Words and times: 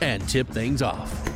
and 0.00 0.26
tip 0.28 0.48
things 0.48 0.82
off. 0.82 1.28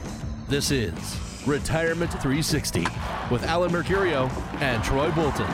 This 0.49 0.71
is 0.71 1.19
Retirement 1.47 2.11
360 2.11 2.87
with 3.30 3.45
Alan 3.45 3.71
Mercurio 3.71 4.30
and 4.61 4.83
Troy 4.84 5.11
Bolton. 5.12 5.47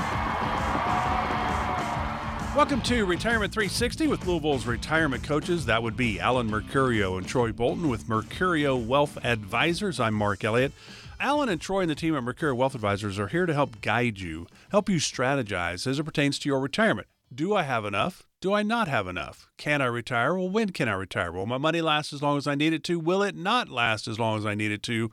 Welcome 2.56 2.80
to 2.82 3.04
Retirement 3.04 3.52
360 3.52 4.06
with 4.06 4.26
Louisville's 4.26 4.66
retirement 4.66 5.22
coaches. 5.22 5.66
That 5.66 5.82
would 5.82 5.96
be 5.96 6.18
Alan 6.18 6.50
Mercurio 6.50 7.18
and 7.18 7.28
Troy 7.28 7.52
Bolton 7.52 7.88
with 7.88 8.06
Mercurio 8.06 8.82
Wealth 8.82 9.18
Advisors. 9.22 10.00
I'm 10.00 10.14
Mark 10.14 10.42
Elliott. 10.42 10.72
Alan 11.20 11.50
and 11.50 11.60
Troy 11.60 11.82
and 11.82 11.90
the 11.90 11.94
team 11.94 12.16
at 12.16 12.22
Mercurio 12.22 12.56
Wealth 12.56 12.74
Advisors 12.74 13.18
are 13.18 13.28
here 13.28 13.44
to 13.44 13.52
help 13.52 13.82
guide 13.82 14.20
you, 14.20 14.46
help 14.70 14.88
you 14.88 14.96
strategize 14.96 15.86
as 15.86 15.98
it 15.98 16.04
pertains 16.04 16.38
to 16.38 16.48
your 16.48 16.60
retirement. 16.60 17.06
Do 17.34 17.54
I 17.54 17.64
have 17.64 17.84
enough? 17.84 18.26
Do 18.46 18.52
I 18.52 18.62
not 18.62 18.86
have 18.86 19.08
enough? 19.08 19.48
Can 19.56 19.82
I 19.82 19.86
retire? 19.86 20.36
Well, 20.36 20.48
when 20.48 20.70
can 20.70 20.88
I 20.88 20.92
retire? 20.92 21.32
Will 21.32 21.46
my 21.46 21.58
money 21.58 21.80
last 21.80 22.12
as 22.12 22.22
long 22.22 22.38
as 22.38 22.46
I 22.46 22.54
need 22.54 22.72
it 22.72 22.84
to? 22.84 23.00
Will 23.00 23.24
it 23.24 23.34
not 23.34 23.68
last 23.68 24.06
as 24.06 24.20
long 24.20 24.38
as 24.38 24.46
I 24.46 24.54
need 24.54 24.70
it 24.70 24.84
to? 24.84 25.10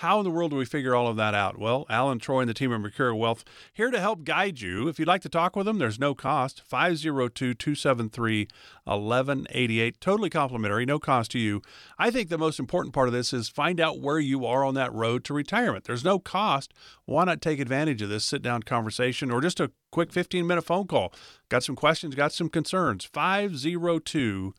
How 0.00 0.20
in 0.20 0.24
the 0.24 0.30
world 0.30 0.50
do 0.50 0.56
we 0.56 0.66
figure 0.66 0.94
all 0.94 1.08
of 1.08 1.16
that 1.16 1.34
out? 1.34 1.58
Well, 1.58 1.86
Alan 1.88 2.18
Troy 2.18 2.40
and 2.40 2.48
the 2.48 2.54
team 2.54 2.72
at 2.72 2.80
Mercurio 2.80 3.18
Wealth 3.18 3.44
here 3.72 3.90
to 3.90 3.98
help 3.98 4.22
guide 4.22 4.60
you. 4.60 4.86
If 4.86 5.00
you'd 5.00 5.08
like 5.08 5.22
to 5.22 5.28
talk 5.28 5.56
with 5.56 5.66
them, 5.66 5.78
there's 5.78 5.98
no 5.98 6.14
cost. 6.14 6.62
502 6.64 7.54
273 7.54 8.46
1188. 8.84 10.00
Totally 10.00 10.30
complimentary, 10.30 10.84
no 10.84 11.00
cost 11.00 11.30
to 11.32 11.40
you. 11.40 11.62
I 11.98 12.12
think 12.12 12.28
the 12.28 12.38
most 12.38 12.60
important 12.60 12.94
part 12.94 13.08
of 13.08 13.14
this 13.14 13.32
is 13.32 13.48
find 13.48 13.80
out 13.80 13.98
where 13.98 14.20
you 14.20 14.46
are 14.46 14.64
on 14.64 14.74
that 14.74 14.92
road 14.92 15.24
to 15.24 15.34
retirement. 15.34 15.86
There's 15.86 16.04
no 16.04 16.20
cost. 16.20 16.72
Why 17.06 17.24
not 17.24 17.40
take 17.40 17.58
advantage 17.58 18.02
of 18.02 18.10
this 18.10 18.24
sit 18.24 18.42
down 18.42 18.62
conversation 18.62 19.30
or 19.30 19.40
just 19.40 19.58
a 19.58 19.72
quick 19.96 20.12
15 20.12 20.46
minute 20.46 20.60
phone 20.60 20.86
call? 20.86 21.10
Got 21.48 21.62
some 21.62 21.74
questions, 21.74 22.14
got 22.14 22.30
some 22.30 22.50
concerns. 22.50 23.06
502 23.06 24.52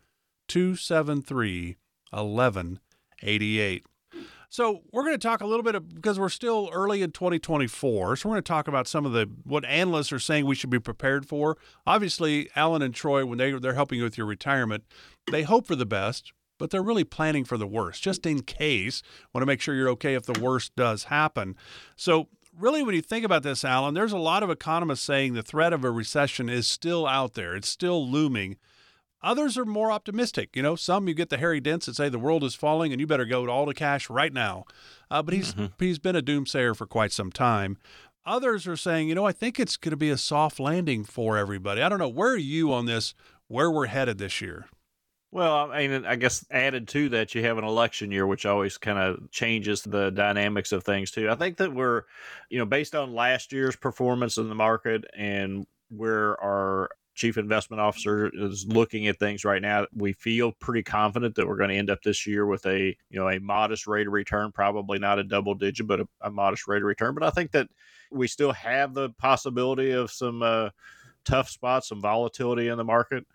273 0.47 1.77
1188. 2.09 3.85
So 4.49 4.81
we're 4.91 5.03
going 5.03 5.13
to 5.13 5.19
talk 5.19 5.41
a 5.41 5.45
little 5.45 5.61
bit 5.61 5.93
because 5.93 6.19
we're 6.19 6.29
still 6.29 6.71
early 6.73 7.03
in 7.03 7.11
2024. 7.11 8.15
So 8.15 8.29
we're 8.29 8.33
going 8.33 8.41
to 8.43 8.47
talk 8.47 8.67
about 8.67 8.87
some 8.87 9.05
of 9.05 9.11
the 9.11 9.29
what 9.43 9.63
analysts 9.65 10.11
are 10.11 10.17
saying 10.17 10.47
we 10.47 10.55
should 10.55 10.71
be 10.71 10.79
prepared 10.79 11.27
for. 11.27 11.55
Obviously, 11.85 12.49
Alan 12.55 12.81
and 12.81 12.95
Troy, 12.95 13.23
when 13.23 13.37
they 13.37 13.51
they're 13.51 13.75
helping 13.75 13.99
you 13.99 14.05
with 14.05 14.17
your 14.17 14.25
retirement, 14.25 14.85
they 15.29 15.43
hope 15.43 15.67
for 15.67 15.75
the 15.75 15.85
best, 15.85 16.33
but 16.57 16.71
they're 16.71 16.81
really 16.81 17.03
planning 17.03 17.45
for 17.45 17.59
the 17.59 17.67
worst, 17.67 18.01
just 18.01 18.25
in 18.25 18.41
case. 18.41 19.03
Want 19.35 19.43
to 19.43 19.45
make 19.45 19.61
sure 19.61 19.75
you're 19.75 19.89
okay 19.89 20.15
if 20.15 20.25
the 20.25 20.39
worst 20.39 20.75
does 20.75 21.03
happen. 21.03 21.55
So 21.95 22.29
really, 22.57 22.83
when 22.83 22.95
you 22.95 23.01
think 23.01 23.25
about 23.25 23.43
this, 23.43 23.63
Alan, 23.63 23.93
there's 23.93 24.11
a 24.11 24.17
lot 24.17 24.43
of 24.43 24.49
economists 24.49 25.03
saying 25.03 25.33
the 25.33 25.43
threat 25.43 25.73
of 25.73 25.83
a 25.83 25.91
recession 25.91 26.49
is 26.49 26.67
still 26.67 27.05
out 27.07 27.33
there. 27.33 27.55
It's 27.55 27.69
still 27.69 28.09
looming. 28.09 28.57
Others 29.21 29.57
are 29.57 29.65
more 29.65 29.91
optimistic. 29.91 30.55
You 30.55 30.61
know, 30.61 30.75
some 30.75 31.07
you 31.07 31.13
get 31.13 31.29
the 31.29 31.37
Harry 31.37 31.59
Dents 31.59 31.87
that 31.87 31.95
say 31.95 32.07
the 32.07 32.19
world 32.19 32.43
is 32.43 32.55
falling 32.55 32.91
and 32.91 32.99
you 32.99 33.07
better 33.07 33.25
go 33.25 33.47
all 33.47 33.65
to 33.65 33.73
cash 33.73 34.09
right 34.09 34.31
now. 34.31 34.65
Uh, 35.09 35.23
but 35.23 35.33
he's 35.33 35.53
mm-hmm. 35.53 35.73
he's 35.79 35.99
been 35.99 36.15
a 36.15 36.21
doomsayer 36.21 36.75
for 36.75 36.85
quite 36.85 37.11
some 37.11 37.31
time. 37.31 37.77
Others 38.25 38.67
are 38.67 38.77
saying, 38.77 39.09
you 39.09 39.15
know, 39.15 39.25
I 39.25 39.31
think 39.31 39.59
it's 39.59 39.77
going 39.77 39.91
to 39.91 39.97
be 39.97 40.09
a 40.09 40.17
soft 40.17 40.59
landing 40.59 41.03
for 41.03 41.37
everybody. 41.37 41.81
I 41.81 41.89
don't 41.89 41.99
know. 41.99 42.09
Where 42.09 42.31
are 42.31 42.37
you 42.37 42.73
on 42.73 42.85
this? 42.85 43.13
Where 43.47 43.71
we're 43.71 43.87
headed 43.87 44.17
this 44.17 44.41
year? 44.41 44.67
Well, 45.31 45.71
I 45.71 45.87
mean, 45.87 46.05
I 46.05 46.15
guess 46.15 46.45
added 46.51 46.87
to 46.89 47.09
that, 47.09 47.35
you 47.35 47.43
have 47.43 47.57
an 47.57 47.65
election 47.65 48.11
year, 48.11 48.25
which 48.25 48.45
always 48.45 48.77
kind 48.77 48.97
of 48.97 49.29
changes 49.29 49.81
the 49.81 50.09
dynamics 50.09 50.71
of 50.71 50.83
things 50.83 51.11
too. 51.11 51.29
I 51.29 51.35
think 51.35 51.57
that 51.57 51.73
we're, 51.73 52.03
you 52.49 52.57
know, 52.59 52.65
based 52.65 52.95
on 52.95 53.13
last 53.13 53.51
year's 53.51 53.75
performance 53.75 54.37
in 54.37 54.47
the 54.47 54.55
market 54.55 55.03
and 55.17 55.67
where 55.89 56.41
our 56.41 56.89
chief 57.13 57.37
investment 57.37 57.81
officer 57.81 58.31
is 58.33 58.65
looking 58.67 59.07
at 59.07 59.19
things 59.19 59.43
right 59.43 59.61
now. 59.61 59.85
We 59.93 60.13
feel 60.13 60.53
pretty 60.53 60.83
confident 60.83 61.35
that 61.35 61.47
we're 61.47 61.57
going 61.57 61.71
to 61.71 61.75
end 61.75 61.89
up 61.89 62.03
this 62.03 62.25
year 62.25 62.45
with 62.45 62.65
a 62.65 62.95
you 63.09 63.19
know 63.19 63.29
a 63.29 63.39
modest 63.39 63.85
rate 63.85 64.07
of 64.07 64.13
return, 64.13 64.53
probably 64.53 64.97
not 64.97 65.19
a 65.19 65.23
double 65.25 65.55
digit, 65.55 65.87
but 65.87 65.99
a, 65.99 66.07
a 66.21 66.31
modest 66.31 66.67
rate 66.69 66.81
of 66.83 66.87
return. 66.87 67.13
But 67.13 67.23
I 67.23 67.31
think 67.31 67.51
that 67.51 67.67
we 68.11 68.27
still 68.27 68.53
have 68.53 68.93
the 68.93 69.09
possibility 69.09 69.91
of 69.91 70.09
some 70.09 70.41
uh, 70.41 70.69
tough 71.25 71.49
spots, 71.49 71.89
some 71.89 72.01
volatility 72.01 72.69
in 72.69 72.77
the 72.77 72.83
market. 72.85 73.25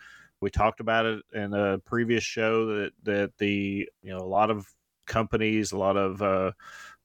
We 0.43 0.51
talked 0.51 0.81
about 0.81 1.07
it 1.07 1.23
in 1.33 1.55
a 1.55 1.79
previous 1.79 2.25
show 2.25 2.67
that 2.67 2.91
that 3.05 3.39
the 3.39 3.89
you 4.03 4.11
know 4.11 4.19
a 4.19 4.27
lot 4.27 4.51
of 4.51 4.67
companies, 5.07 5.71
a 5.71 5.79
lot 5.79 5.97
of 5.97 6.21
uh, 6.21 6.51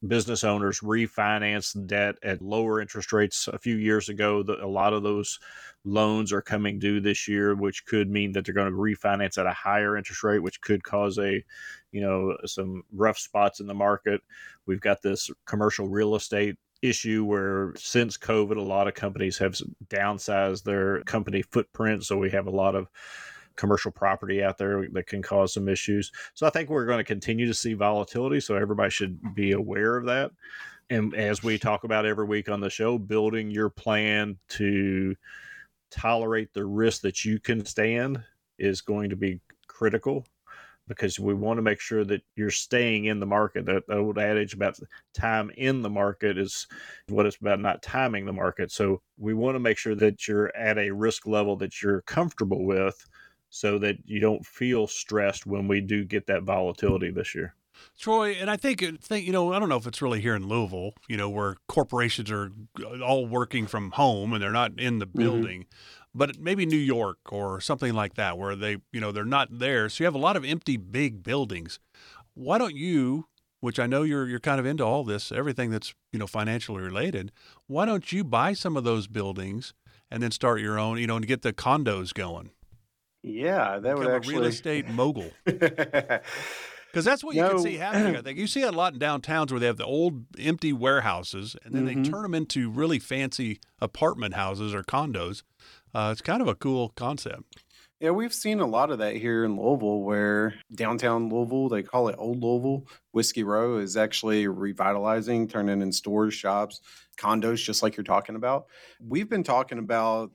business 0.08 0.44
owners 0.44 0.80
refinance 0.80 1.76
debt 1.88 2.16
at 2.24 2.42
lower 2.42 2.82
interest 2.82 3.14
rates 3.14 3.48
a 3.48 3.60
few 3.60 3.76
years 3.76 4.10
ago. 4.10 4.42
The, 4.42 4.64
a 4.64 4.68
lot 4.68 4.94
of 4.94 5.04
those 5.04 5.40
loans 5.86 6.34
are 6.34 6.42
coming 6.42 6.80
due 6.80 7.00
this 7.00 7.28
year, 7.28 7.54
which 7.56 7.86
could 7.86 8.10
mean 8.10 8.32
that 8.32 8.44
they're 8.44 8.56
going 8.56 8.72
to 8.72 8.78
refinance 8.78 9.38
at 9.38 9.46
a 9.46 9.54
higher 9.54 9.98
interest 9.98 10.24
rate, 10.24 10.40
which 10.40 10.60
could 10.62 10.84
cause 10.84 11.20
a, 11.20 11.44
you 11.92 12.02
know, 12.02 12.36
some 12.46 12.84
rough 12.92 13.20
spots 13.20 13.60
in 13.60 13.68
the 13.68 13.74
market. 13.74 14.22
We've 14.66 14.82
got 14.82 15.04
this 15.04 15.30
commercial 15.46 15.88
real 15.88 16.16
estate 16.16 16.58
issue 16.82 17.26
where 17.26 17.74
since 17.76 18.18
COVID, 18.18 18.58
a 18.58 18.62
lot 18.62 18.88
of 18.88 18.94
companies 18.94 19.38
have 19.38 19.60
downsized 19.88 20.64
their 20.64 21.02
company 21.04 21.42
footprint. 21.42 22.04
So 22.04 22.18
we 22.18 22.30
have 22.32 22.48
a 22.48 22.52
lot 22.52 22.76
of 22.76 22.88
commercial 23.56 23.92
property 23.92 24.44
out 24.44 24.58
there 24.58 24.88
that 24.94 25.08
can 25.08 25.22
cause 25.22 25.54
some 25.54 25.68
issues. 25.68 26.12
So 26.34 26.46
I 26.46 26.50
think 26.50 26.70
we're 26.70 26.86
going 26.86 27.00
to 27.00 27.04
continue 27.04 27.48
to 27.48 27.54
see 27.54 27.74
volatility. 27.74 28.40
So 28.40 28.56
everybody 28.56 28.92
should 28.92 29.36
be 29.36 29.52
aware 29.52 29.98
of 29.98 30.06
that. 30.06 30.32
And 30.90 31.14
as 31.16 31.44
we 31.44 31.58
talk 31.58 31.84
about 31.84 32.06
every 32.06 32.26
week 32.26 32.50
on 32.50 32.62
the 32.62 32.70
show, 32.70 32.98
building 32.98 33.52
your 33.52 33.70
plan 33.70 34.38
to 34.50 35.16
tolerate 35.90 36.54
the 36.54 36.66
risk 36.66 37.02
that 37.02 37.26
you 37.26 37.40
can 37.40 37.66
stand 37.66 38.24
is 38.58 38.82
going 38.82 39.10
to 39.10 39.16
be 39.16 39.42
critical 39.68 40.26
because 40.88 41.20
we 41.20 41.34
want 41.34 41.58
to 41.58 41.62
make 41.62 41.80
sure 41.80 42.04
that 42.06 42.22
you're 42.36 42.50
staying 42.50 43.06
in 43.06 43.20
the 43.20 43.26
market. 43.26 43.66
That, 43.66 43.86
that 43.88 43.98
old 43.98 44.18
adage 44.18 44.54
about 44.54 44.80
time 45.14 45.52
in 45.58 45.82
the 45.82 45.90
market 45.90 46.38
is 46.38 46.68
what 47.10 47.26
it's 47.26 47.38
about, 47.38 47.60
not 47.60 47.82
timing 47.82 48.26
the 48.26 48.34
market. 48.34 48.72
So 48.72 49.02
we 49.18 49.34
want 49.34 49.56
to 49.56 49.60
make 49.60 49.78
sure 49.78 49.96
that 49.96 50.28
you're 50.28 50.56
at 50.56 50.78
a 50.78 50.92
risk 50.92 51.28
level 51.28 51.56
that 51.58 51.82
you're 51.82 52.02
comfortable 52.02 52.66
with 52.66 53.06
so 53.50 53.78
that 53.80 53.98
you 54.06 54.20
don't 54.20 54.46
feel 54.46 54.88
stressed 54.88 55.46
when 55.46 55.68
we 55.68 55.82
do 55.82 56.04
get 56.04 56.28
that 56.28 56.44
volatility 56.44 57.12
this 57.12 57.34
year. 57.36 57.56
Troy, 58.00 58.32
and 58.32 58.50
I 58.50 58.58
think, 58.58 58.82
think 59.02 59.26
you 59.26 59.32
know, 59.32 59.54
I 59.54 59.60
don't 59.60 59.70
know 59.70 59.78
if 59.78 59.86
it's 59.86 60.02
really 60.02 60.22
here 60.22 60.36
in 60.36 60.48
Louisville, 60.48 60.94
you 61.08 61.18
know, 61.18 61.30
where 61.30 61.58
corporations 61.68 62.32
are 62.32 62.52
all 63.04 63.28
working 63.28 63.68
from 63.68 63.92
home 63.92 64.34
and 64.34 64.42
they're 64.42 64.52
not 64.52 64.80
in 64.80 65.00
the 65.00 65.06
mm-hmm. 65.06 65.20
building. 65.20 65.66
But 66.18 66.40
maybe 66.40 66.66
New 66.66 66.76
York 66.76 67.20
or 67.32 67.62
something 67.62 67.94
like 67.94 68.16
that, 68.16 68.38
where 68.38 68.56
they, 68.56 68.78
you 68.92 69.00
know, 69.00 69.12
they're 69.12 69.26
not 69.26 69.60
there. 69.60 69.88
So 69.88 70.04
you 70.04 70.06
have 70.06 70.16
a 70.16 70.20
lot 70.20 70.36
of 70.36 70.44
empty 70.44 70.78
big 70.78 71.24
buildings. 71.24 71.80
Why 72.34 72.58
don't 72.58 72.76
you, 72.76 73.28
which 73.60 73.80
I 73.80 73.86
know 73.86 74.04
you're 74.04 74.28
you're 74.28 74.40
kind 74.40 74.60
of 74.60 74.66
into 74.66 74.84
all 74.84 75.04
this, 75.04 75.32
everything 75.32 75.70
that's 75.70 75.94
you 76.12 76.20
know 76.20 76.28
financially 76.28 76.82
related, 76.82 77.32
why 77.68 77.86
don't 77.86 78.12
you 78.12 78.24
buy 78.24 78.54
some 78.54 78.76
of 78.76 78.84
those 78.84 79.08
buildings 79.08 79.74
and 80.10 80.24
then 80.24 80.32
start 80.32 80.60
your 80.60 80.80
own, 80.80 80.98
you 80.98 81.08
know, 81.08 81.18
and 81.18 81.28
get 81.28 81.44
the 81.44 81.54
condos 81.54 82.14
going? 82.14 82.52
Yeah, 83.24 83.80
that 83.80 83.98
would 83.98 84.08
actually 84.08 84.36
a 84.36 84.40
real 84.40 84.48
estate 84.48 84.90
mogul. 84.90 85.32
Because 85.46 87.06
that's 87.06 87.24
what 87.24 87.36
you 87.36 87.42
no. 87.42 87.50
can 87.50 87.60
see 87.60 87.76
happening. 87.76 88.16
I 88.16 88.22
think 88.24 88.40
you 88.40 88.48
see 88.48 88.64
a 88.64 88.72
lot 88.72 88.94
in 88.94 89.00
downtowns 89.00 89.52
where 89.52 89.60
they 89.60 89.66
have 89.66 89.78
the 89.78 89.86
old 89.86 90.26
empty 90.40 90.74
warehouses, 90.74 91.56
and 91.64 91.74
then 91.74 91.86
mm-hmm. 91.86 92.04
they 92.04 92.10
turn 92.10 92.24
them 92.24 92.34
into 92.34 92.70
really 92.70 93.00
fancy 93.00 93.60
apartment 93.80 94.34
houses 94.34 94.74
or 94.74 94.84
condos. 94.84 95.44
Uh, 95.98 96.12
it's 96.12 96.22
kind 96.22 96.44
of 96.44 96.48
a 96.48 96.54
cool 96.54 96.90
concept. 96.90 97.64
Yeah, 98.00 98.12
we've 98.12 98.32
seen 98.32 98.60
a 98.60 98.68
lot 98.68 98.92
of 98.92 99.00
that 99.00 99.16
here 99.16 99.44
in 99.44 99.58
Louisville, 99.60 100.02
where 100.02 100.54
downtown 100.76 101.28
Louisville, 101.28 101.70
they 101.70 101.82
call 101.82 102.10
it 102.10 102.16
Old 102.20 102.40
Louisville, 102.44 102.86
Whiskey 103.14 103.42
Row 103.42 103.80
is 103.80 103.98
actually 103.98 104.48
revitalizing, 104.48 105.48
turning 105.48 105.82
in 105.82 105.92
stores, 105.92 106.36
shops, 106.36 106.82
condos, 107.18 107.64
just 107.64 107.82
like 107.82 107.98
you're 107.98 108.04
talking 108.04 108.36
about. 108.36 108.68
We've 109.04 109.28
been 109.28 109.44
talking 109.44 109.80
about 109.80 110.30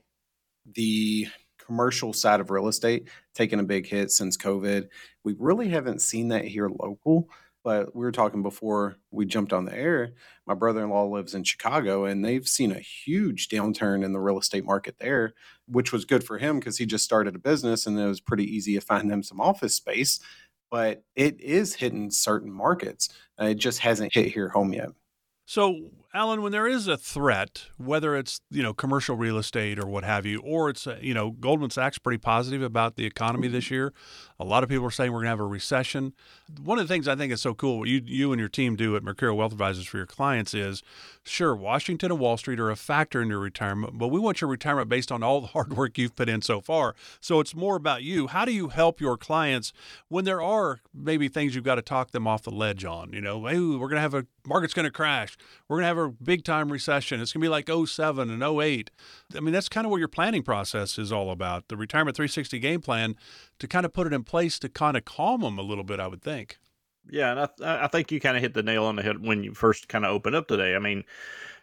the 0.75 1.27
commercial 1.65 2.11
side 2.11 2.41
of 2.41 2.51
real 2.51 2.67
estate 2.67 3.07
taking 3.33 3.61
a 3.61 3.63
big 3.63 3.87
hit 3.87 4.11
since 4.11 4.35
COVID. 4.35 4.89
We 5.23 5.33
really 5.39 5.69
haven't 5.69 6.01
seen 6.01 6.27
that 6.27 6.43
here 6.43 6.67
local. 6.67 7.29
But 7.63 7.95
we 7.95 8.01
were 8.01 8.11
talking 8.11 8.43
before 8.43 8.97
we 9.11 9.25
jumped 9.25 9.53
on 9.53 9.65
the 9.65 9.73
air. 9.75 10.13
My 10.45 10.53
brother 10.53 10.83
in 10.83 10.89
law 10.89 11.05
lives 11.05 11.33
in 11.33 11.43
Chicago 11.43 12.05
and 12.05 12.23
they've 12.23 12.47
seen 12.47 12.71
a 12.71 12.79
huge 12.79 13.47
downturn 13.47 14.03
in 14.03 14.11
the 14.13 14.19
real 14.19 14.37
estate 14.39 14.65
market 14.65 14.95
there, 14.99 15.33
which 15.67 15.93
was 15.93 16.05
good 16.05 16.23
for 16.25 16.37
him 16.37 16.59
because 16.59 16.77
he 16.77 16.85
just 16.85 17.05
started 17.05 17.35
a 17.35 17.39
business 17.39 17.87
and 17.87 17.97
it 17.99 18.05
was 18.05 18.19
pretty 18.21 18.43
easy 18.45 18.73
to 18.75 18.81
find 18.81 19.09
him 19.11 19.23
some 19.23 19.39
office 19.41 19.75
space. 19.75 20.19
but 20.71 21.03
it 21.15 21.39
is 21.41 21.75
hitting 21.75 22.09
certain 22.11 22.51
markets. 22.51 23.09
It 23.39 23.55
just 23.55 23.79
hasn't 23.79 24.13
hit 24.13 24.27
here 24.33 24.49
home 24.49 24.73
yet. 24.73 24.89
So, 25.45 25.91
Alan, 26.15 26.43
when 26.43 26.51
there 26.51 26.67
is 26.67 26.87
a 26.87 26.95
threat, 26.95 27.65
whether 27.77 28.15
it's 28.15 28.39
you 28.51 28.61
know 28.61 28.71
commercial 28.71 29.15
real 29.15 29.39
estate 29.39 29.79
or 29.79 29.87
what 29.87 30.03
have 30.03 30.27
you, 30.27 30.41
or 30.41 30.69
it's 30.69 30.85
uh, 30.85 30.99
you 31.01 31.11
know 31.11 31.31
Goldman 31.31 31.71
Sachs 31.71 31.97
pretty 31.97 32.19
positive 32.19 32.61
about 32.61 32.97
the 32.97 33.05
economy 33.05 33.47
this 33.47 33.71
year. 33.71 33.91
A 34.39 34.43
lot 34.43 34.61
of 34.61 34.69
people 34.69 34.85
are 34.85 34.91
saying 34.91 35.11
we're 35.11 35.19
going 35.19 35.25
to 35.25 35.29
have 35.31 35.39
a 35.39 35.45
recession. 35.45 36.13
One 36.61 36.77
of 36.77 36.87
the 36.87 36.93
things 36.93 37.07
I 37.07 37.15
think 37.15 37.33
is 37.33 37.41
so 37.41 37.55
cool 37.55 37.79
what 37.79 37.87
you 37.87 37.99
you 38.05 38.31
and 38.31 38.39
your 38.39 38.47
team 38.47 38.75
do 38.75 38.95
at 38.95 39.01
Mercurio 39.01 39.35
Wealth 39.35 39.53
Advisors 39.53 39.87
for 39.87 39.97
your 39.97 40.05
clients 40.05 40.53
is, 40.53 40.83
sure, 41.23 41.55
Washington 41.55 42.11
and 42.11 42.19
Wall 42.19 42.37
Street 42.37 42.59
are 42.59 42.69
a 42.69 42.75
factor 42.75 43.19
in 43.19 43.29
your 43.29 43.39
retirement, 43.39 43.97
but 43.97 44.09
we 44.09 44.19
want 44.19 44.39
your 44.39 44.51
retirement 44.51 44.89
based 44.89 45.11
on 45.11 45.23
all 45.23 45.41
the 45.41 45.47
hard 45.47 45.73
work 45.77 45.97
you've 45.97 46.15
put 46.15 46.29
in 46.29 46.43
so 46.43 46.61
far. 46.61 46.93
So 47.21 47.39
it's 47.39 47.55
more 47.55 47.75
about 47.75 48.03
you. 48.03 48.27
How 48.27 48.45
do 48.45 48.51
you 48.51 48.67
help 48.67 49.01
your 49.01 49.17
clients 49.17 49.73
when 50.09 50.25
there 50.25 50.43
are 50.43 50.81
maybe 50.93 51.27
things 51.27 51.55
you've 51.55 51.63
got 51.63 51.75
to 51.75 51.81
talk 51.81 52.11
them 52.11 52.27
off 52.27 52.43
the 52.43 52.51
ledge 52.51 52.85
on? 52.85 53.13
You 53.13 53.21
know, 53.21 53.47
hey, 53.47 53.57
we're 53.57 53.87
going 53.87 53.95
to 53.95 54.01
have 54.01 54.13
a 54.13 54.27
market's 54.45 54.73
going 54.73 54.85
to 54.85 54.91
crash. 54.91 55.37
We're 55.67 55.77
going 55.77 55.83
to 55.83 55.87
have 55.87 55.97
a 55.97 56.02
big 56.09 56.43
time 56.43 56.71
recession. 56.71 57.19
It's 57.21 57.33
going 57.33 57.41
to 57.41 57.45
be 57.45 57.49
like 57.49 57.69
07 57.69 58.29
and 58.29 58.43
08. 58.43 58.91
I 59.35 59.39
mean, 59.39 59.53
that's 59.53 59.69
kind 59.69 59.85
of 59.85 59.91
what 59.91 59.97
your 59.97 60.07
planning 60.07 60.43
process 60.43 60.97
is 60.97 61.11
all 61.11 61.31
about. 61.31 61.67
The 61.67 61.77
Retirement 61.77 62.15
360 62.15 62.59
game 62.59 62.81
plan 62.81 63.15
to 63.59 63.67
kind 63.67 63.85
of 63.85 63.93
put 63.93 64.07
it 64.07 64.13
in 64.13 64.23
place 64.23 64.59
to 64.59 64.69
kind 64.69 64.97
of 64.97 65.05
calm 65.05 65.41
them 65.41 65.57
a 65.57 65.63
little 65.63 65.83
bit, 65.83 65.99
I 65.99 66.07
would 66.07 66.21
think. 66.21 66.57
Yeah, 67.09 67.31
and 67.31 67.39
I, 67.39 67.83
I 67.85 67.87
think 67.87 68.11
you 68.11 68.19
kind 68.19 68.37
of 68.37 68.43
hit 68.43 68.53
the 68.53 68.63
nail 68.63 68.85
on 68.85 68.95
the 68.95 69.03
head 69.03 69.25
when 69.25 69.43
you 69.43 69.53
first 69.53 69.89
kind 69.89 70.05
of 70.05 70.11
opened 70.11 70.35
up 70.35 70.47
today. 70.47 70.75
I 70.75 70.79
mean, 70.79 71.03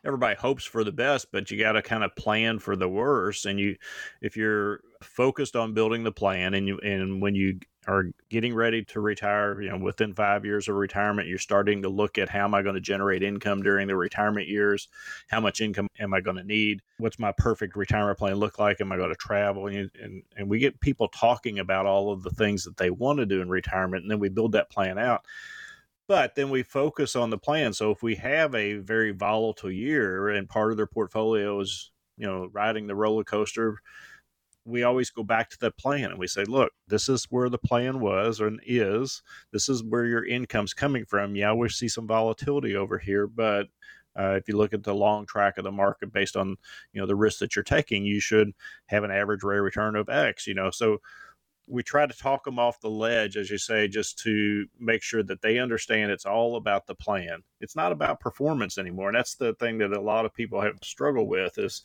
everybody 0.05 0.37
hopes 0.37 0.65
for 0.65 0.85
the 0.85 0.93
best, 0.93 1.29
but 1.33 1.51
you 1.51 1.59
got 1.59 1.73
to 1.73 1.83
kind 1.83 2.05
of 2.05 2.15
plan 2.15 2.59
for 2.59 2.77
the 2.77 2.89
worst. 2.89 3.47
And 3.47 3.59
you, 3.59 3.77
if 4.21 4.37
you're 4.37 4.81
focused 5.03 5.57
on 5.57 5.73
building 5.73 6.05
the 6.05 6.13
plan, 6.13 6.55
and 6.55 6.69
you, 6.69 6.79
and 6.79 7.23
when 7.23 7.35
you 7.35 7.59
are 7.87 8.05
getting 8.29 8.55
ready 8.55 8.85
to 8.85 9.01
retire, 9.01 9.61
you 9.61 9.71
know, 9.71 9.79
within 9.79 10.15
five 10.15 10.45
years 10.45 10.69
of 10.69 10.77
retirement, 10.77 11.29
you're 11.29 11.39
starting 11.39 11.83
to 11.83 11.89
look 11.89 12.19
at 12.19 12.29
how 12.29 12.45
am 12.45 12.55
I 12.55 12.63
going 12.63 12.75
to 12.75 12.81
generate 12.81 13.23
income 13.23 13.63
during 13.63 13.89
the 13.89 13.97
retirement 13.97 14.49
years? 14.49 14.89
How 15.29 15.41
much 15.41 15.61
income 15.61 15.89
am 15.99 16.13
I 16.13 16.21
going 16.21 16.37
to 16.37 16.45
need? 16.45 16.83
What's 16.99 17.19
my 17.19 17.33
perfect 17.33 17.77
retirement 17.77 18.19
plan 18.19 18.35
look 18.35 18.59
like? 18.59 18.81
Am 18.81 18.93
I 18.93 18.97
going 18.97 19.11
to 19.11 19.17
travel? 19.17 19.67
And, 19.67 19.91
and, 20.01 20.23
and 20.37 20.49
we 20.49 20.59
get 20.59 20.81
people 20.81 21.09
talking 21.09 21.59
about 21.59 21.87
all 21.87 22.13
of 22.13 22.23
the 22.23 22.31
things 22.31 22.65
that 22.65 22.77
they 22.77 22.91
want 22.91 23.19
to 23.19 23.27
do 23.27 23.41
in 23.41 23.49
retirement, 23.49 24.03
and 24.03 24.11
then 24.11 24.21
we 24.21 24.29
build 24.29 24.53
that 24.53 24.71
plan 24.71 24.99
out. 24.99 25.25
But 26.07 26.35
then 26.35 26.51
we 26.51 26.63
focus 26.63 27.17
on 27.17 27.31
the 27.31 27.39
plan. 27.39 27.73
So 27.73 27.93
if 27.93 28.03
we 28.03 28.17
have 28.17 28.55
a 28.55 28.75
very 28.75 29.13
volatile 29.13 29.71
year 29.71 30.29
and 30.29 30.49
part 30.49 30.71
of 30.73 30.77
their 30.77 30.87
portfolio 30.87 31.61
is, 31.61 31.93
you 32.19 32.27
know, 32.27 32.51
riding 32.53 32.89
the 32.89 32.97
roller 32.97 33.25
coaster 33.25 33.79
we 34.71 34.83
always 34.83 35.11
go 35.11 35.23
back 35.23 35.51
to 35.51 35.59
the 35.59 35.71
plan 35.71 36.11
and 36.11 36.19
we 36.19 36.27
say, 36.27 36.45
look, 36.45 36.73
this 36.89 37.09
is 37.09 37.27
where 37.31 37.49
the 37.49 37.59
plan 37.59 38.01
was 38.01 38.41
and 38.41 38.61
is. 38.67 39.23
This 39.53 39.69
is 39.69 39.83
where 39.83 40.05
your 40.05 40.25
income's 40.25 40.75
coming 40.75 41.05
from. 41.05 41.35
Yeah, 41.37 41.53
we 41.53 41.69
see 41.69 41.89
some 41.89 42.07
volatility 42.07 42.77
over 42.77 42.99
here, 42.99 43.27
but 43.27 43.67
uh, 44.19 44.33
if 44.33 44.49
you 44.49 44.57
look 44.57 44.73
at 44.73 44.83
the 44.83 44.95
long 44.95 45.27
track 45.27 45.59
of 45.59 45.65
the 45.65 45.71
market 45.71 46.13
based 46.13 46.37
on 46.37 46.57
you 46.93 47.01
know 47.01 47.07
the 47.07 47.17
risk 47.17 47.39
that 47.39 47.55
you're 47.55 47.63
taking, 47.63 48.05
you 48.05 48.21
should 48.21 48.53
have 48.87 49.05
an 49.05 49.11
average 49.11 49.43
rate 49.43 49.59
return 49.59 49.97
of 49.97 50.09
X. 50.09 50.47
You 50.47 50.55
know, 50.55 50.71
so 50.71 50.99
we 51.67 51.83
try 51.83 52.05
to 52.05 52.19
talk 52.19 52.45
them 52.45 52.59
off 52.59 52.81
the 52.81 52.91
ledge, 52.91 53.37
as 53.37 53.49
you 53.49 53.59
say, 53.59 53.87
just 53.87 54.19
to 54.19 54.67
make 54.79 55.03
sure 55.03 55.23
that 55.23 55.41
they 55.41 55.59
understand 55.59 56.11
it's 56.11 56.27
all 56.27 56.57
about 56.57 56.87
the 56.87 56.95
plan. 56.95 57.43
It's 57.61 57.77
not 57.77 57.93
about 57.93 58.19
performance 58.19 58.79
anymore, 58.79 59.09
and 59.09 59.17
that's 59.17 59.37
the 59.37 59.55
thing 59.55 59.79
that 59.79 59.93
a 59.93 60.01
lot 60.01 60.25
of 60.25 60.35
people 60.35 60.61
have 60.61 60.79
struggled 60.83 61.29
with 61.29 61.59
is 61.59 61.83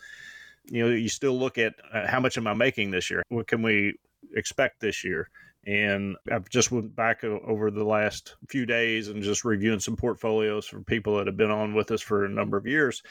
you 0.68 0.84
know, 0.84 0.94
you 0.94 1.10
still 1.10 1.38
look 1.38 1.58
at 1.58 1.76
uh, 1.94 2.08
how 2.08 2.20
much 2.20 2.38
am 2.38 2.48
I 2.48 2.54
making 2.54 2.92
this 2.92 3.10
year? 3.10 3.24
What 3.30 3.48
can 3.48 3.62
we 3.62 3.96
expect 4.36 4.80
this 4.80 5.04
year? 5.04 5.30
And 5.68 6.16
I've 6.32 6.48
just 6.50 6.72
went 6.72 6.96
back 6.96 7.24
over 7.24 7.72
the 7.72 7.84
last 7.84 8.36
few 8.50 8.66
days 8.66 9.08
and 9.08 9.24
just 9.24 9.44
reviewing 9.44 9.80
some 9.80 9.96
portfolios 9.96 10.68
for 10.68 10.82
people 10.82 11.18
that 11.18 11.28
have 11.28 11.38
been 11.38 11.52
on 11.52 11.74
with 11.74 11.90
us 11.90 12.02
for 12.02 12.26
a 12.26 12.30
number 12.30 12.56
of 12.56 12.68
years. 12.68 13.02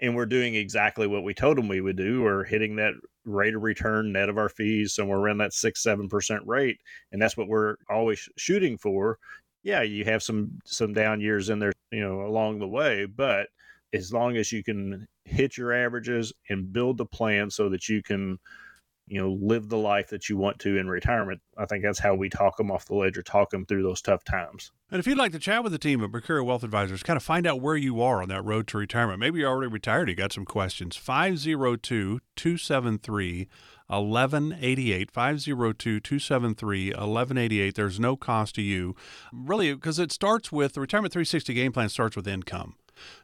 And 0.00 0.14
we're 0.14 0.26
doing 0.26 0.54
exactly 0.54 1.06
what 1.06 1.24
we 1.24 1.34
told 1.34 1.58
them 1.58 1.68
we 1.68 1.80
would 1.80 1.96
do. 1.96 2.22
We're 2.22 2.44
hitting 2.44 2.76
that 2.76 2.94
rate 3.24 3.54
of 3.54 3.62
return 3.62 4.12
net 4.12 4.28
of 4.28 4.38
our 4.38 4.48
fees 4.48 4.94
somewhere 4.94 5.18
around 5.18 5.38
that 5.38 5.52
six, 5.52 5.82
seven 5.82 6.08
percent 6.08 6.46
rate. 6.46 6.78
And 7.10 7.20
that's 7.20 7.36
what 7.36 7.48
we're 7.48 7.76
always 7.90 8.28
shooting 8.36 8.78
for. 8.78 9.18
Yeah, 9.64 9.82
you 9.82 10.04
have 10.04 10.22
some 10.22 10.60
some 10.64 10.92
down 10.92 11.20
years 11.20 11.50
in 11.50 11.58
there, 11.58 11.72
you 11.90 12.00
know, 12.00 12.22
along 12.22 12.58
the 12.58 12.68
way, 12.68 13.06
but 13.06 13.48
as 13.92 14.12
long 14.12 14.36
as 14.36 14.52
you 14.52 14.64
can 14.64 15.06
hit 15.24 15.56
your 15.56 15.72
averages 15.72 16.32
and 16.48 16.72
build 16.72 16.98
the 16.98 17.06
plan 17.06 17.50
so 17.50 17.68
that 17.68 17.88
you 17.88 18.02
can 18.02 18.38
you 19.06 19.20
know 19.20 19.36
live 19.40 19.68
the 19.68 19.76
life 19.76 20.08
that 20.08 20.28
you 20.28 20.36
want 20.36 20.58
to 20.60 20.78
in 20.78 20.88
retirement 20.88 21.40
i 21.58 21.66
think 21.66 21.82
that's 21.82 21.98
how 21.98 22.14
we 22.14 22.28
talk 22.28 22.56
them 22.56 22.70
off 22.70 22.86
the 22.86 22.94
ledge 22.94 23.18
or 23.18 23.22
talk 23.22 23.50
them 23.50 23.66
through 23.66 23.82
those 23.82 24.00
tough 24.00 24.22
times. 24.24 24.70
And 24.90 25.00
if 25.00 25.06
you'd 25.06 25.18
like 25.18 25.32
to 25.32 25.38
chat 25.38 25.62
with 25.62 25.72
the 25.72 25.78
team 25.78 26.02
at 26.04 26.10
mercurio 26.10 26.44
wealth 26.44 26.62
advisors 26.62 27.02
kind 27.02 27.16
of 27.16 27.22
find 27.22 27.46
out 27.46 27.60
where 27.60 27.76
you 27.76 28.00
are 28.02 28.22
on 28.22 28.28
that 28.28 28.44
road 28.44 28.68
to 28.68 28.78
retirement. 28.78 29.18
Maybe 29.18 29.40
you're 29.40 29.50
already 29.50 29.72
retired 29.72 30.08
you 30.08 30.14
got 30.14 30.32
some 30.32 30.44
questions. 30.44 30.96
502-273 30.96 33.48
1188 33.88 35.10
502 35.10 36.00
273 36.00 36.90
1188 36.90 37.74
there's 37.74 37.98
no 37.98 38.16
cost 38.16 38.54
to 38.54 38.62
you. 38.62 38.94
Really 39.32 39.74
because 39.74 39.98
it 39.98 40.12
starts 40.12 40.52
with 40.52 40.74
the 40.74 40.80
retirement 40.80 41.12
360 41.12 41.52
game 41.54 41.72
plan 41.72 41.88
starts 41.88 42.14
with 42.14 42.28
income 42.28 42.76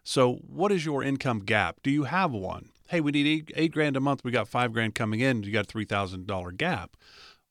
so, 0.04 0.34
what 0.46 0.72
is 0.72 0.84
your 0.84 1.02
income 1.02 1.40
gap? 1.40 1.80
Do 1.82 1.90
you 1.90 2.04
have 2.04 2.32
one? 2.32 2.70
Hey, 2.88 3.00
we 3.00 3.12
need 3.12 3.26
eight, 3.26 3.52
eight 3.54 3.72
grand 3.72 3.96
a 3.96 4.00
month. 4.00 4.24
We 4.24 4.30
got 4.30 4.48
five 4.48 4.72
grand 4.72 4.94
coming 4.94 5.20
in. 5.20 5.42
You 5.42 5.52
got 5.52 5.66
a 5.66 5.68
three 5.68 5.84
thousand 5.84 6.26
dollar 6.26 6.52
gap. 6.52 6.96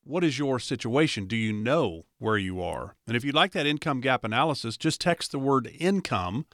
What 0.03 0.23
is 0.23 0.39
your 0.39 0.57
situation? 0.57 1.27
Do 1.27 1.35
you 1.35 1.51
know 1.51 2.05
where 2.17 2.37
you 2.37 2.61
are? 2.61 2.95
And 3.05 3.17
if 3.17 3.25
you'd 3.25 3.35
like 3.35 3.51
that 3.51 3.65
income 3.65 3.99
gap 3.99 4.23
analysis, 4.23 4.77
just 4.77 5.01
text 5.01 5.31
the 5.31 5.39
word 5.39 5.69
income 5.79 6.45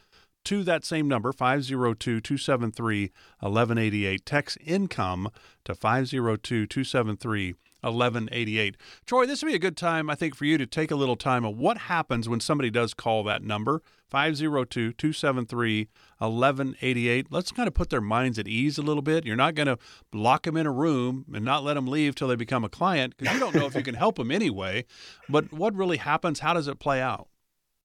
to 0.44 0.62
that 0.64 0.84
same 0.84 1.08
number, 1.08 1.32
502 1.32 2.20
273 2.20 3.12
1188. 3.40 4.26
Text 4.26 4.58
income 4.64 5.30
to 5.64 5.74
502 5.74 6.66
273 6.66 7.54
1188. 7.84 8.76
Troy, 9.06 9.26
this 9.26 9.42
would 9.42 9.48
be 9.48 9.54
a 9.54 9.58
good 9.58 9.76
time, 9.76 10.08
I 10.08 10.14
think, 10.14 10.34
for 10.34 10.44
you 10.44 10.58
to 10.58 10.66
take 10.66 10.90
a 10.90 10.96
little 10.96 11.16
time 11.16 11.44
of 11.44 11.56
what 11.56 11.78
happens 11.78 12.28
when 12.28 12.40
somebody 12.40 12.70
does 12.70 12.94
call 12.94 13.22
that 13.24 13.42
number, 13.42 13.82
502 14.08 14.92
273 14.92 15.88
1188. 16.18 17.26
Let's 17.30 17.52
kind 17.52 17.68
of 17.68 17.74
put 17.74 17.90
their 17.90 18.00
minds 18.00 18.38
at 18.38 18.48
ease 18.48 18.78
a 18.78 18.82
little 18.82 19.02
bit. 19.02 19.26
You're 19.26 19.36
not 19.36 19.54
going 19.54 19.66
to 19.66 19.78
lock 20.12 20.44
them 20.44 20.56
in 20.56 20.66
a 20.66 20.72
room 20.72 21.24
and 21.34 21.44
not 21.44 21.64
let 21.64 21.74
them 21.74 21.86
leave 21.86 22.14
till 22.14 22.28
they 22.28 22.36
become 22.36 22.64
a 22.64 22.68
client 22.68 23.14
because 23.16 23.34
you 23.34 23.40
don't 23.40 23.54
know 23.54 23.66
if 23.66 23.74
you 23.74 23.82
can 23.82 23.94
help 23.94 24.16
them 24.16 24.30
anyway. 24.30 24.84
But 25.28 25.52
what 25.52 25.74
really 25.74 25.98
happens? 25.98 26.40
How 26.40 26.54
does 26.54 26.68
it 26.68 26.78
play 26.78 27.00
out? 27.00 27.28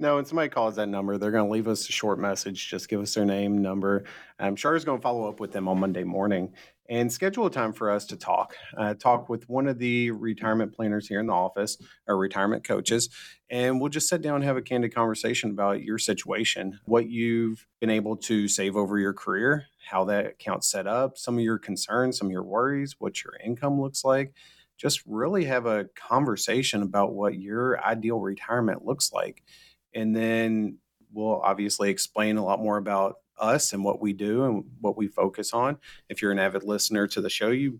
No, 0.01 0.15
when 0.15 0.23
somebody 0.23 0.47
calls 0.47 0.77
that 0.77 0.87
number, 0.87 1.17
they're 1.17 1.31
going 1.31 1.45
to 1.45 1.51
leave 1.51 1.67
us 1.67 1.89
a 1.89 1.91
short 1.91 2.19
message. 2.19 2.69
Just 2.69 2.87
give 2.87 3.01
us 3.01 3.13
their 3.13 3.25
name, 3.25 3.61
number. 3.61 4.05
I'm 4.39 4.55
sure 4.55 4.73
is 4.73 4.85
going 4.85 4.99
to 4.99 5.01
follow 5.01 5.27
up 5.27 5.41
with 5.41 5.51
them 5.51 5.67
on 5.67 5.77
Monday 5.77 6.05
morning 6.05 6.53
and 6.89 7.11
schedule 7.11 7.45
a 7.45 7.51
time 7.51 7.73
for 7.73 7.91
us 7.91 8.05
to 8.05 8.15
talk. 8.15 8.55
Uh, 8.77 8.93
talk 8.93 9.27
with 9.27 9.49
one 9.49 9.67
of 9.67 9.77
the 9.77 10.11
retirement 10.11 10.73
planners 10.73 11.09
here 11.09 11.19
in 11.19 11.27
the 11.27 11.33
office 11.33 11.77
our 12.07 12.15
retirement 12.15 12.63
coaches, 12.63 13.09
and 13.49 13.81
we'll 13.81 13.89
just 13.89 14.07
sit 14.07 14.21
down 14.21 14.35
and 14.35 14.45
have 14.45 14.55
a 14.55 14.61
candid 14.61 14.95
conversation 14.95 15.51
about 15.51 15.83
your 15.83 15.97
situation, 15.97 16.79
what 16.85 17.09
you've 17.09 17.67
been 17.81 17.89
able 17.89 18.15
to 18.15 18.47
save 18.47 18.77
over 18.77 18.97
your 18.99 19.13
career, 19.13 19.65
how 19.89 20.05
that 20.05 20.25
account's 20.25 20.71
set 20.71 20.87
up, 20.87 21.17
some 21.17 21.37
of 21.37 21.43
your 21.43 21.59
concerns, 21.59 22.17
some 22.17 22.27
of 22.27 22.31
your 22.31 22.43
worries, 22.43 22.95
what 22.99 23.21
your 23.21 23.33
income 23.43 23.81
looks 23.81 24.05
like. 24.05 24.33
Just 24.77 25.01
really 25.05 25.43
have 25.43 25.65
a 25.65 25.89
conversation 25.93 26.83
about 26.83 27.13
what 27.13 27.37
your 27.37 27.83
ideal 27.83 28.21
retirement 28.21 28.85
looks 28.85 29.11
like. 29.11 29.43
And 29.93 30.15
then 30.15 30.77
we'll 31.11 31.41
obviously 31.41 31.89
explain 31.89 32.37
a 32.37 32.43
lot 32.43 32.59
more 32.59 32.77
about 32.77 33.15
us 33.39 33.73
and 33.73 33.83
what 33.83 34.01
we 34.01 34.13
do 34.13 34.43
and 34.45 34.63
what 34.81 34.97
we 34.97 35.07
focus 35.07 35.53
on. 35.53 35.77
If 36.09 36.21
you're 36.21 36.31
an 36.31 36.39
avid 36.39 36.63
listener 36.63 37.07
to 37.07 37.21
the 37.21 37.29
show, 37.29 37.49
you 37.49 37.79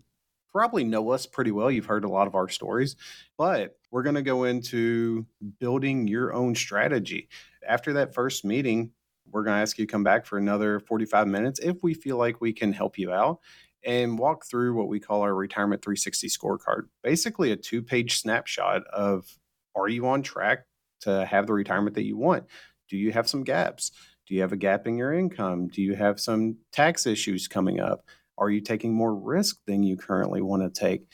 probably 0.50 0.84
know 0.84 1.10
us 1.10 1.26
pretty 1.26 1.52
well. 1.52 1.70
You've 1.70 1.86
heard 1.86 2.04
a 2.04 2.08
lot 2.08 2.26
of 2.26 2.34
our 2.34 2.48
stories, 2.48 2.96
but 3.38 3.76
we're 3.90 4.02
going 4.02 4.16
to 4.16 4.22
go 4.22 4.44
into 4.44 5.26
building 5.58 6.08
your 6.08 6.32
own 6.32 6.54
strategy. 6.54 7.28
After 7.66 7.92
that 7.94 8.14
first 8.14 8.44
meeting, 8.44 8.90
we're 9.30 9.44
going 9.44 9.56
to 9.56 9.62
ask 9.62 9.78
you 9.78 9.86
to 9.86 9.90
come 9.90 10.02
back 10.02 10.26
for 10.26 10.38
another 10.38 10.80
45 10.80 11.28
minutes 11.28 11.60
if 11.60 11.82
we 11.82 11.94
feel 11.94 12.16
like 12.16 12.40
we 12.40 12.52
can 12.52 12.72
help 12.72 12.98
you 12.98 13.12
out 13.12 13.38
and 13.84 14.18
walk 14.18 14.44
through 14.44 14.74
what 14.74 14.88
we 14.88 15.00
call 15.00 15.22
our 15.22 15.34
retirement 15.34 15.82
360 15.82 16.28
scorecard. 16.28 16.82
Basically, 17.02 17.52
a 17.52 17.56
two 17.56 17.82
page 17.82 18.18
snapshot 18.18 18.82
of 18.88 19.26
are 19.74 19.88
you 19.88 20.06
on 20.08 20.22
track 20.22 20.64
to 21.00 21.24
have 21.26 21.46
the 21.46 21.52
retirement 21.52 21.94
that 21.94 22.04
you 22.04 22.16
want? 22.16 22.44
Do 22.88 22.96
you 22.96 23.12
have 23.12 23.28
some 23.28 23.44
gaps? 23.44 23.92
Do 24.26 24.34
you 24.34 24.42
have 24.42 24.52
a 24.52 24.56
gap 24.56 24.86
in 24.86 24.96
your 24.96 25.12
income? 25.12 25.68
Do 25.68 25.82
you 25.82 25.94
have 25.94 26.20
some 26.20 26.56
tax 26.72 27.06
issues 27.06 27.48
coming 27.48 27.80
up? 27.80 28.04
Are 28.38 28.50
you 28.50 28.60
taking 28.60 28.94
more 28.94 29.14
risk 29.14 29.58
than 29.66 29.82
you 29.82 29.96
currently 29.96 30.40
want 30.40 30.62
to 30.62 30.80
take? 30.80 31.06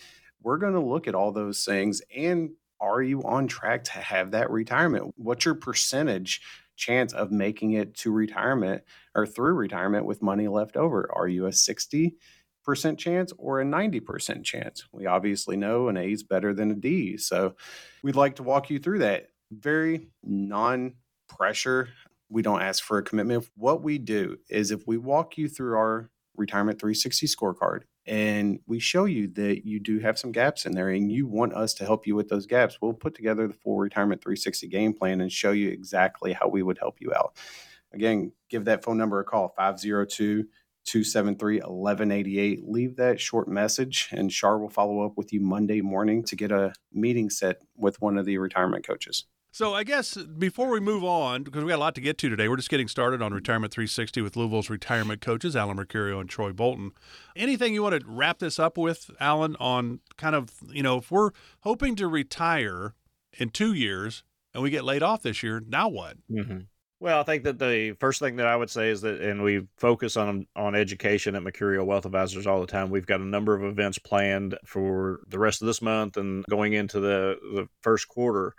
We're 0.42 0.58
going 0.58 0.74
to 0.74 0.80
look 0.80 1.08
at 1.08 1.14
all 1.14 1.32
those 1.32 1.64
things 1.64 2.02
and 2.14 2.50
are 2.80 3.02
you 3.02 3.22
on 3.22 3.46
track 3.46 3.84
to 3.84 3.92
have 3.92 4.32
that 4.32 4.50
retirement? 4.50 5.14
What's 5.16 5.44
your 5.44 5.54
percentage 5.54 6.42
chance 6.76 7.14
of 7.14 7.32
making 7.32 7.72
it 7.72 7.94
to 7.94 8.12
retirement 8.12 8.82
or 9.14 9.26
through 9.26 9.54
retirement 9.54 10.04
with 10.04 10.22
money 10.22 10.46
left 10.46 10.76
over? 10.76 11.10
Are 11.14 11.26
you 11.26 11.46
a 11.46 11.52
60, 11.52 12.16
percent 12.66 12.98
chance 12.98 13.32
or 13.38 13.60
a 13.60 13.64
90% 13.64 14.44
chance. 14.44 14.84
We 14.92 15.06
obviously 15.06 15.56
know 15.56 15.88
an 15.88 15.96
A 15.96 16.10
is 16.10 16.24
better 16.24 16.52
than 16.52 16.72
a 16.72 16.74
D. 16.74 17.16
So 17.16 17.54
we'd 18.02 18.16
like 18.16 18.36
to 18.36 18.42
walk 18.42 18.68
you 18.68 18.78
through 18.78 18.98
that. 18.98 19.28
Very 19.50 20.08
non 20.22 20.94
pressure. 21.28 21.88
We 22.28 22.42
don't 22.42 22.62
ask 22.62 22.82
for 22.82 22.98
a 22.98 23.02
commitment. 23.02 23.48
What 23.56 23.82
we 23.82 23.98
do 23.98 24.38
is 24.48 24.70
if 24.70 24.86
we 24.86 24.96
walk 24.96 25.38
you 25.38 25.48
through 25.48 25.76
our 25.76 26.10
retirement 26.36 26.80
360 26.80 27.26
scorecard 27.26 27.82
and 28.06 28.58
we 28.66 28.78
show 28.78 29.04
you 29.04 29.28
that 29.28 29.66
you 29.66 29.80
do 29.80 30.00
have 30.00 30.18
some 30.18 30.32
gaps 30.32 30.66
in 30.66 30.72
there 30.72 30.90
and 30.90 31.10
you 31.10 31.26
want 31.26 31.54
us 31.54 31.74
to 31.74 31.84
help 31.84 32.06
you 32.06 32.14
with 32.14 32.28
those 32.28 32.46
gaps, 32.46 32.78
we'll 32.80 32.92
put 32.92 33.14
together 33.14 33.46
the 33.46 33.54
full 33.54 33.78
retirement 33.78 34.22
360 34.22 34.68
game 34.68 34.92
plan 34.92 35.20
and 35.20 35.32
show 35.32 35.52
you 35.52 35.68
exactly 35.68 36.32
how 36.32 36.48
we 36.48 36.62
would 36.62 36.78
help 36.78 37.00
you 37.00 37.12
out. 37.14 37.36
Again, 37.92 38.32
give 38.50 38.64
that 38.64 38.84
phone 38.84 38.98
number 38.98 39.20
a 39.20 39.24
call 39.24 39.54
502 39.56 40.46
273 40.86 41.56
1188. 41.56 42.68
Leave 42.68 42.96
that 42.96 43.20
short 43.20 43.48
message, 43.48 44.08
and 44.12 44.32
Shar 44.32 44.58
will 44.58 44.70
follow 44.70 45.04
up 45.04 45.16
with 45.16 45.32
you 45.32 45.40
Monday 45.40 45.80
morning 45.80 46.22
to 46.24 46.36
get 46.36 46.52
a 46.52 46.72
meeting 46.92 47.28
set 47.28 47.62
with 47.76 48.00
one 48.00 48.16
of 48.16 48.24
the 48.24 48.38
retirement 48.38 48.86
coaches. 48.86 49.24
So 49.56 49.72
I 49.72 49.84
guess 49.84 50.18
before 50.18 50.68
we 50.68 50.80
move 50.80 51.02
on, 51.02 51.42
because 51.42 51.64
we 51.64 51.70
got 51.70 51.76
a 51.76 51.80
lot 51.80 51.94
to 51.94 52.02
get 52.02 52.18
to 52.18 52.28
today, 52.28 52.46
we're 52.46 52.58
just 52.58 52.68
getting 52.68 52.88
started 52.88 53.22
on 53.22 53.32
Retirement 53.32 53.72
360 53.72 54.20
with 54.20 54.36
Louisville's 54.36 54.68
retirement 54.68 55.22
coaches, 55.22 55.56
Alan 55.56 55.78
Mercurio 55.78 56.20
and 56.20 56.28
Troy 56.28 56.52
Bolton. 56.52 56.90
Anything 57.34 57.72
you 57.72 57.82
want 57.82 57.98
to 57.98 58.06
wrap 58.06 58.38
this 58.38 58.58
up 58.58 58.76
with, 58.76 59.10
Alan, 59.18 59.56
on 59.58 60.00
kind 60.18 60.34
of, 60.34 60.50
you 60.68 60.82
know, 60.82 60.98
if 60.98 61.10
we're 61.10 61.30
hoping 61.60 61.96
to 61.96 62.06
retire 62.06 62.92
in 63.38 63.48
two 63.48 63.72
years 63.72 64.24
and 64.52 64.62
we 64.62 64.68
get 64.68 64.84
laid 64.84 65.02
off 65.02 65.22
this 65.22 65.42
year, 65.42 65.62
now 65.66 65.88
what? 65.88 66.18
Mm-hmm. 66.30 66.58
Well, 67.00 67.20
I 67.20 67.22
think 67.22 67.44
that 67.44 67.58
the 67.58 67.92
first 67.92 68.20
thing 68.20 68.36
that 68.36 68.46
I 68.46 68.56
would 68.56 68.68
say 68.68 68.90
is 68.90 69.00
that, 69.00 69.22
and 69.22 69.42
we 69.42 69.66
focus 69.78 70.18
on 70.18 70.46
on 70.54 70.74
education 70.74 71.34
at 71.34 71.42
Mercurio 71.42 71.82
Wealth 71.82 72.04
Advisors 72.04 72.46
all 72.46 72.60
the 72.60 72.66
time. 72.66 72.90
We've 72.90 73.06
got 73.06 73.20
a 73.20 73.26
number 73.26 73.54
of 73.54 73.64
events 73.64 73.98
planned 73.98 74.58
for 74.66 75.20
the 75.28 75.38
rest 75.38 75.62
of 75.62 75.66
this 75.66 75.80
month 75.80 76.18
and 76.18 76.44
going 76.50 76.74
into 76.74 77.00
the 77.00 77.38
the 77.54 77.68
first 77.80 78.08
quarter. 78.08 78.54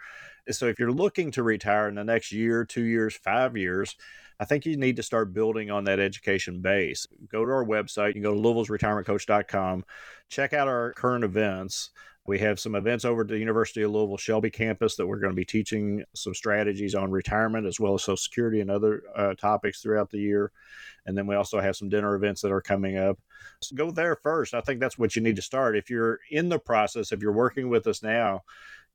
So, 0.51 0.67
if 0.67 0.79
you're 0.79 0.91
looking 0.91 1.31
to 1.31 1.43
retire 1.43 1.89
in 1.89 1.95
the 1.95 2.03
next 2.03 2.31
year, 2.31 2.65
two 2.65 2.83
years, 2.83 3.15
five 3.15 3.57
years, 3.57 3.95
I 4.39 4.45
think 4.45 4.65
you 4.65 4.77
need 4.77 4.95
to 4.97 5.03
start 5.03 5.33
building 5.33 5.71
on 5.71 5.83
that 5.85 5.99
education 5.99 6.61
base. 6.61 7.07
Go 7.27 7.43
to 7.43 7.51
our 7.51 7.65
website. 7.65 8.09
You 8.09 8.13
can 8.13 8.21
go 8.23 8.35
to 8.35 8.39
Louisville'sRetirementCoach.com, 8.39 9.85
check 10.29 10.53
out 10.53 10.67
our 10.67 10.93
current 10.93 11.23
events. 11.23 11.89
We 12.27 12.39
have 12.39 12.59
some 12.59 12.75
events 12.75 13.05
over 13.05 13.21
at 13.21 13.29
the 13.29 13.39
University 13.39 13.83
of 13.83 13.91
Louisville 13.91 14.17
Shelby 14.17 14.49
campus 14.49 14.97
that 14.97 15.07
we're 15.07 15.19
going 15.19 15.31
to 15.31 15.35
be 15.35 15.45
teaching 15.45 16.03
some 16.13 16.35
strategies 16.35 16.93
on 16.93 17.09
retirement 17.09 17.65
as 17.65 17.79
well 17.79 17.93
as 17.93 18.03
Social 18.03 18.17
Security 18.17 18.59
and 18.59 18.69
other 18.69 19.01
uh, 19.15 19.33
topics 19.35 19.81
throughout 19.81 20.11
the 20.11 20.19
year. 20.19 20.51
And 21.05 21.17
then 21.17 21.25
we 21.25 21.35
also 21.35 21.61
have 21.61 21.77
some 21.77 21.87
dinner 21.87 22.15
events 22.15 22.41
that 22.41 22.51
are 22.51 22.61
coming 22.61 22.97
up. 22.97 23.17
So 23.61 23.77
go 23.77 23.91
there 23.91 24.17
first. 24.17 24.53
I 24.53 24.59
think 24.59 24.81
that's 24.81 24.97
what 24.97 25.15
you 25.15 25.21
need 25.21 25.37
to 25.37 25.41
start. 25.41 25.77
If 25.77 25.89
you're 25.89 26.19
in 26.29 26.49
the 26.49 26.59
process, 26.59 27.13
if 27.13 27.21
you're 27.21 27.31
working 27.31 27.69
with 27.69 27.87
us 27.87 28.03
now, 28.03 28.43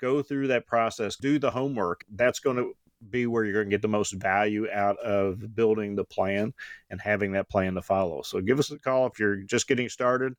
go 0.02 0.22
through 0.22 0.48
that 0.48 0.66
process, 0.66 1.16
do 1.16 1.38
the 1.38 1.50
homework. 1.50 2.04
That's 2.10 2.40
going 2.40 2.56
to 2.56 2.74
be 3.10 3.26
where 3.26 3.44
you're 3.44 3.54
going 3.54 3.66
to 3.66 3.70
get 3.70 3.82
the 3.82 3.88
most 3.88 4.12
value 4.12 4.68
out 4.72 4.96
of 4.98 5.54
building 5.54 5.96
the 5.96 6.04
plan 6.04 6.52
and 6.90 7.00
having 7.00 7.32
that 7.32 7.48
plan 7.48 7.74
to 7.74 7.82
follow. 7.82 8.22
So 8.22 8.40
give 8.40 8.58
us 8.58 8.70
a 8.70 8.78
call 8.78 9.06
if 9.06 9.18
you're 9.18 9.36
just 9.36 9.66
getting 9.66 9.88
started 9.88 10.34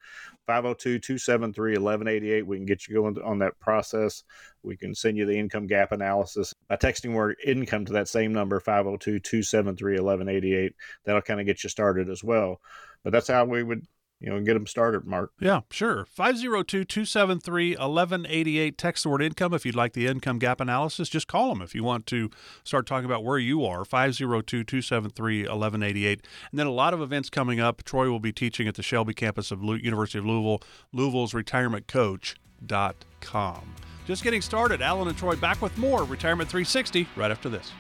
502 0.48 1.00
273 1.00 1.72
1188. 1.72 2.48
We 2.48 2.58
can 2.58 2.66
get 2.66 2.88
you 2.88 2.96
going 2.96 3.22
on 3.22 3.40
that 3.40 3.60
process. 3.60 4.24
We 4.62 4.78
can 4.78 4.96
send 4.96 5.18
you 5.18 5.26
the 5.26 5.38
income 5.38 5.68
gap 5.68 5.92
analysis 5.92 6.54
by 6.68 6.78
texting 6.78 7.14
word 7.14 7.36
income 7.46 7.86
to 7.86 7.94
that 7.94 8.08
same 8.08 8.34
number 8.34 8.60
502 8.60 9.20
273 9.20 9.94
1188. 10.00 10.74
That'll 11.06 11.22
kind 11.22 11.40
of 11.40 11.46
get 11.46 11.64
you 11.64 11.70
started 11.70 12.10
as 12.10 12.24
well. 12.24 12.62
But 13.04 13.12
that's 13.12 13.28
how 13.28 13.46
we 13.46 13.64
would 13.64 13.86
you 14.24 14.30
know, 14.30 14.38
and 14.38 14.46
get 14.46 14.54
them 14.54 14.66
started, 14.66 15.06
Mark. 15.06 15.34
Yeah, 15.42 15.60
sure. 15.70 16.06
502 16.06 16.86
273 16.86 17.72
1188. 17.72 18.78
Text 18.78 19.04
the 19.04 19.10
word 19.10 19.22
income 19.22 19.54
if 19.54 19.66
you'd 19.66 19.76
like 19.76 19.92
the 19.92 20.08
income 20.08 20.40
gap 20.40 20.62
analysis. 20.62 21.10
Just 21.10 21.28
call 21.28 21.50
them 21.50 21.62
if 21.62 21.76
you 21.76 21.84
want 21.84 22.06
to 22.08 22.30
start 22.64 22.88
talking 22.88 23.04
about 23.04 23.26
where 23.26 23.38
you 23.38 23.66
are. 23.66 23.84
502 23.84 24.64
273 24.64 25.42
1188. 25.42 26.26
And 26.52 26.60
then 26.60 26.68
a 26.68 26.72
lot 26.72 26.94
of 26.94 27.02
events 27.02 27.30
coming 27.30 27.60
up. 27.60 27.84
Troy 27.84 28.10
will 28.10 28.22
be 28.22 28.32
teaching 28.32 28.66
at 28.66 28.76
the 28.76 28.84
Shelby 28.84 29.14
campus 29.14 29.52
of 29.52 29.62
University 29.62 30.20
of 30.20 30.26
Louisville, 30.26 30.62
Louisville's 30.94 31.34
retirementcoach.com. 31.34 33.76
Just 34.06 34.24
getting 34.24 34.42
started. 34.42 34.82
Alan 34.82 35.10
and 35.10 35.18
Troy 35.18 35.36
back 35.36 35.62
with 35.62 35.78
more 35.78 36.06
Retirement 36.06 36.50
360 36.50 37.10
right 37.18 37.30
after 37.30 37.50
this. 37.50 37.74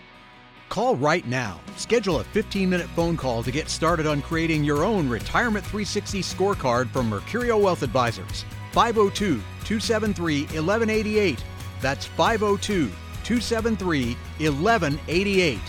Call 0.69 0.95
right 0.95 1.25
now. 1.27 1.59
Schedule 1.77 2.19
a 2.19 2.23
15 2.23 2.69
minute 2.69 2.87
phone 2.95 3.17
call 3.17 3.43
to 3.43 3.51
get 3.51 3.69
started 3.69 4.07
on 4.07 4.21
creating 4.21 4.63
your 4.63 4.83
own 4.83 5.07
Retirement 5.07 5.65
360 5.65 6.21
scorecard 6.21 6.89
from 6.89 7.09
Mercurio 7.09 7.61
Wealth 7.61 7.83
Advisors. 7.83 8.45
502 8.71 9.35
273 9.65 10.41
1188. 10.43 11.43
That's 11.81 12.05
502 12.05 12.89
273 13.23 14.13
1188. 14.39 15.59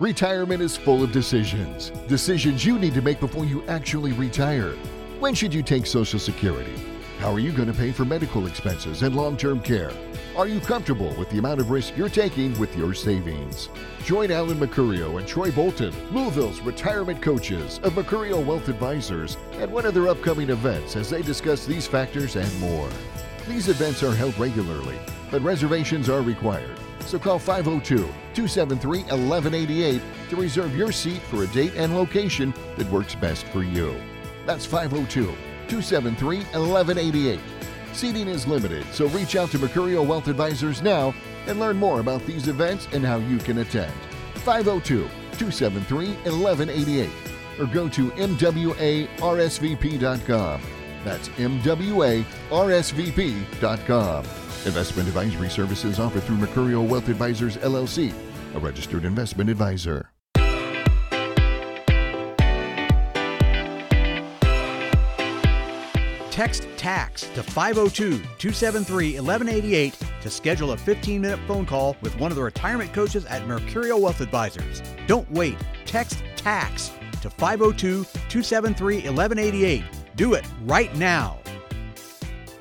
Retirement 0.00 0.60
is 0.60 0.76
full 0.76 1.02
of 1.02 1.12
decisions. 1.12 1.90
Decisions 2.08 2.64
you 2.64 2.78
need 2.78 2.94
to 2.94 3.00
make 3.00 3.20
before 3.20 3.44
you 3.44 3.64
actually 3.68 4.12
retire. 4.12 4.72
When 5.20 5.34
should 5.34 5.54
you 5.54 5.62
take 5.62 5.86
Social 5.86 6.18
Security? 6.18 6.74
How 7.20 7.32
are 7.32 7.38
you 7.38 7.52
going 7.52 7.68
to 7.68 7.74
pay 7.74 7.92
for 7.92 8.04
medical 8.04 8.46
expenses 8.46 9.02
and 9.02 9.16
long 9.16 9.36
term 9.36 9.60
care? 9.60 9.92
Are 10.36 10.48
you 10.48 10.58
comfortable 10.58 11.14
with 11.14 11.30
the 11.30 11.38
amount 11.38 11.60
of 11.60 11.70
risk 11.70 11.96
you're 11.96 12.08
taking 12.08 12.58
with 12.58 12.76
your 12.76 12.92
savings? 12.92 13.68
Join 14.02 14.32
Alan 14.32 14.58
Mercurio 14.58 15.18
and 15.18 15.28
Troy 15.28 15.52
Bolton, 15.52 15.94
Louisville's 16.12 16.60
retirement 16.60 17.22
coaches 17.22 17.78
of 17.84 17.92
Mercurio 17.92 18.44
Wealth 18.44 18.68
Advisors, 18.68 19.36
at 19.60 19.70
one 19.70 19.86
of 19.86 19.94
their 19.94 20.08
upcoming 20.08 20.50
events 20.50 20.96
as 20.96 21.08
they 21.08 21.22
discuss 21.22 21.66
these 21.66 21.86
factors 21.86 22.34
and 22.34 22.58
more. 22.58 22.88
These 23.46 23.68
events 23.68 24.02
are 24.02 24.12
held 24.12 24.36
regularly, 24.36 24.98
but 25.30 25.40
reservations 25.42 26.08
are 26.08 26.22
required. 26.22 26.80
So 27.06 27.16
call 27.16 27.38
502 27.38 27.98
273 27.98 29.02
1188 29.02 30.02
to 30.30 30.36
reserve 30.36 30.76
your 30.76 30.90
seat 30.90 31.22
for 31.22 31.44
a 31.44 31.46
date 31.48 31.74
and 31.76 31.94
location 31.94 32.52
that 32.76 32.90
works 32.90 33.14
best 33.14 33.46
for 33.46 33.62
you. 33.62 33.94
That's 34.46 34.66
502 34.66 35.26
273 35.68 36.38
1188. 36.38 37.38
Seating 37.94 38.26
is 38.26 38.46
limited, 38.46 38.84
so 38.92 39.06
reach 39.08 39.36
out 39.36 39.50
to 39.52 39.58
Mercurio 39.58 40.04
Wealth 40.04 40.26
Advisors 40.26 40.82
now 40.82 41.14
and 41.46 41.60
learn 41.60 41.76
more 41.76 42.00
about 42.00 42.26
these 42.26 42.48
events 42.48 42.88
and 42.92 43.06
how 43.06 43.18
you 43.18 43.38
can 43.38 43.58
attend. 43.58 43.92
502 44.34 45.04
273 45.38 46.08
1188 46.08 47.10
or 47.60 47.66
go 47.66 47.88
to 47.88 48.10
MWARSVP.com. 48.10 48.70
That's 51.04 51.28
MWARSVP.com. 51.28 52.24
Investment 54.66 55.08
advisory 55.08 55.50
services 55.50 56.00
offered 56.00 56.22
through 56.24 56.38
Mercurio 56.38 56.88
Wealth 56.88 57.08
Advisors 57.08 57.58
LLC, 57.58 58.12
a 58.54 58.58
registered 58.58 59.04
investment 59.04 59.50
advisor. 59.50 60.10
Text 66.34 66.66
TAX 66.76 67.28
to 67.28 67.44
502 67.44 68.18
273 68.18 69.20
1188 69.20 69.94
to 70.20 70.28
schedule 70.28 70.72
a 70.72 70.76
15 70.76 71.20
minute 71.20 71.38
phone 71.46 71.64
call 71.64 71.96
with 72.00 72.18
one 72.18 72.32
of 72.32 72.36
the 72.36 72.42
retirement 72.42 72.92
coaches 72.92 73.24
at 73.26 73.42
Mercurio 73.42 74.00
Wealth 74.00 74.20
Advisors. 74.20 74.82
Don't 75.06 75.30
wait. 75.30 75.56
Text 75.86 76.24
TAX 76.34 76.90
to 77.22 77.30
502 77.30 78.02
273 78.02 78.96
1188. 78.96 79.84
Do 80.16 80.34
it 80.34 80.44
right 80.64 80.92
now. 80.96 81.38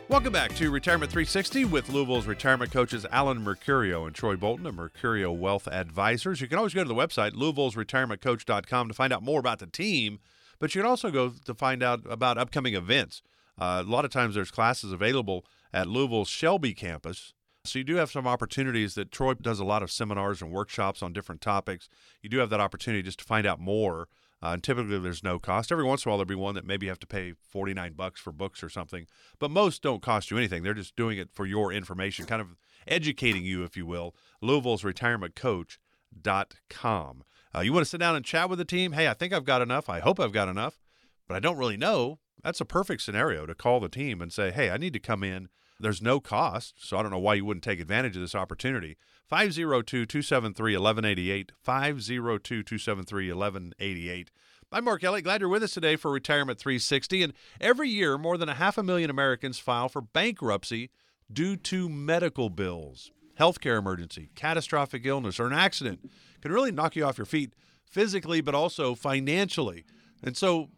Welcome 0.07 0.33
back 0.33 0.53
to 0.57 0.69
Retirement 0.69 1.11
360 1.11 1.65
with 1.65 1.89
Louisville's 1.89 2.27
retirement 2.27 2.71
coaches 2.71 3.07
Alan 3.11 3.43
Mercurio 3.43 4.05
and 4.05 4.13
Troy 4.15 4.35
Bolton 4.35 4.67
of 4.67 4.75
Mercurio 4.75 5.35
Wealth 5.35 5.67
Advisors. 5.67 6.41
You 6.41 6.47
can 6.47 6.59
always 6.59 6.75
go 6.75 6.83
to 6.83 6.87
the 6.87 6.93
website, 6.93 7.31
louisville'sretirementcoach.com, 7.31 8.87
to 8.89 8.93
find 8.93 9.11
out 9.11 9.23
more 9.23 9.39
about 9.39 9.57
the 9.57 9.65
team, 9.65 10.19
but 10.59 10.75
you 10.75 10.81
can 10.83 10.87
also 10.87 11.09
go 11.09 11.33
to 11.43 11.55
find 11.55 11.81
out 11.81 12.01
about 12.07 12.37
upcoming 12.37 12.75
events. 12.75 13.23
Uh, 13.57 13.83
a 13.85 13.89
lot 13.89 14.05
of 14.05 14.11
times 14.11 14.35
there's 14.35 14.51
classes 14.51 14.91
available 14.91 15.45
at 15.71 15.87
Louisville's 15.87 16.29
Shelby 16.29 16.73
campus. 16.73 17.33
So 17.65 17.79
you 17.79 17.85
do 17.85 17.95
have 17.95 18.11
some 18.11 18.27
opportunities 18.27 18.95
that 18.95 19.11
Troy 19.11 19.35
does 19.35 19.59
a 19.59 19.65
lot 19.65 19.83
of 19.83 19.91
seminars 19.91 20.41
and 20.41 20.51
workshops 20.51 21.01
on 21.01 21.13
different 21.13 21.39
topics. 21.39 21.87
You 22.21 22.29
do 22.29 22.39
have 22.39 22.49
that 22.49 22.59
opportunity 22.59 23.03
just 23.03 23.19
to 23.19 23.25
find 23.25 23.47
out 23.47 23.59
more. 23.59 24.09
Uh, 24.41 24.51
and 24.53 24.63
typically 24.63 24.99
there's 24.99 25.23
no 25.23 25.39
cost. 25.39 25.71
Every 25.71 25.85
once 25.85 26.03
in 26.03 26.09
a 26.09 26.11
while 26.11 26.17
there'll 26.17 26.27
be 26.27 26.35
one 26.35 26.55
that 26.55 26.65
maybe 26.65 26.85
you 26.87 26.89
have 26.89 26.99
to 26.99 27.07
pay 27.07 27.31
49 27.31 27.93
bucks 27.93 28.19
for 28.19 28.33
books 28.33 28.61
or 28.61 28.67
something. 28.67 29.07
But 29.39 29.51
most 29.51 29.81
don't 29.81 30.01
cost 30.01 30.29
you 30.29 30.37
anything. 30.37 30.63
They're 30.63 30.73
just 30.73 30.97
doing 30.97 31.17
it 31.17 31.29
for 31.31 31.45
your 31.45 31.71
information, 31.71 32.25
kind 32.25 32.41
of 32.41 32.57
educating 32.85 33.45
you, 33.45 33.63
if 33.63 33.77
you 33.77 33.85
will. 33.85 34.13
Louisville's 34.41 34.83
retirement 34.83 35.35
retirementcoach.com. 35.35 37.23
Uh, 37.55 37.59
you 37.61 37.71
want 37.71 37.85
to 37.85 37.89
sit 37.89 37.99
down 37.99 38.15
and 38.17 38.25
chat 38.25 38.49
with 38.49 38.59
the 38.59 38.65
team? 38.65 38.91
Hey, 38.91 39.07
I 39.07 39.13
think 39.13 39.31
I've 39.31 39.45
got 39.45 39.61
enough. 39.61 39.87
I 39.89 39.99
hope 40.01 40.19
I've 40.19 40.33
got 40.33 40.49
enough, 40.49 40.81
but 41.27 41.35
I 41.35 41.39
don't 41.39 41.57
really 41.57 41.77
know. 41.77 42.19
That's 42.43 42.61
a 42.61 42.65
perfect 42.65 43.01
scenario 43.01 43.45
to 43.45 43.55
call 43.55 43.79
the 43.79 43.89
team 43.89 44.21
and 44.21 44.31
say, 44.31 44.51
hey, 44.51 44.69
I 44.69 44.77
need 44.77 44.93
to 44.93 44.99
come 44.99 45.23
in. 45.23 45.47
There's 45.79 46.01
no 46.01 46.19
cost, 46.19 46.75
so 46.77 46.97
I 46.97 47.01
don't 47.01 47.11
know 47.11 47.19
why 47.19 47.35
you 47.35 47.45
wouldn't 47.45 47.63
take 47.63 47.79
advantage 47.79 48.15
of 48.15 48.21
this 48.21 48.35
opportunity. 48.35 48.97
502 49.27 50.05
273 50.05 50.77
1188. 50.77 51.51
502 51.61 52.63
273 52.63 53.33
1188. 53.33 54.31
I'm 54.71 54.85
Mark 54.85 55.03
Elliott. 55.03 55.23
Glad 55.23 55.41
you're 55.41 55.49
with 55.49 55.63
us 55.63 55.73
today 55.73 55.95
for 55.95 56.11
Retirement 56.11 56.59
360. 56.59 57.23
And 57.23 57.33
every 57.61 57.89
year, 57.89 58.17
more 58.17 58.37
than 58.37 58.49
a 58.49 58.55
half 58.55 58.77
a 58.77 58.83
million 58.83 59.09
Americans 59.09 59.59
file 59.59 59.87
for 59.87 60.01
bankruptcy 60.01 60.89
due 61.31 61.55
to 61.57 61.87
medical 61.87 62.49
bills. 62.49 63.11
Healthcare 63.39 63.77
emergency, 63.77 64.29
catastrophic 64.35 65.05
illness, 65.05 65.39
or 65.39 65.47
an 65.47 65.53
accident 65.53 66.09
can 66.41 66.51
really 66.51 66.71
knock 66.71 66.95
you 66.95 67.05
off 67.05 67.17
your 67.17 67.25
feet 67.25 67.53
physically, 67.85 68.41
but 68.41 68.55
also 68.55 68.95
financially. 68.95 69.85
And 70.23 70.35
so 70.35 70.69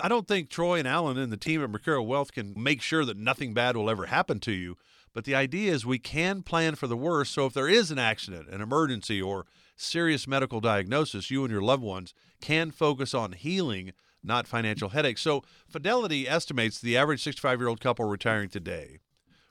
I 0.00 0.08
don't 0.08 0.26
think 0.26 0.48
Troy 0.48 0.78
and 0.78 0.88
Alan 0.88 1.18
and 1.18 1.32
the 1.32 1.36
team 1.36 1.62
at 1.62 1.70
Mercurio 1.70 2.04
Wealth 2.04 2.32
can 2.32 2.54
make 2.56 2.82
sure 2.82 3.04
that 3.04 3.16
nothing 3.16 3.54
bad 3.54 3.76
will 3.76 3.90
ever 3.90 4.06
happen 4.06 4.40
to 4.40 4.52
you. 4.52 4.76
But 5.12 5.24
the 5.24 5.34
idea 5.34 5.72
is 5.72 5.86
we 5.86 6.00
can 6.00 6.42
plan 6.42 6.74
for 6.74 6.88
the 6.88 6.96
worst. 6.96 7.32
So 7.32 7.46
if 7.46 7.54
there 7.54 7.68
is 7.68 7.90
an 7.90 7.98
accident, 7.98 8.48
an 8.48 8.60
emergency, 8.60 9.22
or 9.22 9.46
serious 9.76 10.26
medical 10.26 10.60
diagnosis, 10.60 11.30
you 11.30 11.44
and 11.44 11.52
your 11.52 11.62
loved 11.62 11.82
ones 11.82 12.14
can 12.40 12.70
focus 12.70 13.14
on 13.14 13.32
healing, 13.32 13.92
not 14.22 14.48
financial 14.48 14.90
headaches. 14.90 15.22
So, 15.22 15.42
Fidelity 15.68 16.28
estimates 16.28 16.80
the 16.80 16.96
average 16.96 17.22
65 17.22 17.60
year 17.60 17.68
old 17.68 17.80
couple 17.80 18.04
retiring 18.04 18.48
today 18.48 18.98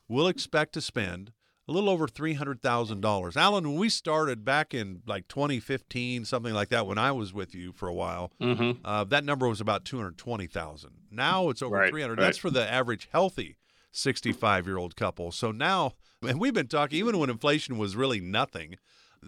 will 0.08 0.28
expect 0.28 0.74
to 0.74 0.82
spend 0.82 1.32
a 1.68 1.72
little 1.72 1.90
over 1.90 2.08
$300,000. 2.08 3.36
Alan, 3.38 3.70
when 3.70 3.78
we 3.78 3.90
started 3.90 4.44
back 4.44 4.74
in 4.74 5.02
like 5.08 5.28
2015, 5.28 6.26
something 6.26 6.54
like 6.54 6.70
that, 6.70 6.86
when 6.86 6.98
I 6.98 7.12
was 7.12 7.34
with 7.34 7.56
you 7.56 7.72
for 7.72 7.88
a 7.88 7.94
while, 7.94 8.32
mm-hmm. 8.42 8.86
uh, 8.86 9.06
that 9.06 9.24
number 9.24 9.48
was 9.48 9.62
about 9.62 9.86
220,000. 9.86 10.92
Now 11.10 11.50
it's 11.50 11.62
over 11.62 11.76
right, 11.76 11.90
300. 11.90 12.18
Right. 12.18 12.26
That's 12.26 12.38
for 12.38 12.50
the 12.50 12.70
average 12.70 13.08
healthy 13.12 13.58
65 13.92 14.68
year 14.68 14.78
old 14.78 14.96
couple. 14.96 15.32
So 15.32 15.52
now, 15.52 15.94
and 16.22 16.40
we've 16.40 16.54
been 16.54 16.68
talking, 16.68 17.00
even 17.00 17.18
when 17.18 17.30
inflation 17.30 17.78
was 17.78 17.96
really 17.96 18.20
nothing, 18.20 18.76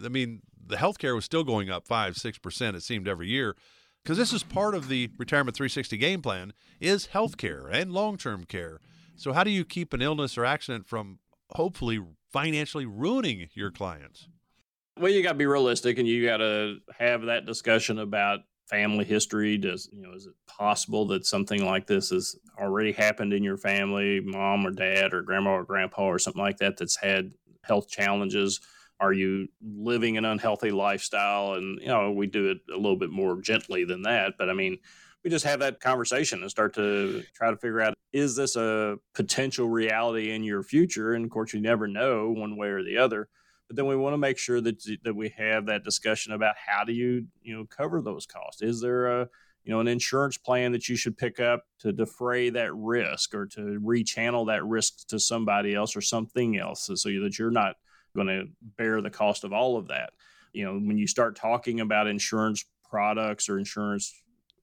I 0.03 0.09
mean, 0.09 0.41
the 0.67 0.75
healthcare 0.75 1.15
was 1.15 1.25
still 1.25 1.43
going 1.43 1.69
up 1.69 1.87
five, 1.87 2.17
six 2.17 2.37
percent. 2.37 2.75
It 2.75 2.83
seemed 2.83 3.07
every 3.07 3.27
year, 3.27 3.55
because 4.03 4.17
this 4.17 4.33
is 4.33 4.43
part 4.43 4.75
of 4.75 4.89
the 4.89 5.09
retirement 5.17 5.55
360 5.55 5.95
game 5.97 6.21
plan 6.21 6.53
is 6.81 7.09
healthcare 7.13 7.69
and 7.71 7.91
long-term 7.91 8.45
care. 8.45 8.81
So 9.15 9.31
how 9.31 9.45
do 9.45 9.51
you 9.51 9.63
keep 9.63 9.93
an 9.93 10.01
illness 10.01 10.37
or 10.37 10.43
accident 10.43 10.85
from 10.85 11.19
hopefully 11.51 12.01
financially 12.35 12.85
ruining 12.85 13.47
your 13.53 13.71
clients? 13.71 14.27
Well, 14.99 15.09
you 15.09 15.23
got 15.23 15.31
to 15.31 15.37
be 15.37 15.45
realistic, 15.45 15.97
and 15.97 16.07
you 16.07 16.25
got 16.25 16.37
to 16.37 16.79
have 16.99 17.23
that 17.23 17.45
discussion 17.45 17.99
about 17.99 18.41
family 18.69 19.05
history. 19.05 19.57
Does 19.57 19.89
you 19.93 20.01
know 20.01 20.13
is 20.13 20.25
it 20.25 20.33
possible 20.45 21.07
that 21.07 21.25
something 21.25 21.65
like 21.65 21.87
this 21.87 22.09
has 22.09 22.35
already 22.59 22.91
happened 22.91 23.31
in 23.31 23.41
your 23.41 23.57
family, 23.57 24.19
mom 24.19 24.67
or 24.67 24.71
dad 24.71 25.13
or 25.13 25.21
grandma 25.21 25.51
or 25.51 25.63
grandpa 25.63 26.03
or 26.03 26.19
something 26.19 26.41
like 26.41 26.57
that 26.57 26.75
that's 26.77 26.97
had 26.97 27.31
health 27.63 27.87
challenges? 27.87 28.59
Are 28.99 29.13
you 29.13 29.47
living 29.61 30.17
an 30.17 30.25
unhealthy 30.25 30.71
lifestyle? 30.71 31.53
And, 31.53 31.79
you 31.81 31.87
know, 31.87 32.11
we 32.11 32.27
do 32.27 32.49
it 32.51 32.59
a 32.73 32.77
little 32.77 32.95
bit 32.95 33.09
more 33.09 33.41
gently 33.41 33.83
than 33.83 34.03
that. 34.03 34.33
But 34.37 34.49
I 34.49 34.53
mean, 34.53 34.77
we 35.25 35.31
just 35.31 35.43
have 35.45 35.59
that 35.59 35.79
conversation 35.79 36.41
and 36.41 36.51
start 36.51 36.75
to 36.75 37.23
try 37.33 37.49
to 37.49 37.57
figure 37.57 37.81
out 37.81 37.95
is 38.13 38.35
this 38.35 38.55
a 38.55 38.97
potential 39.15 39.67
reality 39.67 40.31
in 40.31 40.43
your 40.43 40.61
future? 40.61 41.15
And 41.15 41.25
of 41.25 41.31
course, 41.31 41.51
you 41.51 41.59
never 41.59 41.87
know 41.87 42.29
one 42.29 42.55
way 42.55 42.67
or 42.67 42.83
the 42.83 42.99
other. 42.99 43.27
But 43.67 43.75
then 43.75 43.87
we 43.87 43.95
want 43.95 44.13
to 44.13 44.19
make 44.19 44.37
sure 44.37 44.61
that 44.61 44.83
that 45.03 45.15
we 45.15 45.29
have 45.35 45.65
that 45.65 45.83
discussion 45.83 46.31
about 46.31 46.55
how 46.63 46.83
do 46.83 46.93
you 46.93 47.25
you 47.41 47.57
know 47.57 47.65
cover 47.65 48.01
those 48.01 48.27
costs? 48.27 48.61
Is 48.61 48.79
there 48.79 49.21
a 49.21 49.27
you 49.63 49.73
know 49.73 49.79
an 49.79 49.87
insurance 49.87 50.37
plan 50.37 50.71
that 50.73 50.87
you 50.87 50.95
should 50.95 51.17
pick 51.17 51.39
up 51.39 51.63
to 51.79 51.91
defray 51.91 52.51
that 52.51 52.73
risk 52.75 53.33
or 53.33 53.47
to 53.47 53.81
rechannel 53.83 54.45
that 54.47 54.63
risk 54.63 55.07
to 55.07 55.19
somebody 55.19 55.73
else 55.73 55.95
or 55.95 56.01
something 56.01 56.55
else 56.59 56.85
so 56.85 57.09
that 57.09 57.39
you're 57.39 57.49
not 57.49 57.77
going 58.15 58.27
to 58.27 58.45
bear 58.77 59.01
the 59.01 59.09
cost 59.09 59.43
of 59.43 59.51
all 59.51 59.75
of 59.75 59.87
that. 59.87 60.11
You 60.53 60.65
know, 60.65 60.73
when 60.73 60.99
you 60.99 61.07
start 61.07 61.35
talking 61.35 61.79
about 61.79 62.05
insurance 62.05 62.63
products 62.87 63.49
or 63.49 63.57
insurance 63.57 64.13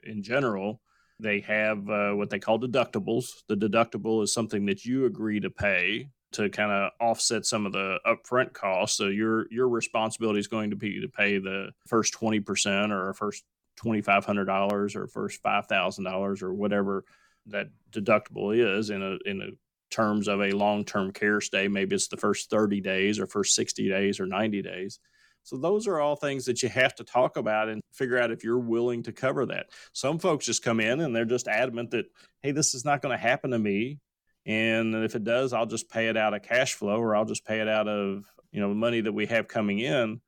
in 0.04 0.22
general, 0.22 0.80
they 1.18 1.40
have 1.40 1.88
uh, 1.88 2.12
what 2.12 2.30
they 2.30 2.38
call 2.38 2.58
deductibles. 2.58 3.26
The 3.48 3.56
deductible 3.56 4.22
is 4.22 4.32
something 4.32 4.66
that 4.66 4.84
you 4.84 5.04
agree 5.06 5.40
to 5.40 5.50
pay 5.50 6.08
to 6.32 6.48
kind 6.48 6.72
of 6.72 6.90
offset 7.00 7.44
some 7.44 7.66
of 7.66 7.72
the 7.72 7.98
upfront 8.06 8.52
costs. 8.52 8.96
So 8.96 9.08
your 9.08 9.46
your 9.50 9.68
responsibility 9.68 10.40
is 10.40 10.48
going 10.48 10.70
to 10.70 10.76
be 10.76 11.00
to 11.00 11.08
pay 11.08 11.38
the 11.38 11.70
first 11.86 12.12
twenty 12.14 12.40
percent 12.40 12.92
or 12.92 13.12
first 13.14 13.44
twenty 13.76 14.02
five 14.02 14.24
hundred 14.24 14.46
dollars 14.46 14.96
or 14.96 15.06
first 15.06 15.40
five 15.42 15.66
thousand 15.66 16.04
dollars 16.04 16.42
or 16.42 16.52
whatever 16.52 17.04
that 17.46 17.68
deductible 17.90 18.56
is 18.56 18.90
in 18.90 19.02
a 19.02 19.18
in 19.28 19.42
a 19.42 19.48
terms 19.92 20.26
of 20.26 20.40
a 20.40 20.50
long 20.50 20.84
term 20.84 21.12
care 21.12 21.40
stay. 21.40 21.68
Maybe 21.68 21.94
it's 21.94 22.08
the 22.08 22.16
first 22.16 22.50
30 22.50 22.80
days 22.80 23.20
or 23.20 23.26
first 23.26 23.54
60 23.54 23.88
days 23.88 24.18
or 24.18 24.26
90 24.26 24.62
days. 24.62 24.98
So, 25.44 25.56
those 25.56 25.86
are 25.86 26.00
all 26.00 26.16
things 26.16 26.44
that 26.44 26.62
you 26.62 26.68
have 26.68 26.94
to 26.96 27.04
talk 27.04 27.36
about 27.36 27.68
and 27.68 27.82
figure 27.92 28.18
out 28.18 28.30
if 28.30 28.44
you're 28.44 28.58
willing 28.58 29.02
to 29.04 29.12
cover 29.12 29.46
that. 29.46 29.66
Some 29.92 30.18
folks 30.18 30.46
just 30.46 30.62
come 30.62 30.80
in 30.80 31.00
and 31.00 31.14
they're 31.14 31.24
just 31.24 31.48
adamant 31.48 31.90
that, 31.90 32.06
hey, 32.42 32.52
this 32.52 32.74
is 32.74 32.84
not 32.84 33.02
going 33.02 33.16
to 33.16 33.22
happen 33.22 33.50
to 33.50 33.58
me. 33.58 33.98
And 34.46 34.94
if 34.94 35.14
it 35.14 35.24
does, 35.24 35.52
I'll 35.52 35.66
just 35.66 35.90
pay 35.90 36.08
it 36.08 36.16
out 36.16 36.34
of 36.34 36.42
cash 36.42 36.74
flow 36.74 36.96
or 36.96 37.14
I'll 37.14 37.24
just 37.24 37.44
pay 37.44 37.60
it 37.60 37.68
out 37.68 37.88
of, 37.88 38.24
you 38.50 38.60
know, 38.60 38.68
the 38.68 38.74
money 38.74 39.00
that 39.00 39.12
we 39.12 39.26
have 39.26 39.48
coming 39.48 39.78
in. 39.78 40.20